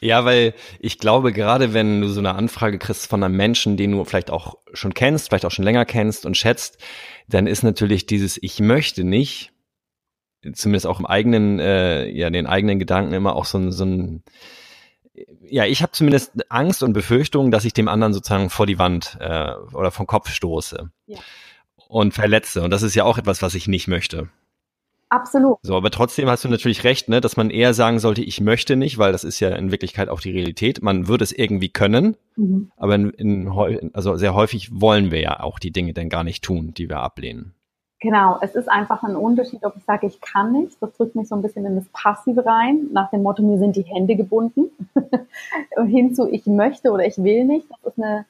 Ja, 0.01 0.25
weil 0.25 0.55
ich 0.81 0.99
glaube, 0.99 1.33
gerade 1.33 1.73
wenn 1.75 2.01
du 2.01 2.09
so 2.09 2.21
eine 2.21 2.35
Anfrage 2.35 2.79
kriegst 2.79 3.07
von 3.07 3.23
einem 3.23 3.37
Menschen, 3.37 3.77
den 3.77 3.93
du 3.93 4.05
vielleicht 4.05 4.31
auch 4.31 4.57
schon 4.73 4.95
kennst, 4.95 5.29
vielleicht 5.29 5.45
auch 5.47 5.51
schon 5.51 5.65
länger 5.65 5.85
kennst 5.85 6.27
und 6.27 6.37
schätzt, 6.37 6.79
dann 7.29 7.47
ist 7.47 7.63
natürlich 7.63 8.07
dieses 8.07 8.39
Ich 8.43 8.61
möchte 8.61 9.05
nicht, 9.05 9.53
zumindest 10.53 10.87
auch 10.87 11.01
im 11.01 11.07
eigenen, 11.07 11.59
äh, 11.59 12.09
ja, 12.09 12.31
den 12.31 12.47
eigenen 12.47 12.79
Gedanken 12.79 13.15
immer 13.15 13.35
auch 13.35 13.45
so 13.45 13.59
ein, 13.59 13.73
so 13.73 13.85
ein 13.85 14.23
ja, 15.49 15.65
ich 15.65 15.83
habe 15.83 15.93
zumindest 15.93 16.33
Angst 16.51 16.83
und 16.83 16.93
Befürchtungen, 16.93 17.51
dass 17.51 17.65
ich 17.65 17.73
dem 17.73 17.89
anderen 17.89 18.13
sozusagen 18.13 18.51
vor 18.51 18.67
die 18.67 18.79
Wand 18.79 19.17
äh, 19.21 19.53
oder 19.73 19.91
vom 19.91 20.07
Kopf 20.07 20.31
stoße 20.31 20.91
ja. 21.07 21.19
und 21.89 22.13
verletze. 22.13 22.63
Und 22.63 22.71
das 22.71 22.83
ist 22.83 22.95
ja 22.95 23.05
auch 23.05 23.19
etwas, 23.19 23.43
was 23.43 23.55
ich 23.55 23.67
nicht 23.67 23.89
möchte. 23.89 24.29
Absolut. 25.09 25.59
So, 25.63 25.77
aber 25.77 25.91
trotzdem 25.91 26.29
hast 26.29 26.45
du 26.45 26.49
natürlich 26.49 26.83
recht, 26.83 27.09
ne, 27.09 27.21
dass 27.21 27.37
man 27.37 27.51
eher 27.51 27.75
sagen 27.75 28.01
sollte, 28.01 28.23
ich 28.23 28.41
möchte 28.41 28.75
nicht, 28.75 28.99
weil 28.99 29.13
das 29.13 29.23
ist 29.23 29.39
ja 29.39 29.51
in 29.51 29.71
Wirklichkeit 29.71 30.09
auch 30.09 30.21
die 30.21 30.33
Realität. 30.33 30.83
Man 30.83 31.07
würde 31.07 31.23
es 31.23 31.33
irgendwie 31.33 31.69
können, 31.69 32.17
mhm. 32.35 32.73
aber 32.77 32.97
in, 32.97 33.11
in, 33.11 33.91
also 33.95 34.17
sehr 34.17 34.35
häufig 34.35 34.81
wollen 34.81 35.11
wir 35.13 35.21
ja 35.21 35.41
auch 35.41 35.59
die 35.59 35.71
Dinge 35.71 35.93
dann 35.93 36.09
gar 36.09 36.25
nicht 36.25 36.43
tun, 36.43 36.75
die 36.75 36.89
wir 36.89 36.99
ablehnen. 36.99 37.55
Genau, 38.01 38.39
es 38.43 38.55
ist 38.55 38.69
einfach 38.69 39.03
ein 39.05 39.17
Unterschied, 39.17 39.65
ob 39.65 39.75
ich 39.77 39.85
sage, 39.85 40.07
ich 40.07 40.21
kann 40.21 40.53
nicht. 40.53 40.77
Das 40.83 40.93
drückt 40.97 41.17
mich 41.17 41.29
so 41.29 41.35
ein 41.35 41.43
bisschen 41.43 41.65
in 41.65 41.77
das 41.77 41.87
Passive 41.93 42.45
rein, 42.45 42.89
nach 42.93 43.11
dem 43.11 43.23
Motto, 43.23 43.43
mir 43.43 43.59
sind 43.59 43.75
die 43.75 43.85
Hände 43.85 44.17
gebunden. 44.17 44.71
Hinzu, 45.87 46.29
ich 46.31 46.47
möchte 46.47 46.91
oder 46.91 47.07
ich 47.07 47.17
will 47.17 47.45
nicht. 47.45 47.67
Das 47.71 47.93
ist 47.93 47.99
eine, 48.03 48.27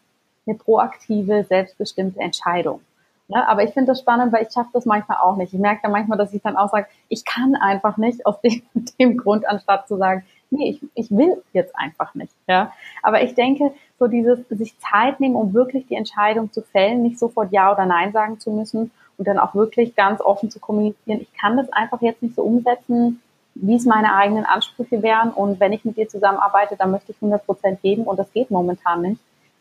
eine 0.47 0.57
proaktive, 0.57 1.45
selbstbestimmte 1.49 2.21
Entscheidung. 2.21 2.81
Ne? 3.29 3.49
Aber 3.49 3.65
ich 3.65 3.73
finde 3.73 3.93
das 3.93 4.01
spannend, 4.01 4.33
weil 4.33 4.47
ich 4.47 4.53
schaffe 4.53 4.71
das 4.73 4.87
manchmal 4.87 5.19
auch 5.19 5.37
nicht. 5.37 5.53
Ich 5.53 5.61
merke 5.61 5.81
dann 5.83 5.93
manchmal, 5.93 6.19
dass 6.19 6.33
ich 6.33 6.43
dann 6.43 6.57
auch 6.57 6.71
sage, 6.71 6.87
ich 7.09 7.25
kann 7.25 7.55
einfach 7.57 7.97
nicht 7.97 8.25
aus 8.27 8.41
dem, 8.41 8.63
dem 9.01 9.17
Grund, 9.17 9.47
anstatt 9.49 9.89
zu 9.89 9.97
sagen, 9.97 10.25
nee, 10.51 10.71
ich, 10.71 10.81
ich 10.95 11.11
will 11.11 11.43
jetzt 11.53 11.77
einfach 11.77 12.15
nicht. 12.15 12.33
Ja? 12.47 12.73
Aber 13.03 13.23
ich 13.23 13.35
denke, 13.35 13.73
so 13.99 14.07
dieses 14.07 14.47
sich 14.49 14.79
Zeit 14.79 15.21
nehmen, 15.21 15.37
um 15.37 15.55
wirklich 15.55 15.87
die 15.87 15.97
Entscheidung 15.97 16.53
zu 16.53 16.63
fällen, 16.63 17.03
nicht 17.03 17.19
sofort 17.19 17.53
Ja 17.53 17.73
oder 17.73 17.87
Nein 17.87 18.13
sagen 18.13 18.39
zu 18.39 18.51
müssen 18.51 18.91
und 19.19 19.27
dann 19.27 19.39
auch 19.39 19.55
wirklich 19.55 19.97
ganz 19.97 20.21
offen 20.21 20.51
zu 20.51 20.61
kommunizieren, 20.61 21.21
ich 21.21 21.33
kann 21.33 21.57
das 21.57 21.73
einfach 21.73 22.01
jetzt 22.03 22.23
nicht 22.23 22.35
so 22.35 22.43
umsetzen, 22.43 23.23
wie 23.55 23.75
es 23.75 23.87
meine 23.87 24.15
eigenen 24.15 24.45
Ansprüche 24.45 25.03
wären. 25.03 25.31
Und 25.31 25.59
wenn 25.61 25.73
ich 25.73 25.85
mit 25.85 25.97
dir 25.97 26.09
zusammenarbeite, 26.09 26.77
dann 26.77 26.91
möchte 26.91 27.13
ich 27.13 27.17
100 27.17 27.45
Prozent 27.45 27.83
geben 27.83 28.05
und 28.05 28.19
das 28.19 28.31
geht 28.33 28.51
momentan 28.51 29.03
nicht. 29.03 29.21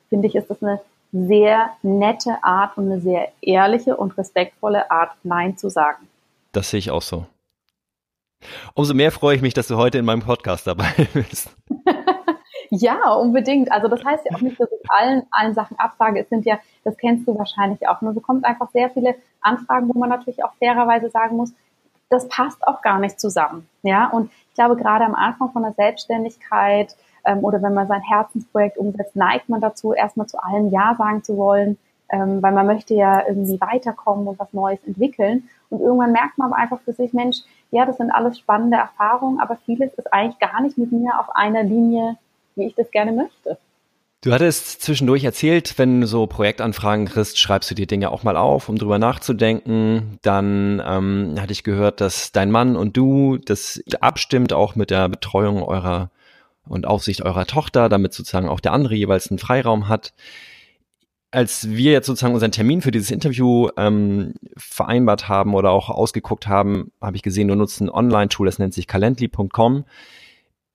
Finde 0.09 0.27
ich, 0.27 0.35
ist 0.35 0.49
das 0.49 0.61
eine 0.61 0.81
sehr 1.15 1.71
nette 1.81 2.43
Art 2.43 2.77
und 2.77 2.91
eine 2.91 2.99
sehr 2.99 3.31
ehrliche 3.41 3.95
und 3.95 4.17
respektvolle 4.17 4.91
Art, 4.91 5.11
Nein 5.23 5.57
zu 5.57 5.69
sagen. 5.69 6.07
Das 6.51 6.69
sehe 6.69 6.79
ich 6.79 6.91
auch 6.91 7.01
so. 7.01 7.25
Umso 8.73 8.93
mehr 8.93 9.11
freue 9.11 9.35
ich 9.35 9.41
mich, 9.41 9.53
dass 9.53 9.67
du 9.67 9.77
heute 9.77 9.97
in 9.97 10.05
meinem 10.05 10.21
Podcast 10.21 10.67
dabei 10.67 10.91
bist. 11.13 11.55
ja, 12.69 13.13
unbedingt. 13.13 13.71
Also 13.71 13.87
das 13.87 14.03
heißt 14.03 14.25
ja 14.25 14.35
auch 14.35 14.41
nicht, 14.41 14.59
dass 14.59 14.69
ich 14.69 14.91
allen, 14.91 15.23
allen 15.31 15.53
Sachen 15.53 15.79
absage. 15.79 16.19
Es 16.19 16.29
sind 16.29 16.45
ja, 16.45 16.59
das 16.83 16.97
kennst 16.97 17.27
du 17.27 17.37
wahrscheinlich 17.37 17.87
auch. 17.87 18.01
Man 18.01 18.13
bekommt 18.13 18.43
einfach 18.43 18.69
sehr 18.71 18.89
viele 18.89 19.15
Anfragen, 19.39 19.87
wo 19.87 19.97
man 19.97 20.09
natürlich 20.09 20.43
auch 20.43 20.53
fairerweise 20.55 21.09
sagen 21.09 21.37
muss, 21.37 21.53
das 22.09 22.27
passt 22.27 22.67
auch 22.67 22.81
gar 22.81 22.99
nicht 22.99 23.19
zusammen. 23.19 23.67
Ja, 23.83 24.07
und 24.09 24.31
ich 24.49 24.55
glaube, 24.55 24.75
gerade 24.75 25.05
am 25.05 25.15
Anfang 25.15 25.51
von 25.51 25.63
der 25.63 25.73
Selbstständigkeit 25.73 26.95
ähm, 27.25 27.39
oder 27.43 27.61
wenn 27.61 27.73
man 27.73 27.87
sein 27.87 28.01
Herzensprojekt 28.01 28.77
umsetzt, 28.77 29.15
neigt 29.15 29.49
man 29.49 29.61
dazu, 29.61 29.93
erstmal 29.93 30.27
zu 30.27 30.41
allen 30.41 30.71
Ja 30.71 30.95
sagen 30.97 31.23
zu 31.23 31.37
wollen, 31.37 31.77
ähm, 32.09 32.41
weil 32.41 32.53
man 32.53 32.67
möchte 32.67 32.93
ja 32.93 33.27
irgendwie 33.27 33.59
weiterkommen 33.59 34.27
und 34.27 34.39
was 34.39 34.53
Neues 34.53 34.79
entwickeln. 34.85 35.49
Und 35.69 35.81
irgendwann 35.81 36.11
merkt 36.11 36.37
man 36.37 36.51
aber 36.51 36.61
einfach 36.61 36.79
für 36.81 36.93
sich, 36.93 37.13
Mensch, 37.13 37.37
ja, 37.71 37.85
das 37.85 37.97
sind 37.97 38.11
alles 38.11 38.37
spannende 38.37 38.77
Erfahrungen, 38.77 39.39
aber 39.39 39.57
vieles 39.65 39.93
ist 39.95 40.13
eigentlich 40.13 40.39
gar 40.39 40.61
nicht 40.61 40.77
mit 40.77 40.91
mir 40.91 41.19
auf 41.19 41.35
einer 41.35 41.63
Linie, 41.63 42.17
wie 42.55 42.65
ich 42.65 42.75
das 42.75 42.91
gerne 42.91 43.11
möchte. 43.11 43.57
Du 44.21 44.33
hattest 44.33 44.81
zwischendurch 44.81 45.23
erzählt, 45.23 45.77
wenn 45.77 46.01
du 46.01 46.07
so 46.07 46.25
Projektanfragen 46.25 47.05
kriegst, 47.05 47.37
schreibst 47.37 47.69
du 47.69 47.75
dir 47.75 47.85
Dinge 47.85 48.09
auch 48.09 48.23
mal 48.23 48.37
auf, 48.37 48.69
um 48.69 48.77
drüber 48.77 48.97
nachzudenken. 48.97 50.17
Dann 50.23 50.81
ähm, 50.83 51.35
hatte 51.39 51.51
ich 51.51 51.63
gehört, 51.63 52.01
dass 52.01 52.31
dein 52.31 52.49
Mann 52.49 52.75
und 52.75 52.97
du 52.97 53.37
das 53.37 53.83
abstimmt, 54.01 54.51
auch 54.51 54.75
mit 54.75 54.89
der 54.89 55.09
Betreuung 55.09 55.61
eurer 55.61 56.09
und 56.67 56.85
Aufsicht 56.85 57.21
eurer 57.21 57.45
Tochter, 57.45 57.89
damit 57.89 58.13
sozusagen 58.13 58.49
auch 58.49 58.59
der 58.59 58.73
andere 58.73 58.95
jeweils 58.95 59.29
einen 59.29 59.39
Freiraum 59.39 59.87
hat. 59.87 60.13
Als 61.31 61.69
wir 61.69 61.91
jetzt 61.91 62.07
sozusagen 62.07 62.33
unseren 62.33 62.51
Termin 62.51 62.81
für 62.81 62.91
dieses 62.91 63.11
Interview 63.11 63.69
ähm, 63.77 64.35
vereinbart 64.55 65.27
haben 65.27 65.53
oder 65.53 65.71
auch 65.71 65.89
ausgeguckt 65.89 66.47
haben, 66.47 66.91
habe 67.01 67.17
ich 67.17 67.23
gesehen, 67.23 67.47
du 67.47 67.55
nutzt 67.55 67.81
ein 67.81 67.89
Online-Tool, 67.89 68.45
das 68.45 68.59
nennt 68.59 68.73
sich 68.73 68.87
calendly.com. 68.87 69.85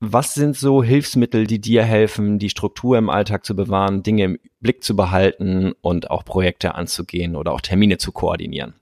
Was 0.00 0.32
sind 0.32 0.56
so 0.56 0.82
Hilfsmittel, 0.82 1.46
die 1.46 1.60
dir 1.60 1.84
helfen, 1.84 2.38
die 2.38 2.48
Struktur 2.48 2.96
im 2.96 3.10
Alltag 3.10 3.44
zu 3.44 3.54
bewahren, 3.54 4.02
Dinge 4.02 4.24
im 4.24 4.38
Blick 4.60 4.82
zu 4.82 4.96
behalten 4.96 5.72
und 5.82 6.10
auch 6.10 6.24
Projekte 6.24 6.74
anzugehen 6.74 7.36
oder 7.36 7.52
auch 7.52 7.60
Termine 7.60 7.98
zu 7.98 8.10
koordinieren? 8.10 8.74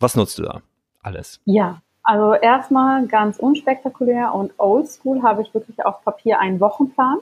Was 0.00 0.16
nutzt 0.16 0.38
du 0.38 0.42
da 0.42 0.62
alles? 1.02 1.40
Ja, 1.44 1.83
also 2.04 2.34
erstmal 2.34 3.06
ganz 3.06 3.38
unspektakulär 3.38 4.34
und 4.34 4.52
oldschool 4.58 5.22
habe 5.22 5.42
ich 5.42 5.54
wirklich 5.54 5.84
auf 5.84 6.04
Papier 6.04 6.38
einen 6.38 6.60
Wochenplan, 6.60 7.18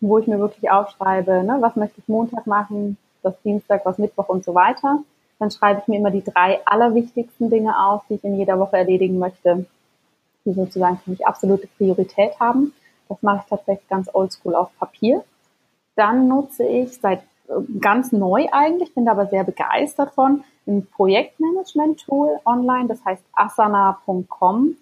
wo 0.00 0.18
ich 0.18 0.26
mir 0.26 0.38
wirklich 0.38 0.70
aufschreibe, 0.70 1.42
ne, 1.42 1.56
was 1.60 1.76
möchte 1.76 2.00
ich 2.00 2.08
Montag 2.08 2.46
machen, 2.46 2.98
was 3.22 3.40
Dienstag, 3.42 3.86
was 3.86 3.98
Mittwoch 3.98 4.28
und 4.28 4.44
so 4.44 4.54
weiter. 4.54 5.02
Dann 5.38 5.50
schreibe 5.50 5.80
ich 5.80 5.88
mir 5.88 5.98
immer 5.98 6.10
die 6.10 6.22
drei 6.22 6.60
allerwichtigsten 6.66 7.48
Dinge 7.48 7.78
auf, 7.78 8.02
die 8.08 8.14
ich 8.14 8.24
in 8.24 8.36
jeder 8.36 8.58
Woche 8.58 8.76
erledigen 8.76 9.18
möchte, 9.18 9.66
die 10.44 10.52
sozusagen 10.52 10.98
für 10.98 11.10
mich 11.10 11.26
absolute 11.26 11.66
Priorität 11.78 12.38
haben. 12.38 12.74
Das 13.08 13.22
mache 13.22 13.42
ich 13.42 13.48
tatsächlich 13.48 13.88
ganz 13.88 14.10
oldschool 14.12 14.54
auf 14.54 14.70
Papier. 14.78 15.24
Dann 15.96 16.28
nutze 16.28 16.64
ich 16.64 17.00
seit 17.00 17.22
ganz 17.80 18.12
neu 18.12 18.46
eigentlich, 18.52 18.94
bin 18.94 19.06
da 19.06 19.12
aber 19.12 19.26
sehr 19.26 19.44
begeistert 19.44 20.12
von, 20.12 20.44
ein 20.66 20.86
Projektmanagement-Tool 20.86 22.40
online, 22.44 22.88
das 22.88 23.04
heißt 23.04 23.24
asana.com. 23.32 24.76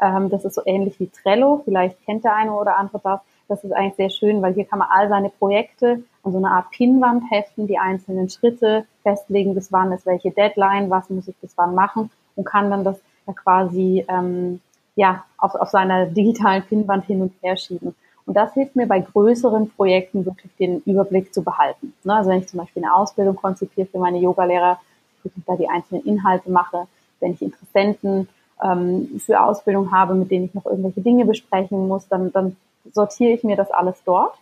Ähm, 0.00 0.30
das 0.30 0.44
ist 0.44 0.54
so 0.54 0.62
ähnlich 0.64 0.98
wie 1.00 1.08
Trello, 1.08 1.62
vielleicht 1.64 2.02
kennt 2.04 2.24
der 2.24 2.34
eine 2.34 2.52
oder 2.52 2.76
andere 2.76 3.00
das. 3.02 3.20
Das 3.48 3.64
ist 3.64 3.72
eigentlich 3.72 3.96
sehr 3.96 4.10
schön, 4.10 4.40
weil 4.40 4.54
hier 4.54 4.64
kann 4.64 4.78
man 4.78 4.88
all 4.90 5.08
seine 5.08 5.28
Projekte 5.28 6.04
an 6.22 6.32
so 6.32 6.38
eine 6.38 6.52
Art 6.52 6.70
Pinnwand 6.70 7.24
heften, 7.30 7.66
die 7.66 7.78
einzelnen 7.78 8.30
Schritte 8.30 8.86
festlegen, 9.02 9.54
bis 9.54 9.72
wann 9.72 9.92
ist 9.92 10.06
welche 10.06 10.30
Deadline, 10.30 10.90
was 10.90 11.10
muss 11.10 11.28
ich 11.28 11.36
bis 11.36 11.52
wann 11.56 11.74
machen 11.74 12.10
und 12.36 12.44
kann 12.44 12.70
dann 12.70 12.84
das 12.84 12.98
quasi 13.34 14.04
ähm, 14.08 14.60
ja 14.94 15.24
auf, 15.38 15.54
auf 15.54 15.68
seiner 15.68 16.06
digitalen 16.06 16.62
Pinnwand 16.62 17.04
hin 17.04 17.20
und 17.20 17.32
her 17.42 17.56
schieben. 17.56 17.94
Und 18.26 18.34
das 18.34 18.54
hilft 18.54 18.76
mir 18.76 18.86
bei 18.86 19.00
größeren 19.00 19.70
Projekten 19.70 20.24
wirklich 20.24 20.52
den 20.56 20.80
Überblick 20.80 21.34
zu 21.34 21.42
behalten. 21.42 21.92
Ne, 22.04 22.14
also 22.14 22.30
wenn 22.30 22.40
ich 22.40 22.48
zum 22.48 22.60
Beispiel 22.60 22.84
eine 22.84 22.94
Ausbildung 22.94 23.36
konzipiere 23.36 23.86
für 23.86 23.98
meine 23.98 24.18
Yogalehrer, 24.18 24.78
wirklich 25.22 25.44
da 25.44 25.56
die 25.56 25.68
einzelnen 25.68 26.04
Inhalte 26.04 26.50
mache, 26.50 26.86
wenn 27.20 27.32
ich 27.32 27.42
Interessenten 27.42 28.28
ähm, 28.62 29.20
für 29.24 29.40
Ausbildung 29.40 29.92
habe, 29.92 30.14
mit 30.14 30.30
denen 30.30 30.46
ich 30.46 30.54
noch 30.54 30.66
irgendwelche 30.66 31.00
Dinge 31.00 31.24
besprechen 31.24 31.88
muss, 31.88 32.08
dann, 32.08 32.32
dann 32.32 32.56
sortiere 32.92 33.32
ich 33.32 33.44
mir 33.44 33.56
das 33.56 33.70
alles 33.70 34.02
dort. 34.04 34.34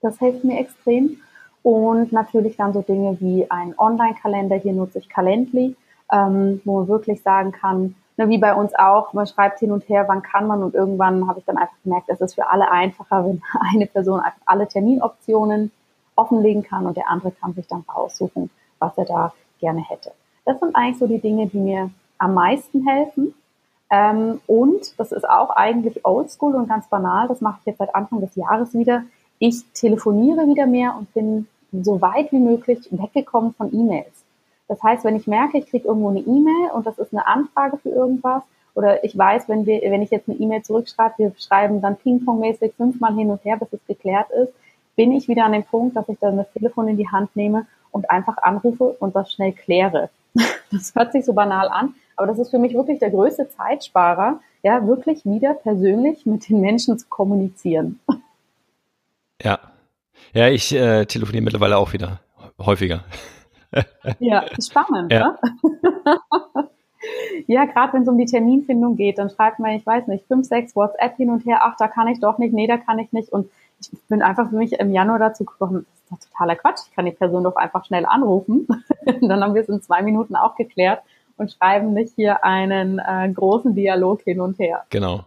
Das 0.00 0.18
hilft 0.18 0.44
mir 0.44 0.58
extrem. 0.58 1.18
Und 1.62 2.12
natürlich 2.12 2.56
dann 2.56 2.72
so 2.72 2.80
Dinge 2.80 3.20
wie 3.20 3.50
ein 3.50 3.74
Online-Kalender. 3.78 4.56
Hier 4.56 4.72
nutze 4.72 4.98
ich 4.98 5.08
Calendly, 5.10 5.76
ähm, 6.10 6.60
wo 6.64 6.78
man 6.78 6.88
wirklich 6.88 7.22
sagen 7.22 7.52
kann, 7.52 7.94
ne, 8.20 8.28
wie 8.28 8.38
bei 8.38 8.54
uns 8.54 8.74
auch, 8.74 9.12
man 9.12 9.26
schreibt 9.26 9.58
hin 9.58 9.72
und 9.72 9.88
her, 9.88 10.04
wann 10.06 10.22
kann 10.22 10.46
man 10.46 10.62
und 10.62 10.74
irgendwann 10.74 11.26
habe 11.26 11.40
ich 11.40 11.44
dann 11.44 11.56
einfach 11.56 11.76
gemerkt, 11.82 12.08
es 12.08 12.20
ist 12.20 12.34
für 12.34 12.48
alle 12.48 12.70
einfacher, 12.70 13.24
wenn 13.26 13.42
eine 13.72 13.86
Person 13.86 14.20
einfach 14.20 14.40
alle 14.46 14.68
Terminoptionen 14.68 15.72
offenlegen 16.14 16.62
kann 16.62 16.86
und 16.86 16.96
der 16.96 17.08
andere 17.08 17.32
kann 17.32 17.54
sich 17.54 17.66
dann 17.66 17.84
raussuchen, 17.94 18.50
was 18.78 18.96
er 18.98 19.06
da 19.06 19.32
gerne 19.58 19.82
hätte. 19.88 20.12
Das 20.44 20.60
sind 20.60 20.76
eigentlich 20.76 20.98
so 20.98 21.06
die 21.06 21.20
Dinge, 21.20 21.46
die 21.46 21.58
mir 21.58 21.90
am 22.18 22.34
meisten 22.34 22.86
helfen. 22.86 23.34
Ähm, 23.90 24.40
und 24.46 24.98
das 24.98 25.12
ist 25.12 25.28
auch 25.28 25.50
eigentlich 25.50 26.04
oldschool 26.04 26.54
und 26.54 26.68
ganz 26.68 26.88
banal, 26.88 27.26
das 27.26 27.40
mache 27.40 27.58
ich 27.60 27.66
jetzt 27.66 27.78
seit 27.78 27.94
Anfang 27.94 28.20
des 28.20 28.36
Jahres 28.36 28.72
wieder. 28.74 29.02
Ich 29.38 29.64
telefoniere 29.72 30.46
wieder 30.46 30.66
mehr 30.66 30.94
und 30.96 31.12
bin 31.12 31.48
so 31.72 32.00
weit 32.00 32.30
wie 32.32 32.38
möglich 32.38 32.88
weggekommen 32.90 33.54
von 33.54 33.72
E-Mails. 33.74 34.19
Das 34.70 34.80
heißt, 34.84 35.02
wenn 35.02 35.16
ich 35.16 35.26
merke, 35.26 35.58
ich 35.58 35.66
kriege 35.66 35.88
irgendwo 35.88 36.10
eine 36.10 36.20
E-Mail 36.20 36.70
und 36.72 36.86
das 36.86 36.96
ist 37.00 37.12
eine 37.12 37.26
Anfrage 37.26 37.76
für 37.78 37.88
irgendwas, 37.88 38.44
oder 38.76 39.02
ich 39.02 39.18
weiß, 39.18 39.48
wenn 39.48 39.66
wir, 39.66 39.80
wenn 39.82 40.00
ich 40.00 40.10
jetzt 40.10 40.28
eine 40.28 40.38
E-Mail 40.38 40.62
zurückschreibe, 40.62 41.14
wir 41.18 41.32
schreiben 41.40 41.80
dann 41.80 41.96
Ping-Pong-mäßig 41.96 42.74
fünfmal 42.76 43.16
hin 43.16 43.32
und 43.32 43.44
her, 43.44 43.56
bis 43.56 43.72
es 43.72 43.84
geklärt 43.88 44.30
ist, 44.30 44.52
bin 44.94 45.10
ich 45.10 45.26
wieder 45.26 45.44
an 45.44 45.50
dem 45.50 45.64
Punkt, 45.64 45.96
dass 45.96 46.08
ich 46.08 46.20
dann 46.20 46.36
das 46.36 46.52
Telefon 46.52 46.86
in 46.86 46.96
die 46.96 47.08
Hand 47.08 47.34
nehme 47.34 47.66
und 47.90 48.08
einfach 48.12 48.36
anrufe 48.38 48.84
und 49.00 49.16
das 49.16 49.32
schnell 49.32 49.52
kläre. 49.52 50.08
Das 50.70 50.94
hört 50.94 51.10
sich 51.10 51.24
so 51.24 51.32
banal 51.32 51.68
an, 51.68 51.96
aber 52.14 52.28
das 52.28 52.38
ist 52.38 52.50
für 52.50 52.60
mich 52.60 52.74
wirklich 52.74 53.00
der 53.00 53.10
größte 53.10 53.48
Zeitsparer, 53.48 54.38
ja, 54.62 54.86
wirklich 54.86 55.24
wieder 55.24 55.54
persönlich 55.54 56.26
mit 56.26 56.48
den 56.48 56.60
Menschen 56.60 56.96
zu 56.96 57.08
kommunizieren. 57.08 57.98
Ja. 59.42 59.58
Ja, 60.32 60.46
ich 60.46 60.72
äh, 60.72 61.06
telefoniere 61.06 61.42
mittlerweile 61.42 61.76
auch 61.76 61.92
wieder 61.92 62.20
häufiger. 62.60 63.02
Ja, 64.18 64.44
spannend, 64.60 65.12
ja. 65.12 65.38
Ne? 66.04 66.20
Ja, 67.46 67.64
gerade 67.64 67.94
wenn 67.94 68.02
es 68.02 68.08
um 68.08 68.18
die 68.18 68.26
Terminfindung 68.26 68.96
geht, 68.96 69.18
dann 69.18 69.30
schreibt 69.30 69.58
man, 69.58 69.70
ich 69.70 69.86
weiß 69.86 70.06
nicht, 70.06 70.26
fünf, 70.26 70.46
sechs 70.46 70.76
WhatsApp 70.76 71.16
hin 71.16 71.30
und 71.30 71.46
her, 71.46 71.60
ach, 71.62 71.74
da 71.78 71.88
kann 71.88 72.08
ich 72.08 72.20
doch 72.20 72.36
nicht, 72.38 72.52
nee, 72.52 72.66
da 72.66 72.76
kann 72.76 72.98
ich 72.98 73.10
nicht. 73.12 73.30
Und 73.30 73.50
ich 73.80 73.90
bin 74.08 74.20
einfach 74.20 74.50
für 74.50 74.56
mich 74.56 74.74
im 74.74 74.92
Januar 74.92 75.18
dazu 75.18 75.44
gekommen, 75.44 75.86
das 75.86 75.98
ist 76.00 76.12
doch 76.12 76.30
totaler 76.30 76.56
Quatsch, 76.56 76.80
ich 76.88 76.94
kann 76.94 77.06
die 77.06 77.12
Person 77.12 77.44
doch 77.44 77.56
einfach 77.56 77.86
schnell 77.86 78.04
anrufen. 78.04 78.68
dann 79.22 79.42
haben 79.42 79.54
wir 79.54 79.62
es 79.62 79.68
in 79.68 79.80
zwei 79.80 80.02
Minuten 80.02 80.36
auch 80.36 80.56
geklärt 80.56 81.02
und 81.36 81.50
schreiben 81.50 81.94
nicht 81.94 82.14
hier 82.16 82.44
einen 82.44 82.98
äh, 82.98 83.32
großen 83.32 83.74
Dialog 83.74 84.22
hin 84.22 84.40
und 84.40 84.58
her. 84.58 84.84
Genau. 84.90 85.24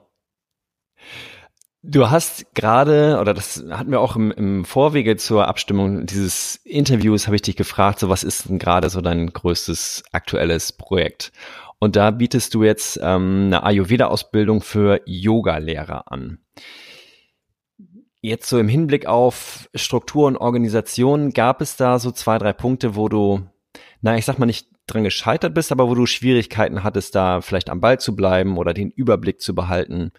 Du 1.86 2.10
hast 2.10 2.56
gerade, 2.56 3.18
oder 3.20 3.34
das 3.34 3.62
hatten 3.70 3.92
wir 3.92 4.00
auch 4.00 4.16
im, 4.16 4.32
im 4.32 4.64
Vorwege 4.64 5.18
zur 5.18 5.50
Abstimmung 5.50 6.06
dieses 6.06 6.56
Interviews, 6.64 7.28
habe 7.28 7.36
ich 7.36 7.42
dich 7.42 7.58
gefragt, 7.58 8.00
so 8.00 8.08
was 8.08 8.24
ist 8.24 8.48
denn 8.48 8.58
gerade 8.58 8.90
so 8.90 9.02
dein 9.02 9.28
größtes 9.28 10.04
aktuelles 10.14 10.72
Projekt? 10.72 11.34
Und 11.80 11.98
da 11.98 12.12
bietest 12.12 12.54
du 12.54 12.64
jetzt 12.64 12.98
ähm, 13.04 13.48
eine 13.48 13.64
Ayurveda-Ausbildung 13.64 14.62
für 14.62 15.02
Yoga-Lehrer 15.06 16.10
an. 16.10 16.38
Jetzt 18.22 18.48
so 18.48 18.58
im 18.60 18.70
Hinblick 18.70 19.06
auf 19.06 19.70
Struktur 19.76 20.28
und 20.28 20.38
Organisation, 20.38 21.32
gab 21.32 21.60
es 21.60 21.76
da 21.76 22.00
so 22.00 22.12
zwei, 22.12 22.38
drei 22.38 22.54
Punkte, 22.54 22.96
wo 22.96 23.10
du, 23.10 23.42
na, 24.00 24.16
ich 24.18 24.24
sag 24.24 24.40
mal 24.40 24.46
nicht 24.46 24.70
dran 24.88 25.04
gescheitert 25.04 25.54
bist, 25.54 25.74
aber 25.74 25.90
wo 25.90 25.96
du 25.96 26.06
Schwierigkeiten 26.06 26.86
hattest, 26.86 27.14
da 27.14 27.42
vielleicht 27.42 27.70
am 27.70 27.82
Ball 27.82 28.00
zu 28.00 28.16
bleiben 28.16 28.58
oder 28.58 28.74
den 28.74 28.90
Überblick 28.90 29.42
zu 29.42 29.54
behalten? 29.54 30.14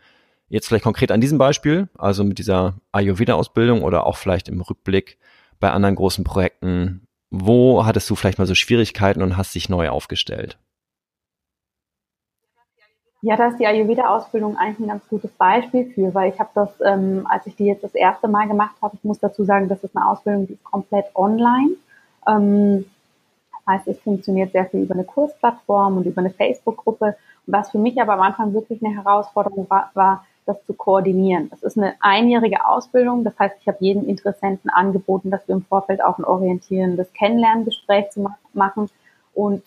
Jetzt 0.48 0.68
vielleicht 0.68 0.84
konkret 0.84 1.10
an 1.10 1.20
diesem 1.20 1.38
Beispiel, 1.38 1.88
also 1.96 2.22
mit 2.24 2.38
dieser 2.38 2.74
Ayurveda-Ausbildung 2.92 3.82
oder 3.82 4.06
auch 4.06 4.16
vielleicht 4.16 4.48
im 4.48 4.60
Rückblick 4.60 5.18
bei 5.58 5.70
anderen 5.70 5.94
großen 5.94 6.24
Projekten. 6.24 7.06
Wo 7.30 7.84
hattest 7.84 8.08
du 8.10 8.14
vielleicht 8.14 8.38
mal 8.38 8.46
so 8.46 8.54
Schwierigkeiten 8.54 9.22
und 9.22 9.36
hast 9.36 9.54
dich 9.54 9.68
neu 9.68 9.88
aufgestellt? 9.88 10.58
Ja, 13.22 13.36
da 13.36 13.48
ist 13.48 13.58
die 13.58 13.66
Ayurveda-Ausbildung 13.66 14.58
eigentlich 14.58 14.80
ein 14.80 14.88
ganz 14.88 15.08
gutes 15.08 15.30
Beispiel 15.30 15.90
für, 15.94 16.12
weil 16.12 16.30
ich 16.30 16.38
habe 16.38 16.50
das, 16.54 16.68
ähm, 16.84 17.26
als 17.26 17.46
ich 17.46 17.56
die 17.56 17.64
jetzt 17.64 17.82
das 17.82 17.94
erste 17.94 18.28
Mal 18.28 18.46
gemacht 18.46 18.76
habe, 18.82 18.96
ich 18.96 19.02
muss 19.02 19.18
dazu 19.18 19.44
sagen, 19.44 19.66
das 19.66 19.82
ist 19.82 19.96
eine 19.96 20.06
Ausbildung, 20.06 20.46
die 20.46 20.52
ist 20.52 20.64
komplett 20.64 21.06
online. 21.14 21.70
Ähm, 22.28 22.84
das 23.50 23.74
heißt, 23.74 23.88
es 23.88 23.98
funktioniert 24.00 24.52
sehr 24.52 24.66
viel 24.66 24.82
über 24.82 24.92
eine 24.92 25.04
Kursplattform 25.04 25.96
und 25.96 26.06
über 26.06 26.20
eine 26.20 26.28
Facebook-Gruppe. 26.28 27.16
Was 27.46 27.70
für 27.70 27.78
mich 27.78 27.98
aber 27.98 28.12
am 28.12 28.20
Anfang 28.20 28.52
wirklich 28.52 28.84
eine 28.84 28.94
Herausforderung 28.94 29.70
war, 29.70 29.90
war 29.94 30.26
das 30.46 30.64
zu 30.64 30.74
koordinieren. 30.74 31.50
Es 31.52 31.62
ist 31.62 31.78
eine 31.78 31.94
einjährige 32.00 32.66
Ausbildung, 32.66 33.24
das 33.24 33.38
heißt, 33.38 33.56
ich 33.60 33.68
habe 33.68 33.78
jedem 33.80 34.08
Interessenten 34.08 34.70
angeboten, 34.70 35.30
dass 35.30 35.46
wir 35.48 35.54
im 35.54 35.64
Vorfeld 35.64 36.02
auch 36.02 36.18
ein 36.18 36.24
orientierendes 36.24 37.12
Kennenlerngespräch 37.12 38.10
zu 38.10 38.28
machen. 38.52 38.90
Und 39.34 39.62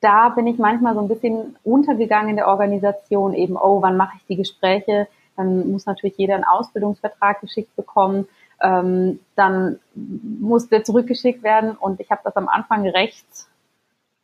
da 0.00 0.30
bin 0.30 0.46
ich 0.46 0.58
manchmal 0.58 0.94
so 0.94 1.00
ein 1.00 1.08
bisschen 1.08 1.56
untergegangen 1.64 2.30
in 2.30 2.36
der 2.36 2.48
Organisation, 2.48 3.34
eben, 3.34 3.56
oh, 3.56 3.82
wann 3.82 3.96
mache 3.96 4.16
ich 4.18 4.26
die 4.26 4.36
Gespräche? 4.36 5.06
Dann 5.36 5.70
muss 5.70 5.86
natürlich 5.86 6.16
jeder 6.16 6.34
einen 6.34 6.44
Ausbildungsvertrag 6.44 7.40
geschickt 7.40 7.74
bekommen. 7.76 8.26
Ähm, 8.60 9.20
dann 9.36 9.78
muss 9.94 10.68
der 10.68 10.84
zurückgeschickt 10.84 11.42
werden 11.42 11.72
und 11.72 12.00
ich 12.00 12.10
habe 12.10 12.20
das 12.24 12.36
am 12.36 12.48
Anfang 12.48 12.86
recht 12.86 13.26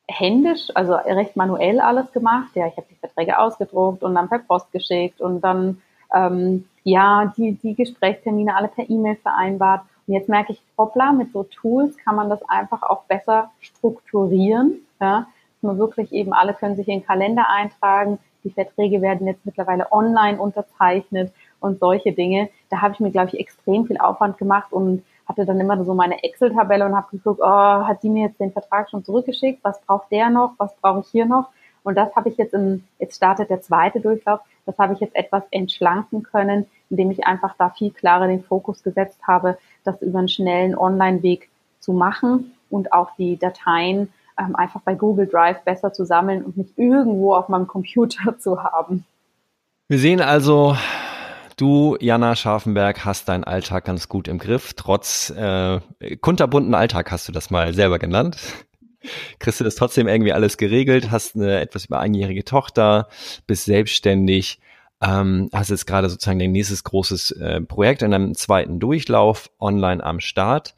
händisch, 0.09 0.71
also 0.75 0.95
recht 0.95 1.37
manuell 1.37 1.81
alles 1.81 2.13
gemacht. 2.13 2.51
Ja, 2.55 2.67
ich 2.67 2.77
habe 2.77 2.87
die 2.91 2.97
Verträge 2.97 3.39
ausgedruckt 3.39 4.03
und 4.03 4.15
dann 4.15 4.29
per 4.29 4.39
Post 4.39 4.73
geschickt 4.73 5.21
und 5.21 5.43
dann 5.43 5.83
ähm, 6.15 6.65
ja 6.85 7.33
die, 7.37 7.53
die 7.53 7.75
Gesprächstermine 7.75 8.57
alle 8.57 8.69
per 8.69 8.89
E-Mail 8.89 9.17
vereinbart. 9.17 9.83
Und 10.07 10.15
jetzt 10.15 10.29
merke 10.29 10.53
ich, 10.53 10.63
hoppla, 10.77 11.13
mit 11.13 11.33
so 11.33 11.45
Tools 11.45 11.97
kann 11.99 12.17
man 12.17 12.31
das 12.31 12.43
einfach 12.49 12.83
auch 12.83 13.03
besser 13.05 13.51
strukturieren. 13.61 14.81
Ja, 15.01 15.27
nur 15.61 15.79
wirklich 15.79 16.13
eben 16.13 16.33
alle 16.33 16.55
können 16.55 16.77
sich 16.77 16.89
in 16.89 17.01
den 17.01 17.07
Kalender 17.07 17.49
eintragen. 17.49 18.19
Die 18.45 18.51
Verträge 18.51 19.03
werden 19.03 19.27
jetzt 19.27 19.45
mittlerweile 19.45 19.93
online 19.93 20.41
unterzeichnet 20.41 21.33
und 21.61 21.79
solche 21.79 22.13
Dinge. 22.13 22.49
Da 22.71 22.81
habe 22.81 22.95
ich 22.95 23.01
mir, 23.01 23.11
glaube 23.11 23.29
ich, 23.33 23.41
extrem 23.41 23.87
viel 23.87 23.99
Aufwand 23.99 24.39
gemacht 24.39 24.73
und 24.73 25.03
hatte 25.27 25.45
dann 25.45 25.61
immer 25.61 25.85
so 25.85 25.93
meine 25.93 26.23
Excel-Tabelle 26.23 26.87
und 26.87 26.97
habe 26.97 27.09
geguckt, 27.11 27.41
oh, 27.43 27.47
hat 27.47 28.03
die 28.03 28.09
mir 28.09 28.29
jetzt 28.29 28.41
den 28.41 28.53
Vertrag 28.53 28.89
schon 28.89 29.05
zurückgeschickt? 29.05 29.63
Was 29.63 29.81
braucht 29.83 30.11
der 30.11 30.31
noch? 30.31 30.53
Was 30.57 30.75
brauche 30.77 31.01
ich 31.01 31.09
hier 31.09 31.27
noch? 31.27 31.49
Und 31.83 31.97
das 31.97 32.15
habe 32.17 32.29
ich 32.29 32.37
jetzt 32.37 32.55
im, 32.55 32.85
jetzt 32.99 33.17
startet 33.17 33.51
der 33.51 33.61
zweite 33.61 34.01
Durchlauf, 34.01 34.41
das 34.69 34.77
habe 34.77 34.93
ich 34.93 35.01
jetzt 35.01 35.17
etwas 35.17 35.43
entschlanken 35.51 36.23
können, 36.23 36.67
indem 36.91 37.11
ich 37.11 37.27
einfach 37.27 37.55
da 37.59 37.71
viel 37.71 37.91
klarer 37.91 38.27
den 38.27 38.45
Fokus 38.45 38.83
gesetzt 38.83 39.19
habe, 39.27 39.57
das 39.83 40.03
über 40.03 40.19
einen 40.19 40.29
schnellen 40.29 40.77
Online-Weg 40.77 41.49
zu 41.81 41.95
machen 41.95 42.53
und 42.69 42.93
auch 42.93 43.17
die 43.17 43.39
Dateien 43.39 44.13
ähm, 44.39 44.55
einfach 44.55 44.83
bei 44.83 44.95
Google 44.95 45.27
Drive 45.27 45.63
besser 45.65 45.95
zu 45.95 46.05
sammeln 46.05 46.45
und 46.45 46.59
nicht 46.59 46.79
irgendwo 46.79 47.35
auf 47.35 47.49
meinem 47.49 47.67
Computer 47.67 48.39
zu 48.39 48.63
haben. 48.63 49.07
Wir 49.89 49.99
sehen 49.99 50.21
also, 50.21 50.77
du, 51.57 51.97
Jana 51.99 52.37
Scharfenberg, 52.37 53.07
hast 53.07 53.31
deinen 53.31 53.45
Alltag 53.45 53.87
ganz 53.87 54.11
gut 54.11 54.29
im 54.29 54.37
Griff. 54.37 54.75
Trotz 54.75 55.31
äh, 55.31 55.81
kunterbunten 56.21 56.75
Alltag 56.75 57.11
hast 57.11 57.27
du 57.27 57.33
das 57.33 57.51
mal 57.51 57.73
selber 57.73 57.99
genannt. 57.99 58.37
Kriegst 59.39 59.61
du 59.61 59.65
das 59.65 59.77
trotzdem 59.77 60.09
irgendwie 60.09 60.33
alles 60.33 60.57
geregelt, 60.57 61.11
hast 61.11 61.37
eine 61.37 61.61
etwas 61.61 61.87
über 61.87 62.01
einjährige 62.01 62.45
Tochter, 62.45 63.09
bist 63.47 63.65
selbstständig, 63.65 64.61
ähm, 65.01 65.49
hast 65.53 65.71
jetzt 65.71 65.87
gerade 65.87 66.09
sozusagen 66.09 66.39
dein 66.39 66.53
nächstes 66.53 66.83
großes 66.85 67.33
äh, 67.33 67.61
Projekt 67.61 68.03
in 68.03 68.13
einem 68.13 68.35
zweiten 68.35 68.81
Durchlauf 68.81 69.51
online 69.61 70.03
am 70.03 70.21
Start. 70.21 70.75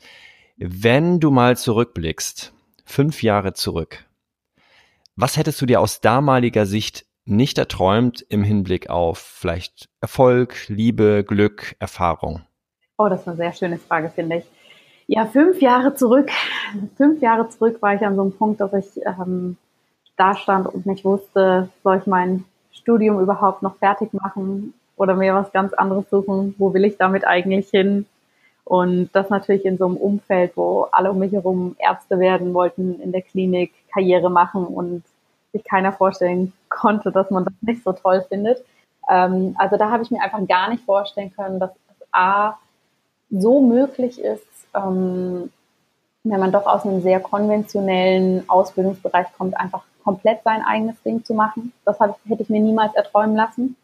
Wenn 0.56 1.20
du 1.20 1.30
mal 1.30 1.56
zurückblickst, 1.56 2.52
fünf 2.84 3.22
Jahre 3.22 3.54
zurück. 3.54 4.04
Was 5.16 5.36
hättest 5.36 5.60
du 5.60 5.66
dir 5.66 5.80
aus 5.80 6.00
damaliger 6.00 6.66
Sicht 6.66 7.06
nicht 7.24 7.58
erträumt 7.58 8.24
im 8.28 8.42
Hinblick 8.42 8.90
auf 8.90 9.18
vielleicht 9.18 9.88
Erfolg, 10.00 10.68
Liebe, 10.68 11.24
Glück, 11.26 11.76
Erfahrung? 11.78 12.42
Oh, 12.98 13.08
das 13.08 13.22
ist 13.22 13.28
eine 13.28 13.36
sehr 13.36 13.52
schöne 13.52 13.78
Frage, 13.78 14.10
finde 14.10 14.38
ich. 14.38 14.44
Ja, 15.12 15.26
fünf 15.26 15.60
Jahre 15.60 15.96
zurück, 15.96 16.30
fünf 16.96 17.20
Jahre 17.20 17.48
zurück 17.48 17.82
war 17.82 17.96
ich 17.96 18.02
an 18.02 18.14
so 18.14 18.22
einem 18.22 18.30
Punkt, 18.30 18.60
dass 18.60 18.72
ich 18.74 19.04
ähm, 19.04 19.56
da 20.16 20.36
stand 20.36 20.68
und 20.72 20.86
nicht 20.86 21.04
wusste, 21.04 21.68
soll 21.82 21.98
ich 21.98 22.06
mein 22.06 22.44
Studium 22.70 23.18
überhaupt 23.18 23.60
noch 23.60 23.74
fertig 23.78 24.14
machen 24.14 24.72
oder 24.94 25.16
mir 25.16 25.34
was 25.34 25.50
ganz 25.50 25.72
anderes 25.72 26.08
suchen? 26.10 26.54
Wo 26.58 26.72
will 26.74 26.84
ich 26.84 26.96
damit 26.96 27.26
eigentlich 27.26 27.70
hin? 27.70 28.06
Und 28.62 29.10
das 29.12 29.30
natürlich 29.30 29.64
in 29.64 29.78
so 29.78 29.86
einem 29.86 29.96
Umfeld, 29.96 30.56
wo 30.56 30.82
alle 30.92 31.10
um 31.10 31.18
mich 31.18 31.32
herum 31.32 31.74
Ärzte 31.80 32.20
werden 32.20 32.54
wollten, 32.54 33.00
in 33.00 33.10
der 33.10 33.22
Klinik 33.22 33.72
Karriere 33.92 34.30
machen 34.30 34.64
und 34.64 35.02
sich 35.52 35.64
keiner 35.64 35.92
vorstellen 35.92 36.52
konnte, 36.68 37.10
dass 37.10 37.32
man 37.32 37.46
das 37.46 37.54
nicht 37.62 37.82
so 37.82 37.90
toll 37.90 38.24
findet. 38.28 38.64
Ähm, 39.10 39.56
also 39.58 39.76
da 39.76 39.90
habe 39.90 40.04
ich 40.04 40.12
mir 40.12 40.22
einfach 40.22 40.46
gar 40.46 40.70
nicht 40.70 40.84
vorstellen 40.84 41.32
können, 41.34 41.58
dass 41.58 41.72
A 42.12 42.58
so 43.28 43.60
möglich 43.60 44.20
ist, 44.20 44.46
ähm, 44.74 45.50
wenn 46.24 46.40
man 46.40 46.52
doch 46.52 46.66
aus 46.66 46.84
einem 46.84 47.00
sehr 47.02 47.20
konventionellen 47.20 48.48
Ausbildungsbereich 48.48 49.26
kommt, 49.36 49.56
einfach 49.56 49.82
komplett 50.04 50.42
sein 50.42 50.62
eigenes 50.64 51.00
Ding 51.02 51.24
zu 51.24 51.34
machen. 51.34 51.72
Das 51.84 51.98
hätte 52.00 52.42
ich 52.42 52.50
mir 52.50 52.60
niemals 52.60 52.94
erträumen 52.94 53.36
lassen. 53.36 53.76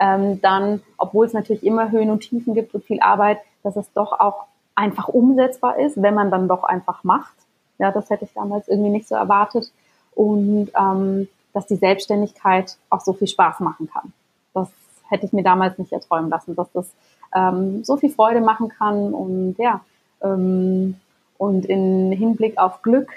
Ähm, 0.00 0.40
dann, 0.40 0.82
obwohl 0.96 1.26
es 1.26 1.32
natürlich 1.32 1.64
immer 1.64 1.90
Höhen 1.90 2.10
und 2.10 2.20
Tiefen 2.20 2.54
gibt 2.54 2.74
und 2.74 2.84
viel 2.84 3.00
Arbeit, 3.00 3.38
dass 3.62 3.76
es 3.76 3.92
doch 3.92 4.18
auch 4.18 4.44
einfach 4.74 5.08
umsetzbar 5.08 5.78
ist, 5.78 6.00
wenn 6.00 6.14
man 6.14 6.30
dann 6.30 6.48
doch 6.48 6.64
einfach 6.64 7.04
macht. 7.04 7.34
Ja, 7.78 7.90
das 7.90 8.08
hätte 8.08 8.24
ich 8.24 8.32
damals 8.32 8.68
irgendwie 8.68 8.90
nicht 8.90 9.08
so 9.08 9.14
erwartet. 9.14 9.70
Und 10.14 10.70
ähm, 10.78 11.28
dass 11.52 11.66
die 11.66 11.76
Selbstständigkeit 11.76 12.76
auch 12.88 13.00
so 13.00 13.12
viel 13.12 13.26
Spaß 13.26 13.60
machen 13.60 13.90
kann. 13.92 14.12
Das 14.54 14.68
hätte 15.08 15.26
ich 15.26 15.32
mir 15.32 15.42
damals 15.42 15.78
nicht 15.78 15.92
erträumen 15.92 16.30
lassen, 16.30 16.54
dass 16.54 16.70
das 16.72 16.90
ähm, 17.34 17.84
so 17.84 17.96
viel 17.96 18.10
Freude 18.10 18.40
machen 18.40 18.68
kann 18.68 19.12
und 19.12 19.56
ja, 19.58 19.80
ähm, 20.22 20.96
und 21.38 21.64
in 21.66 22.12
Hinblick 22.12 22.58
auf 22.58 22.82
Glück 22.82 23.10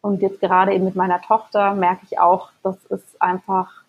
Und 0.00 0.22
jetzt 0.22 0.40
gerade 0.40 0.72
eben 0.72 0.84
mit 0.84 0.94
meiner 0.94 1.20
Tochter 1.20 1.74
merke 1.74 2.06
ich 2.08 2.18
auch, 2.20 2.50
das 2.62 2.76
ist 2.86 3.20
einfach 3.20 3.82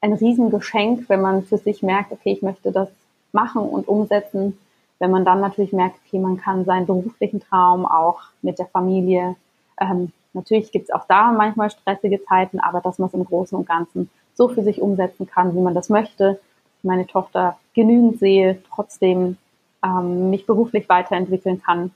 ein 0.00 0.12
Riesengeschenk, 0.12 1.08
wenn 1.08 1.20
man 1.20 1.42
für 1.42 1.58
sich 1.58 1.82
merkt, 1.82 2.12
okay, 2.12 2.32
ich 2.32 2.42
möchte 2.42 2.70
das 2.70 2.88
machen 3.32 3.62
und 3.62 3.88
umsetzen. 3.88 4.58
Wenn 4.98 5.10
man 5.10 5.24
dann 5.24 5.40
natürlich 5.40 5.72
merkt, 5.72 5.96
okay, 6.06 6.18
man 6.18 6.36
kann 6.36 6.64
seinen 6.64 6.86
beruflichen 6.86 7.40
Traum 7.40 7.86
auch 7.86 8.20
mit 8.42 8.58
der 8.58 8.66
Familie, 8.66 9.34
ähm, 9.80 10.12
natürlich 10.32 10.70
gibt 10.72 10.88
es 10.88 10.94
auch 10.94 11.06
da 11.06 11.32
manchmal 11.32 11.70
stressige 11.70 12.24
Zeiten, 12.24 12.60
aber 12.60 12.80
dass 12.80 12.98
man 12.98 13.08
es 13.08 13.14
im 13.14 13.24
Großen 13.24 13.56
und 13.58 13.66
Ganzen 13.66 14.10
so 14.34 14.48
für 14.48 14.62
sich 14.62 14.80
umsetzen 14.80 15.26
kann, 15.26 15.54
wie 15.54 15.60
man 15.60 15.74
das 15.74 15.88
möchte. 15.88 16.40
Meine 16.82 17.06
Tochter 17.06 17.58
genügend 17.74 18.18
sehe, 18.18 18.58
trotzdem 18.72 19.38
ähm, 19.84 20.30
mich 20.30 20.46
beruflich 20.46 20.88
weiterentwickeln 20.88 21.62
kann, 21.62 21.92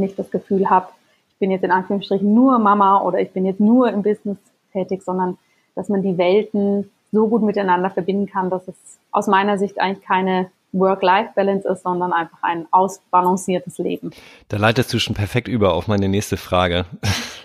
nicht 0.00 0.18
das 0.18 0.30
Gefühl 0.30 0.68
habe, 0.70 0.88
ich 1.30 1.38
bin 1.38 1.50
jetzt 1.50 1.64
in 1.64 1.70
Anführungsstrichen 1.70 2.32
nur 2.32 2.58
Mama 2.58 3.02
oder 3.02 3.20
ich 3.20 3.32
bin 3.32 3.44
jetzt 3.44 3.60
nur 3.60 3.90
im 3.90 4.02
Business 4.02 4.38
tätig, 4.72 5.02
sondern 5.02 5.38
dass 5.74 5.88
man 5.88 6.02
die 6.02 6.18
Welten 6.18 6.90
so 7.10 7.28
gut 7.28 7.42
miteinander 7.42 7.90
verbinden 7.90 8.26
kann, 8.26 8.50
dass 8.50 8.68
es 8.68 8.76
aus 9.10 9.26
meiner 9.26 9.58
Sicht 9.58 9.80
eigentlich 9.80 10.04
keine 10.04 10.50
Work-Life-Balance 10.72 11.68
ist, 11.68 11.82
sondern 11.82 12.12
einfach 12.12 12.38
ein 12.42 12.66
ausbalanciertes 12.70 13.78
Leben. 13.78 14.10
Da 14.48 14.56
leitest 14.56 14.92
du 14.92 14.98
schon 14.98 15.14
perfekt 15.14 15.48
über 15.48 15.74
auf 15.74 15.86
meine 15.86 16.08
nächste 16.08 16.38
Frage. 16.38 16.86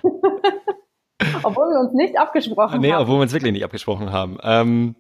obwohl 1.44 1.70
wir 1.70 1.80
uns 1.82 1.94
nicht 1.94 2.18
abgesprochen 2.18 2.82
nee, 2.82 2.92
haben. 2.92 3.00
Nee, 3.00 3.04
obwohl 3.04 3.18
wir 3.18 3.24
uns 3.24 3.34
wirklich 3.34 3.52
nicht 3.52 3.66
abgesprochen 3.66 4.12
haben. 4.12 4.38
Ähm, 4.44 4.96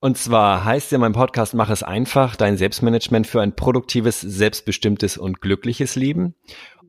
und 0.00 0.16
zwar 0.16 0.64
heißt 0.64 0.92
ja 0.92 0.98
mein 0.98 1.12
Podcast 1.12 1.54
Mach 1.54 1.70
es 1.70 1.82
einfach, 1.82 2.36
dein 2.36 2.56
Selbstmanagement 2.56 3.26
für 3.26 3.40
ein 3.40 3.54
produktives, 3.54 4.20
selbstbestimmtes 4.20 5.18
und 5.18 5.40
glückliches 5.40 5.96
Leben. 5.96 6.34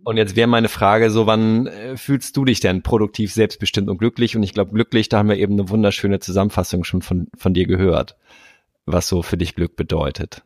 Und 0.04 0.18
jetzt 0.18 0.36
wäre 0.36 0.48
meine 0.48 0.70
Frage 0.70 1.10
so, 1.10 1.28
wann 1.28 1.68
äh, 1.68 1.98
fühlst 1.98 2.38
du 2.38 2.46
dich 2.46 2.60
denn 2.60 2.84
produktiv, 2.84 3.34
selbstbestimmt 3.34 3.90
und 3.90 3.98
glücklich? 3.98 4.36
Und 4.36 4.44
ich 4.44 4.54
glaube, 4.54 4.72
glücklich, 4.72 5.10
da 5.10 5.20
haben 5.20 5.30
wir 5.30 5.38
eben 5.38 5.54
eine 5.54 5.70
wunderschöne 5.70 6.20
Zusammenfassung 6.20 6.84
schon 6.84 7.02
von, 7.02 7.28
von 7.38 7.54
dir 7.54 7.68
gehört, 7.68 8.16
was 8.86 9.08
so 9.08 9.22
für 9.22 9.38
dich 9.38 9.56
Glück 9.56 9.76
bedeutet. 9.76 10.44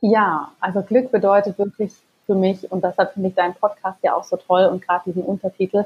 Ja, 0.00 0.52
also 0.60 0.82
Glück 0.82 1.10
bedeutet 1.10 1.58
wirklich 1.58 1.92
für 2.26 2.34
mich, 2.34 2.70
und 2.70 2.84
deshalb 2.84 3.14
finde 3.14 3.30
ich 3.30 3.34
deinen 3.34 3.54
Podcast 3.54 3.98
ja 4.02 4.14
auch 4.14 4.24
so 4.24 4.36
toll 4.36 4.64
und 4.66 4.86
gerade 4.86 5.04
diesen 5.06 5.22
Untertitel, 5.22 5.84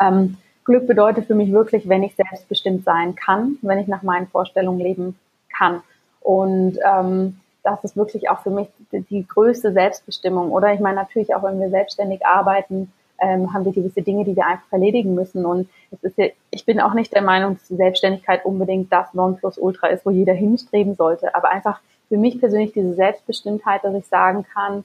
ähm, 0.00 0.36
Glück 0.64 0.86
bedeutet 0.86 1.26
für 1.26 1.34
mich 1.34 1.52
wirklich, 1.52 1.88
wenn 1.88 2.02
ich 2.02 2.14
selbstbestimmt 2.14 2.84
sein 2.84 3.14
kann, 3.14 3.58
wenn 3.62 3.78
ich 3.78 3.86
nach 3.86 4.02
meinen 4.02 4.26
Vorstellungen 4.28 4.80
leben 4.80 5.18
kann. 5.56 5.82
Und 6.20 6.78
ähm, 6.84 7.40
das 7.62 7.82
ist 7.82 7.96
wirklich 7.96 8.28
auch 8.30 8.40
für 8.40 8.50
mich 8.50 8.68
die, 8.92 9.26
größte 9.26 9.72
Selbstbestimmung. 9.72 10.52
Oder 10.52 10.72
ich 10.72 10.80
meine 10.80 10.96
natürlich 10.96 11.34
auch, 11.34 11.42
wenn 11.42 11.60
wir 11.60 11.70
selbstständig 11.70 12.24
arbeiten, 12.24 12.92
ähm, 13.18 13.52
haben 13.52 13.64
wir 13.64 13.72
gewisse 13.72 14.02
Dinge, 14.02 14.24
die 14.24 14.36
wir 14.36 14.46
einfach 14.46 14.70
erledigen 14.72 15.14
müssen. 15.14 15.46
Und 15.46 15.68
es 15.90 16.02
ist 16.02 16.18
ja, 16.18 16.26
ich 16.50 16.66
bin 16.66 16.80
auch 16.80 16.94
nicht 16.94 17.12
der 17.12 17.22
Meinung, 17.22 17.54
dass 17.54 17.68
die 17.68 17.76
Selbstständigkeit 17.76 18.44
unbedingt 18.44 18.92
das 18.92 19.14
Nonplusultra 19.14 19.88
ist, 19.88 20.04
wo 20.04 20.10
jeder 20.10 20.34
hinstreben 20.34 20.94
sollte. 20.94 21.34
Aber 21.34 21.50
einfach 21.50 21.80
für 22.08 22.18
mich 22.18 22.38
persönlich 22.38 22.72
diese 22.72 22.94
Selbstbestimmtheit, 22.94 23.82
dass 23.84 23.94
ich 23.94 24.06
sagen 24.06 24.44
kann, 24.52 24.84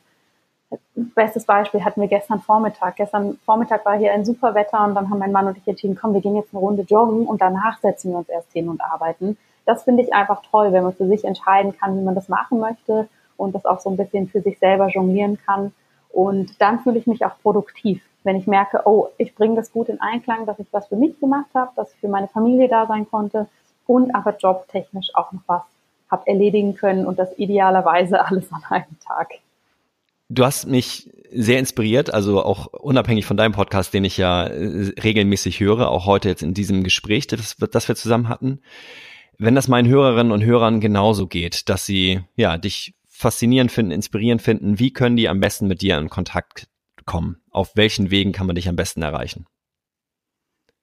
bestes 0.95 1.45
Beispiel 1.45 1.83
hatten 1.83 2.01
wir 2.01 2.07
gestern 2.07 2.39
Vormittag. 2.39 2.95
Gestern 2.95 3.39
Vormittag 3.45 3.85
war 3.85 3.97
hier 3.97 4.13
ein 4.13 4.25
super 4.25 4.53
Wetter 4.55 4.85
und 4.85 4.95
dann 4.95 5.09
haben 5.09 5.19
mein 5.19 5.31
Mann 5.31 5.47
und 5.47 5.57
ich 5.57 5.67
entschieden, 5.67 5.97
komm, 5.99 6.13
wir 6.13 6.21
gehen 6.21 6.35
jetzt 6.35 6.53
eine 6.53 6.59
Runde 6.59 6.83
joggen 6.83 7.25
und 7.25 7.41
danach 7.41 7.79
setzen 7.79 8.11
wir 8.11 8.19
uns 8.19 8.29
erst 8.29 8.51
hin 8.53 8.69
und 8.69 8.81
arbeiten 8.81 9.37
das 9.69 9.83
finde 9.83 10.01
ich 10.01 10.13
einfach 10.13 10.41
toll, 10.49 10.73
wenn 10.73 10.81
man 10.81 10.93
für 10.93 11.07
sich 11.07 11.23
entscheiden 11.23 11.77
kann, 11.77 11.95
wie 11.95 12.03
man 12.03 12.15
das 12.15 12.27
machen 12.27 12.59
möchte 12.59 13.07
und 13.37 13.53
das 13.53 13.65
auch 13.65 13.79
so 13.79 13.91
ein 13.91 13.97
bisschen 13.97 14.27
für 14.27 14.41
sich 14.41 14.57
selber 14.57 14.87
jonglieren 14.87 15.37
kann. 15.45 15.73
Und 16.09 16.59
dann 16.59 16.79
fühle 16.79 16.97
ich 16.97 17.05
mich 17.05 17.23
auch 17.23 17.39
produktiv, 17.43 18.01
wenn 18.23 18.35
ich 18.35 18.47
merke, 18.47 18.81
oh, 18.85 19.09
ich 19.19 19.35
bringe 19.35 19.55
das 19.55 19.71
gut 19.71 19.89
in 19.89 20.01
Einklang, 20.01 20.47
dass 20.47 20.57
ich 20.57 20.65
was 20.71 20.87
für 20.87 20.95
mich 20.95 21.19
gemacht 21.19 21.51
habe, 21.53 21.69
dass 21.75 21.93
ich 21.93 21.99
für 21.99 22.07
meine 22.07 22.27
Familie 22.27 22.67
da 22.67 22.87
sein 22.87 23.07
konnte 23.07 23.47
und 23.85 24.15
aber 24.15 24.35
jobtechnisch 24.37 25.09
auch 25.13 25.31
noch 25.31 25.41
was 25.45 25.61
habe 26.09 26.25
erledigen 26.25 26.73
können 26.73 27.05
und 27.05 27.19
das 27.19 27.37
idealerweise 27.37 28.25
alles 28.25 28.51
an 28.51 28.63
einem 28.71 28.99
Tag. 29.05 29.33
Du 30.29 30.43
hast 30.43 30.65
mich 30.65 31.11
sehr 31.31 31.59
inspiriert, 31.59 32.11
also 32.11 32.43
auch 32.43 32.73
unabhängig 32.73 33.27
von 33.27 33.37
deinem 33.37 33.51
Podcast, 33.51 33.93
den 33.93 34.03
ich 34.03 34.17
ja 34.17 34.47
äh, 34.47 34.93
regelmäßig 35.03 35.59
höre, 35.59 35.91
auch 35.91 36.07
heute 36.07 36.27
jetzt 36.27 36.41
in 36.41 36.55
diesem 36.55 36.83
Gespräch, 36.83 37.27
das, 37.27 37.55
das 37.55 37.87
wir 37.87 37.95
zusammen 37.95 38.29
hatten 38.29 38.61
wenn 39.39 39.55
das 39.55 39.69
meinen 39.69 39.87
Hörerinnen 39.87 40.33
und 40.33 40.43
Hörern 40.43 40.81
genauso 40.81 41.25
geht, 41.25 41.69
dass 41.69 41.85
sie 41.85 42.21
ja 42.35 42.57
dich 42.57 42.93
faszinierend 43.07 43.71
finden, 43.71 43.91
inspirierend 43.91 44.41
finden, 44.41 44.79
wie 44.79 44.93
können 44.93 45.15
die 45.15 45.29
am 45.29 45.39
besten 45.39 45.67
mit 45.67 45.81
dir 45.81 45.97
in 45.97 46.09
Kontakt 46.09 46.67
kommen? 47.05 47.41
Auf 47.49 47.75
welchen 47.75 48.11
Wegen 48.11 48.33
kann 48.33 48.47
man 48.47 48.55
dich 48.55 48.69
am 48.69 48.75
besten 48.75 49.01
erreichen? 49.01 49.47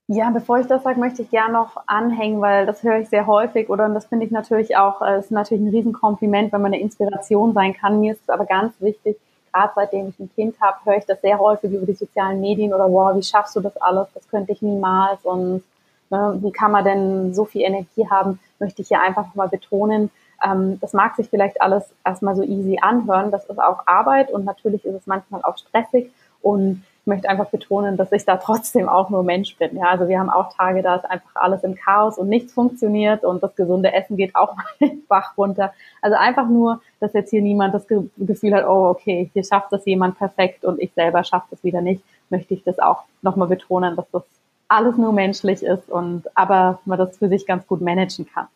Ja, 0.08 0.30
bevor 0.30 0.60
ich 0.60 0.66
das 0.66 0.84
sage, 0.84 1.00
möchte 1.00 1.22
ich 1.22 1.30
gerne 1.30 1.52
noch 1.52 1.76
anhängen, 1.86 2.40
weil 2.40 2.64
das 2.64 2.82
höre 2.82 3.00
ich 3.00 3.08
sehr 3.08 3.26
häufig 3.26 3.68
oder 3.68 3.86
und 3.86 3.94
das 3.94 4.06
finde 4.06 4.24
ich 4.24 4.30
natürlich 4.30 4.76
auch, 4.76 5.02
äh, 5.02 5.18
ist 5.18 5.32
natürlich 5.32 5.64
ein 5.64 5.70
Riesenkompliment, 5.70 6.52
wenn 6.52 6.62
man 6.62 6.72
eine 6.72 6.80
Inspiration 6.80 7.52
sein 7.52 7.74
kann. 7.74 8.00
Mir 8.00 8.12
ist 8.12 8.22
es 8.22 8.28
aber 8.28 8.46
ganz 8.46 8.72
wichtig, 8.80 9.16
gerade 9.52 9.72
seitdem 9.74 10.08
ich 10.08 10.18
ein 10.20 10.30
Kind 10.34 10.60
habe, 10.60 10.78
höre 10.84 10.98
ich 10.98 11.06
das 11.06 11.20
sehr 11.20 11.38
häufig 11.38 11.72
über 11.72 11.86
die 11.86 11.94
sozialen 11.94 12.40
Medien 12.40 12.72
oder 12.72 12.90
wow, 12.90 13.16
wie 13.16 13.22
schaffst 13.22 13.56
du 13.56 13.60
das 13.60 13.76
alles? 13.78 14.06
Das 14.14 14.28
könnte 14.28 14.52
ich 14.52 14.62
niemals 14.62 15.24
und 15.24 15.64
Ne, 16.08 16.38
wie 16.40 16.52
kann 16.52 16.70
man 16.70 16.84
denn 16.84 17.34
so 17.34 17.44
viel 17.44 17.62
Energie 17.62 18.08
haben, 18.08 18.38
möchte 18.60 18.82
ich 18.82 18.88
hier 18.88 19.00
einfach 19.00 19.34
mal 19.34 19.48
betonen. 19.48 20.10
Ähm, 20.44 20.78
das 20.80 20.92
mag 20.92 21.16
sich 21.16 21.28
vielleicht 21.28 21.60
alles 21.60 21.84
erstmal 22.04 22.36
so 22.36 22.42
easy 22.42 22.78
anhören. 22.80 23.30
Das 23.30 23.44
ist 23.46 23.58
auch 23.58 23.86
Arbeit 23.86 24.30
und 24.30 24.44
natürlich 24.44 24.84
ist 24.84 24.94
es 24.94 25.06
manchmal 25.06 25.42
auch 25.42 25.58
stressig. 25.58 26.12
Und 26.42 26.84
ich 27.00 27.06
möchte 27.08 27.28
einfach 27.28 27.50
betonen, 27.50 27.96
dass 27.96 28.12
ich 28.12 28.24
da 28.24 28.36
trotzdem 28.36 28.88
auch 28.88 29.10
nur 29.10 29.24
Mensch 29.24 29.56
bin. 29.56 29.76
Ja, 29.76 29.86
also 29.86 30.06
wir 30.06 30.20
haben 30.20 30.30
auch 30.30 30.52
Tage, 30.52 30.82
da 30.82 30.96
ist 30.96 31.04
einfach 31.04 31.30
alles 31.34 31.64
im 31.64 31.74
Chaos 31.74 32.18
und 32.18 32.28
nichts 32.28 32.52
funktioniert 32.52 33.24
und 33.24 33.42
das 33.42 33.56
gesunde 33.56 33.92
Essen 33.92 34.16
geht 34.16 34.36
auch 34.36 34.54
mal 34.80 34.90
Bach 35.08 35.36
runter. 35.36 35.72
Also 36.02 36.16
einfach 36.16 36.48
nur, 36.48 36.80
dass 37.00 37.12
jetzt 37.14 37.30
hier 37.30 37.42
niemand 37.42 37.74
das 37.74 37.86
Gefühl 37.88 38.54
hat, 38.54 38.66
oh, 38.66 38.90
okay, 38.90 39.30
hier 39.32 39.44
schafft 39.44 39.72
das 39.72 39.84
jemand 39.86 40.18
perfekt 40.18 40.64
und 40.64 40.80
ich 40.80 40.92
selber 40.94 41.24
schaffe 41.24 41.46
das 41.50 41.64
wieder 41.64 41.80
nicht, 41.80 42.04
möchte 42.30 42.54
ich 42.54 42.62
das 42.62 42.78
auch 42.78 43.02
nochmal 43.22 43.48
betonen, 43.48 43.96
dass 43.96 44.06
das 44.12 44.22
alles 44.68 44.96
nur 44.96 45.12
menschlich 45.12 45.62
ist 45.62 45.88
und 45.88 46.24
aber 46.34 46.80
man 46.84 46.98
das 46.98 47.18
für 47.18 47.28
sich 47.28 47.46
ganz 47.46 47.66
gut 47.66 47.80
managen 47.80 48.26
kann. 48.26 48.48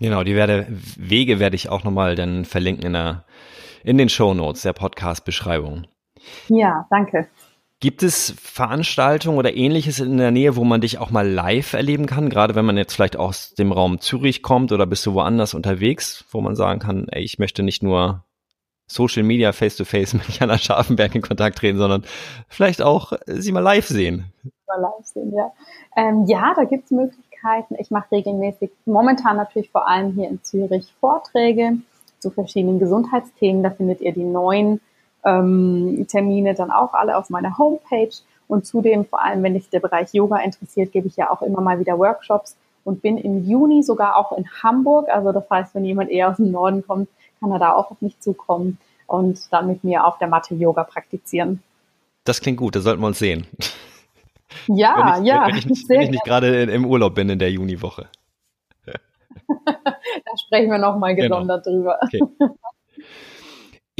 Genau, 0.00 0.22
die 0.22 0.34
werde, 0.34 0.66
Wege 0.96 1.40
werde 1.40 1.56
ich 1.56 1.68
auch 1.68 1.82
nochmal 1.82 2.14
dann 2.14 2.44
verlinken 2.44 2.86
in, 2.86 2.92
der, 2.92 3.24
in 3.82 3.98
den 3.98 4.08
Show 4.08 4.32
Notes 4.32 4.62
der 4.62 4.72
Podcast-Beschreibung. 4.72 5.86
Ja, 6.48 6.86
danke. 6.90 7.28
Gibt 7.80 8.02
es 8.02 8.34
Veranstaltungen 8.40 9.38
oder 9.38 9.54
ähnliches 9.54 10.00
in 10.00 10.18
der 10.18 10.32
Nähe, 10.32 10.56
wo 10.56 10.64
man 10.64 10.80
dich 10.80 10.98
auch 10.98 11.10
mal 11.10 11.28
live 11.28 11.74
erleben 11.74 12.06
kann? 12.06 12.28
Gerade 12.28 12.56
wenn 12.56 12.64
man 12.64 12.76
jetzt 12.76 12.94
vielleicht 12.94 13.16
aus 13.16 13.54
dem 13.54 13.70
Raum 13.70 14.00
Zürich 14.00 14.42
kommt 14.42 14.72
oder 14.72 14.84
bist 14.84 15.06
du 15.06 15.14
woanders 15.14 15.54
unterwegs, 15.54 16.24
wo 16.30 16.40
man 16.40 16.56
sagen 16.56 16.80
kann, 16.80 17.06
ey, 17.08 17.22
ich 17.22 17.38
möchte 17.38 17.62
nicht 17.62 17.84
nur 17.84 18.24
Social 18.88 19.22
Media 19.22 19.52
face 19.52 19.76
to 19.76 19.84
face 19.84 20.14
mit 20.14 20.28
Jana 20.28 20.58
Scharfenberg 20.58 21.14
in 21.14 21.22
Kontakt 21.22 21.58
treten, 21.58 21.78
sondern 21.78 22.04
vielleicht 22.48 22.82
auch 22.82 23.12
sie 23.26 23.52
mal 23.52 23.60
live 23.60 23.86
sehen. 23.86 24.32
Mal 24.66 24.80
live 24.80 25.06
sehen, 25.06 25.32
ja. 25.36 25.52
Ähm, 25.96 26.24
ja, 26.26 26.54
da 26.56 26.64
gibt 26.64 26.86
es 26.86 26.90
Möglichkeiten 26.90 27.27
Möglichkeiten. 27.38 27.76
Ich 27.78 27.90
mache 27.90 28.12
regelmäßig, 28.12 28.70
momentan 28.86 29.36
natürlich 29.36 29.70
vor 29.70 29.88
allem 29.88 30.12
hier 30.12 30.28
in 30.28 30.42
Zürich, 30.42 30.92
Vorträge 31.00 31.78
zu 32.18 32.30
verschiedenen 32.30 32.78
Gesundheitsthemen. 32.78 33.62
Da 33.62 33.70
findet 33.70 34.00
ihr 34.00 34.12
die 34.12 34.24
neuen 34.24 34.80
ähm, 35.24 36.06
Termine 36.08 36.54
dann 36.54 36.70
auch 36.70 36.94
alle 36.94 37.16
auf 37.16 37.30
meiner 37.30 37.58
Homepage. 37.58 38.14
Und 38.48 38.66
zudem, 38.66 39.04
vor 39.04 39.22
allem 39.22 39.42
wenn 39.42 39.54
dich 39.54 39.68
der 39.70 39.80
Bereich 39.80 40.12
Yoga 40.12 40.38
interessiert, 40.38 40.92
gebe 40.92 41.06
ich 41.06 41.16
ja 41.16 41.30
auch 41.30 41.42
immer 41.42 41.60
mal 41.60 41.78
wieder 41.78 41.98
Workshops 41.98 42.56
und 42.84 43.02
bin 43.02 43.18
im 43.18 43.44
Juni 43.44 43.82
sogar 43.82 44.16
auch 44.16 44.36
in 44.36 44.46
Hamburg. 44.62 45.08
Also 45.10 45.32
das 45.32 45.48
heißt, 45.50 45.74
wenn 45.74 45.84
jemand 45.84 46.10
eher 46.10 46.30
aus 46.30 46.36
dem 46.36 46.50
Norden 46.50 46.86
kommt, 46.86 47.08
kann 47.40 47.52
er 47.52 47.58
da 47.58 47.74
auch 47.74 47.90
auf 47.90 48.00
mich 48.00 48.18
zukommen 48.20 48.78
und 49.06 49.52
dann 49.52 49.66
mit 49.66 49.84
mir 49.84 50.04
auf 50.06 50.18
der 50.18 50.28
Matte 50.28 50.54
Yoga 50.54 50.84
praktizizen. 50.84 51.62
Das 52.24 52.40
klingt 52.40 52.58
gut, 52.58 52.74
da 52.74 52.80
sollten 52.80 53.00
wir 53.02 53.06
uns 53.06 53.18
sehen. 53.18 53.46
Ja, 54.66 55.14
wenn 55.16 55.22
ich, 55.22 55.28
ja. 55.28 55.46
Wenn 55.46 55.56
ich 55.56 55.66
nicht, 55.66 55.88
wenn 55.88 56.00
ich 56.00 56.10
nicht 56.10 56.24
gerade 56.24 56.62
im 56.62 56.84
Urlaub 56.84 57.14
bin 57.14 57.28
in 57.28 57.38
der 57.38 57.50
Juniwoche. 57.50 58.08
da 58.86 60.32
sprechen 60.46 60.70
wir 60.70 60.78
nochmal 60.78 61.14
genau. 61.14 61.36
gesondert 61.36 61.64
genau. 61.64 61.76
drüber. 61.76 61.98
Okay. 62.02 62.20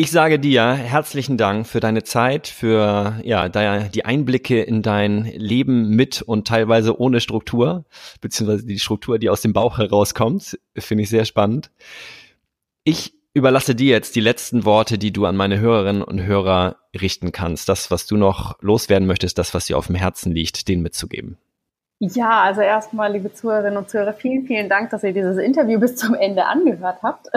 Ich 0.00 0.12
sage 0.12 0.38
dir 0.38 0.74
herzlichen 0.74 1.36
Dank 1.36 1.66
für 1.66 1.80
deine 1.80 2.04
Zeit, 2.04 2.46
für 2.46 3.18
ja, 3.24 3.48
die 3.48 4.04
Einblicke 4.04 4.62
in 4.62 4.80
dein 4.80 5.24
Leben 5.24 5.90
mit 5.90 6.22
und 6.22 6.46
teilweise 6.46 7.00
ohne 7.00 7.20
Struktur, 7.20 7.84
beziehungsweise 8.20 8.64
die 8.64 8.78
Struktur, 8.78 9.18
die 9.18 9.28
aus 9.28 9.42
dem 9.42 9.52
Bauch 9.52 9.78
herauskommt. 9.78 10.56
Finde 10.76 11.02
ich 11.02 11.10
sehr 11.10 11.24
spannend. 11.24 11.72
Ich 12.84 13.17
überlasse 13.34 13.74
dir 13.74 13.90
jetzt 13.90 14.16
die 14.16 14.20
letzten 14.20 14.64
Worte, 14.64 14.98
die 14.98 15.12
du 15.12 15.26
an 15.26 15.36
meine 15.36 15.60
Hörerinnen 15.60 16.02
und 16.02 16.22
Hörer 16.22 16.76
richten 16.98 17.32
kannst. 17.32 17.68
Das, 17.68 17.90
was 17.90 18.06
du 18.06 18.16
noch 18.16 18.60
loswerden 18.60 19.06
möchtest, 19.06 19.38
das, 19.38 19.54
was 19.54 19.66
dir 19.66 19.78
auf 19.78 19.86
dem 19.86 19.96
Herzen 19.96 20.32
liegt, 20.32 20.68
denen 20.68 20.82
mitzugeben. 20.82 21.38
Ja, 22.00 22.42
also 22.42 22.60
erstmal, 22.60 23.12
liebe 23.12 23.32
Zuhörerinnen 23.32 23.76
und 23.76 23.90
Zuhörer, 23.90 24.12
vielen, 24.12 24.46
vielen 24.46 24.68
Dank, 24.68 24.90
dass 24.90 25.02
ihr 25.02 25.12
dieses 25.12 25.36
Interview 25.36 25.80
bis 25.80 25.96
zum 25.96 26.14
Ende 26.14 26.44
angehört 26.44 27.02
habt. 27.02 27.28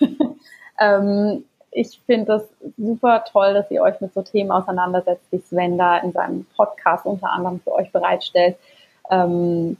ähm, 0.80 1.44
ich 1.70 2.00
finde 2.06 2.24
das 2.26 2.42
super 2.76 3.24
toll, 3.30 3.54
dass 3.54 3.70
ihr 3.70 3.82
euch 3.82 4.00
mit 4.00 4.12
so 4.14 4.22
Themen 4.22 4.50
auseinandersetzt, 4.50 5.24
wie 5.30 5.38
Sven 5.38 5.78
da 5.78 5.98
in 5.98 6.12
seinem 6.12 6.46
Podcast 6.56 7.06
unter 7.06 7.30
anderem 7.30 7.60
für 7.60 7.72
euch 7.72 7.92
bereitstellt. 7.92 8.56
Ähm, 9.10 9.76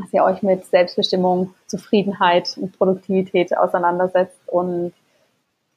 dass 0.00 0.12
ihr 0.12 0.24
euch 0.24 0.42
mit 0.42 0.64
Selbstbestimmung, 0.66 1.54
Zufriedenheit 1.66 2.56
und 2.56 2.76
Produktivität 2.76 3.56
auseinandersetzt 3.56 4.40
und 4.46 4.92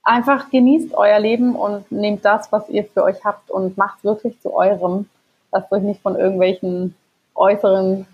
einfach 0.04 0.50
genießt 0.50 0.94
euer 0.94 1.20
Leben 1.20 1.56
und 1.56 1.92
nehmt 1.92 2.26
das, 2.26 2.52
was 2.52 2.70
ihr 2.70 2.86
für 2.86 3.04
euch 3.04 3.24
habt 3.24 3.52
und 3.52 3.78
macht 3.78 4.04
wirklich 4.04 4.40
zu 4.42 4.54
eurem. 4.54 5.10
Lasst 5.52 5.72
euch 5.72 5.84
nicht 5.84 6.02
von 6.02 6.16
irgendwelchen 6.16 6.96
äußeren 7.36 8.06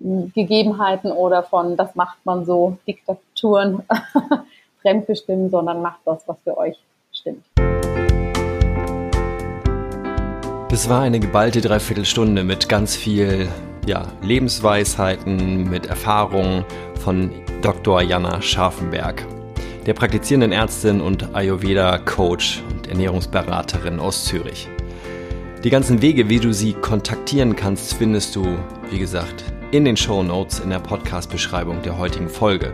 Gegebenheiten 0.00 1.12
oder 1.12 1.42
von 1.42 1.76
das 1.76 1.94
macht 1.94 2.18
man 2.24 2.46
so 2.46 2.78
Diktaturen 2.86 3.82
fremdbestimmen, 4.82 5.50
sondern 5.50 5.82
macht 5.82 6.00
das, 6.06 6.26
was 6.26 6.38
für 6.42 6.56
euch 6.56 6.78
stimmt. 7.12 7.44
Das 10.70 10.88
war 10.88 11.02
eine 11.02 11.20
geballte 11.20 11.60
Dreiviertelstunde 11.60 12.44
mit 12.44 12.68
ganz 12.68 12.96
viel 12.96 13.48
ja, 13.90 14.06
Lebensweisheiten, 14.22 15.68
mit 15.68 15.86
Erfahrungen 15.86 16.64
von 17.02 17.32
Dr. 17.60 18.02
Jana 18.02 18.40
Scharfenberg, 18.40 19.26
der 19.84 19.94
praktizierenden 19.94 20.52
Ärztin 20.52 21.00
und 21.00 21.34
Ayurveda-Coach 21.34 22.62
und 22.70 22.86
Ernährungsberaterin 22.86 23.98
aus 23.98 24.26
Zürich. 24.26 24.68
Die 25.64 25.70
ganzen 25.70 26.00
Wege, 26.02 26.28
wie 26.28 26.38
du 26.38 26.54
sie 26.54 26.72
kontaktieren 26.74 27.56
kannst, 27.56 27.94
findest 27.94 28.36
du, 28.36 28.58
wie 28.90 29.00
gesagt, 29.00 29.42
in 29.72 29.84
den 29.84 29.96
Show 29.96 30.22
Notes 30.22 30.60
in 30.60 30.70
der 30.70 30.78
Podcast-Beschreibung 30.78 31.82
der 31.82 31.98
heutigen 31.98 32.28
Folge. 32.28 32.72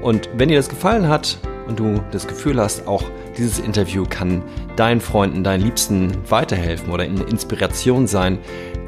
Und 0.00 0.30
wenn 0.34 0.48
dir 0.48 0.56
das 0.56 0.70
gefallen 0.70 1.08
hat 1.08 1.36
und 1.66 1.78
du 1.78 2.00
das 2.10 2.26
Gefühl 2.26 2.60
hast, 2.60 2.86
auch 2.86 3.04
dieses 3.36 3.58
Interview 3.58 4.04
kann 4.08 4.42
deinen 4.76 5.00
Freunden, 5.00 5.44
deinen 5.44 5.62
Liebsten 5.62 6.12
weiterhelfen 6.28 6.92
oder 6.92 7.04
eine 7.04 7.22
Inspiration 7.24 8.06
sein, 8.06 8.38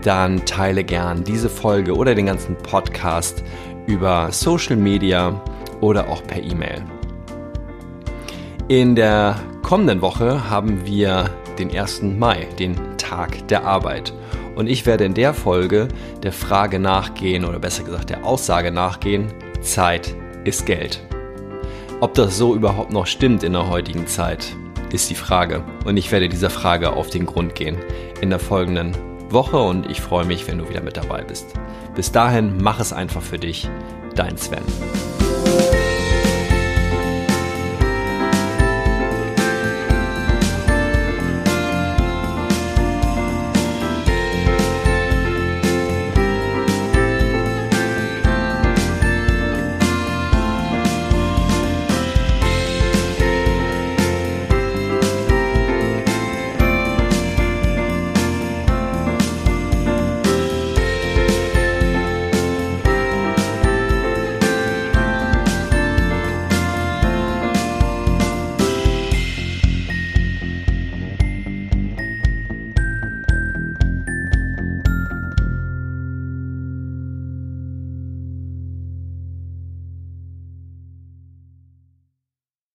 dann 0.02 0.44
teile 0.44 0.84
gern 0.84 1.24
diese 1.24 1.48
Folge 1.48 1.94
oder 1.96 2.14
den 2.14 2.26
ganzen 2.26 2.56
Podcast 2.56 3.42
über 3.86 4.28
Social 4.30 4.76
Media 4.76 5.40
oder 5.80 6.08
auch 6.08 6.22
per 6.22 6.42
E-Mail. 6.42 6.84
In 8.68 8.96
der 8.96 9.36
kommenden 9.62 10.00
Woche 10.00 10.50
haben 10.50 10.84
wir 10.86 11.30
den 11.58 11.76
1. 11.76 12.02
Mai, 12.02 12.46
den 12.58 12.76
Tag 12.98 13.46
der 13.48 13.64
Arbeit. 13.64 14.12
Und 14.56 14.68
ich 14.68 14.86
werde 14.86 15.04
in 15.04 15.14
der 15.14 15.34
Folge 15.34 15.88
der 16.22 16.32
Frage 16.32 16.78
nachgehen 16.78 17.44
oder 17.44 17.58
besser 17.58 17.84
gesagt 17.84 18.10
der 18.10 18.24
Aussage 18.24 18.72
nachgehen, 18.72 19.26
Zeit 19.60 20.14
ist 20.44 20.66
Geld. 20.66 21.06
Ob 21.98 22.12
das 22.12 22.36
so 22.36 22.54
überhaupt 22.54 22.92
noch 22.92 23.06
stimmt 23.06 23.42
in 23.42 23.54
der 23.54 23.70
heutigen 23.70 24.06
Zeit, 24.06 24.54
ist 24.92 25.08
die 25.08 25.14
Frage. 25.14 25.64
Und 25.86 25.96
ich 25.96 26.12
werde 26.12 26.28
dieser 26.28 26.50
Frage 26.50 26.92
auf 26.92 27.08
den 27.08 27.24
Grund 27.24 27.54
gehen 27.54 27.78
in 28.20 28.28
der 28.28 28.38
folgenden 28.38 28.94
Woche 29.30 29.56
und 29.56 29.90
ich 29.90 30.02
freue 30.02 30.26
mich, 30.26 30.46
wenn 30.46 30.58
du 30.58 30.68
wieder 30.68 30.82
mit 30.82 30.98
dabei 30.98 31.22
bist. 31.22 31.54
Bis 31.94 32.12
dahin, 32.12 32.58
mach 32.60 32.80
es 32.80 32.92
einfach 32.92 33.22
für 33.22 33.38
dich. 33.38 33.70
Dein 34.14 34.36
Sven. 34.36 34.62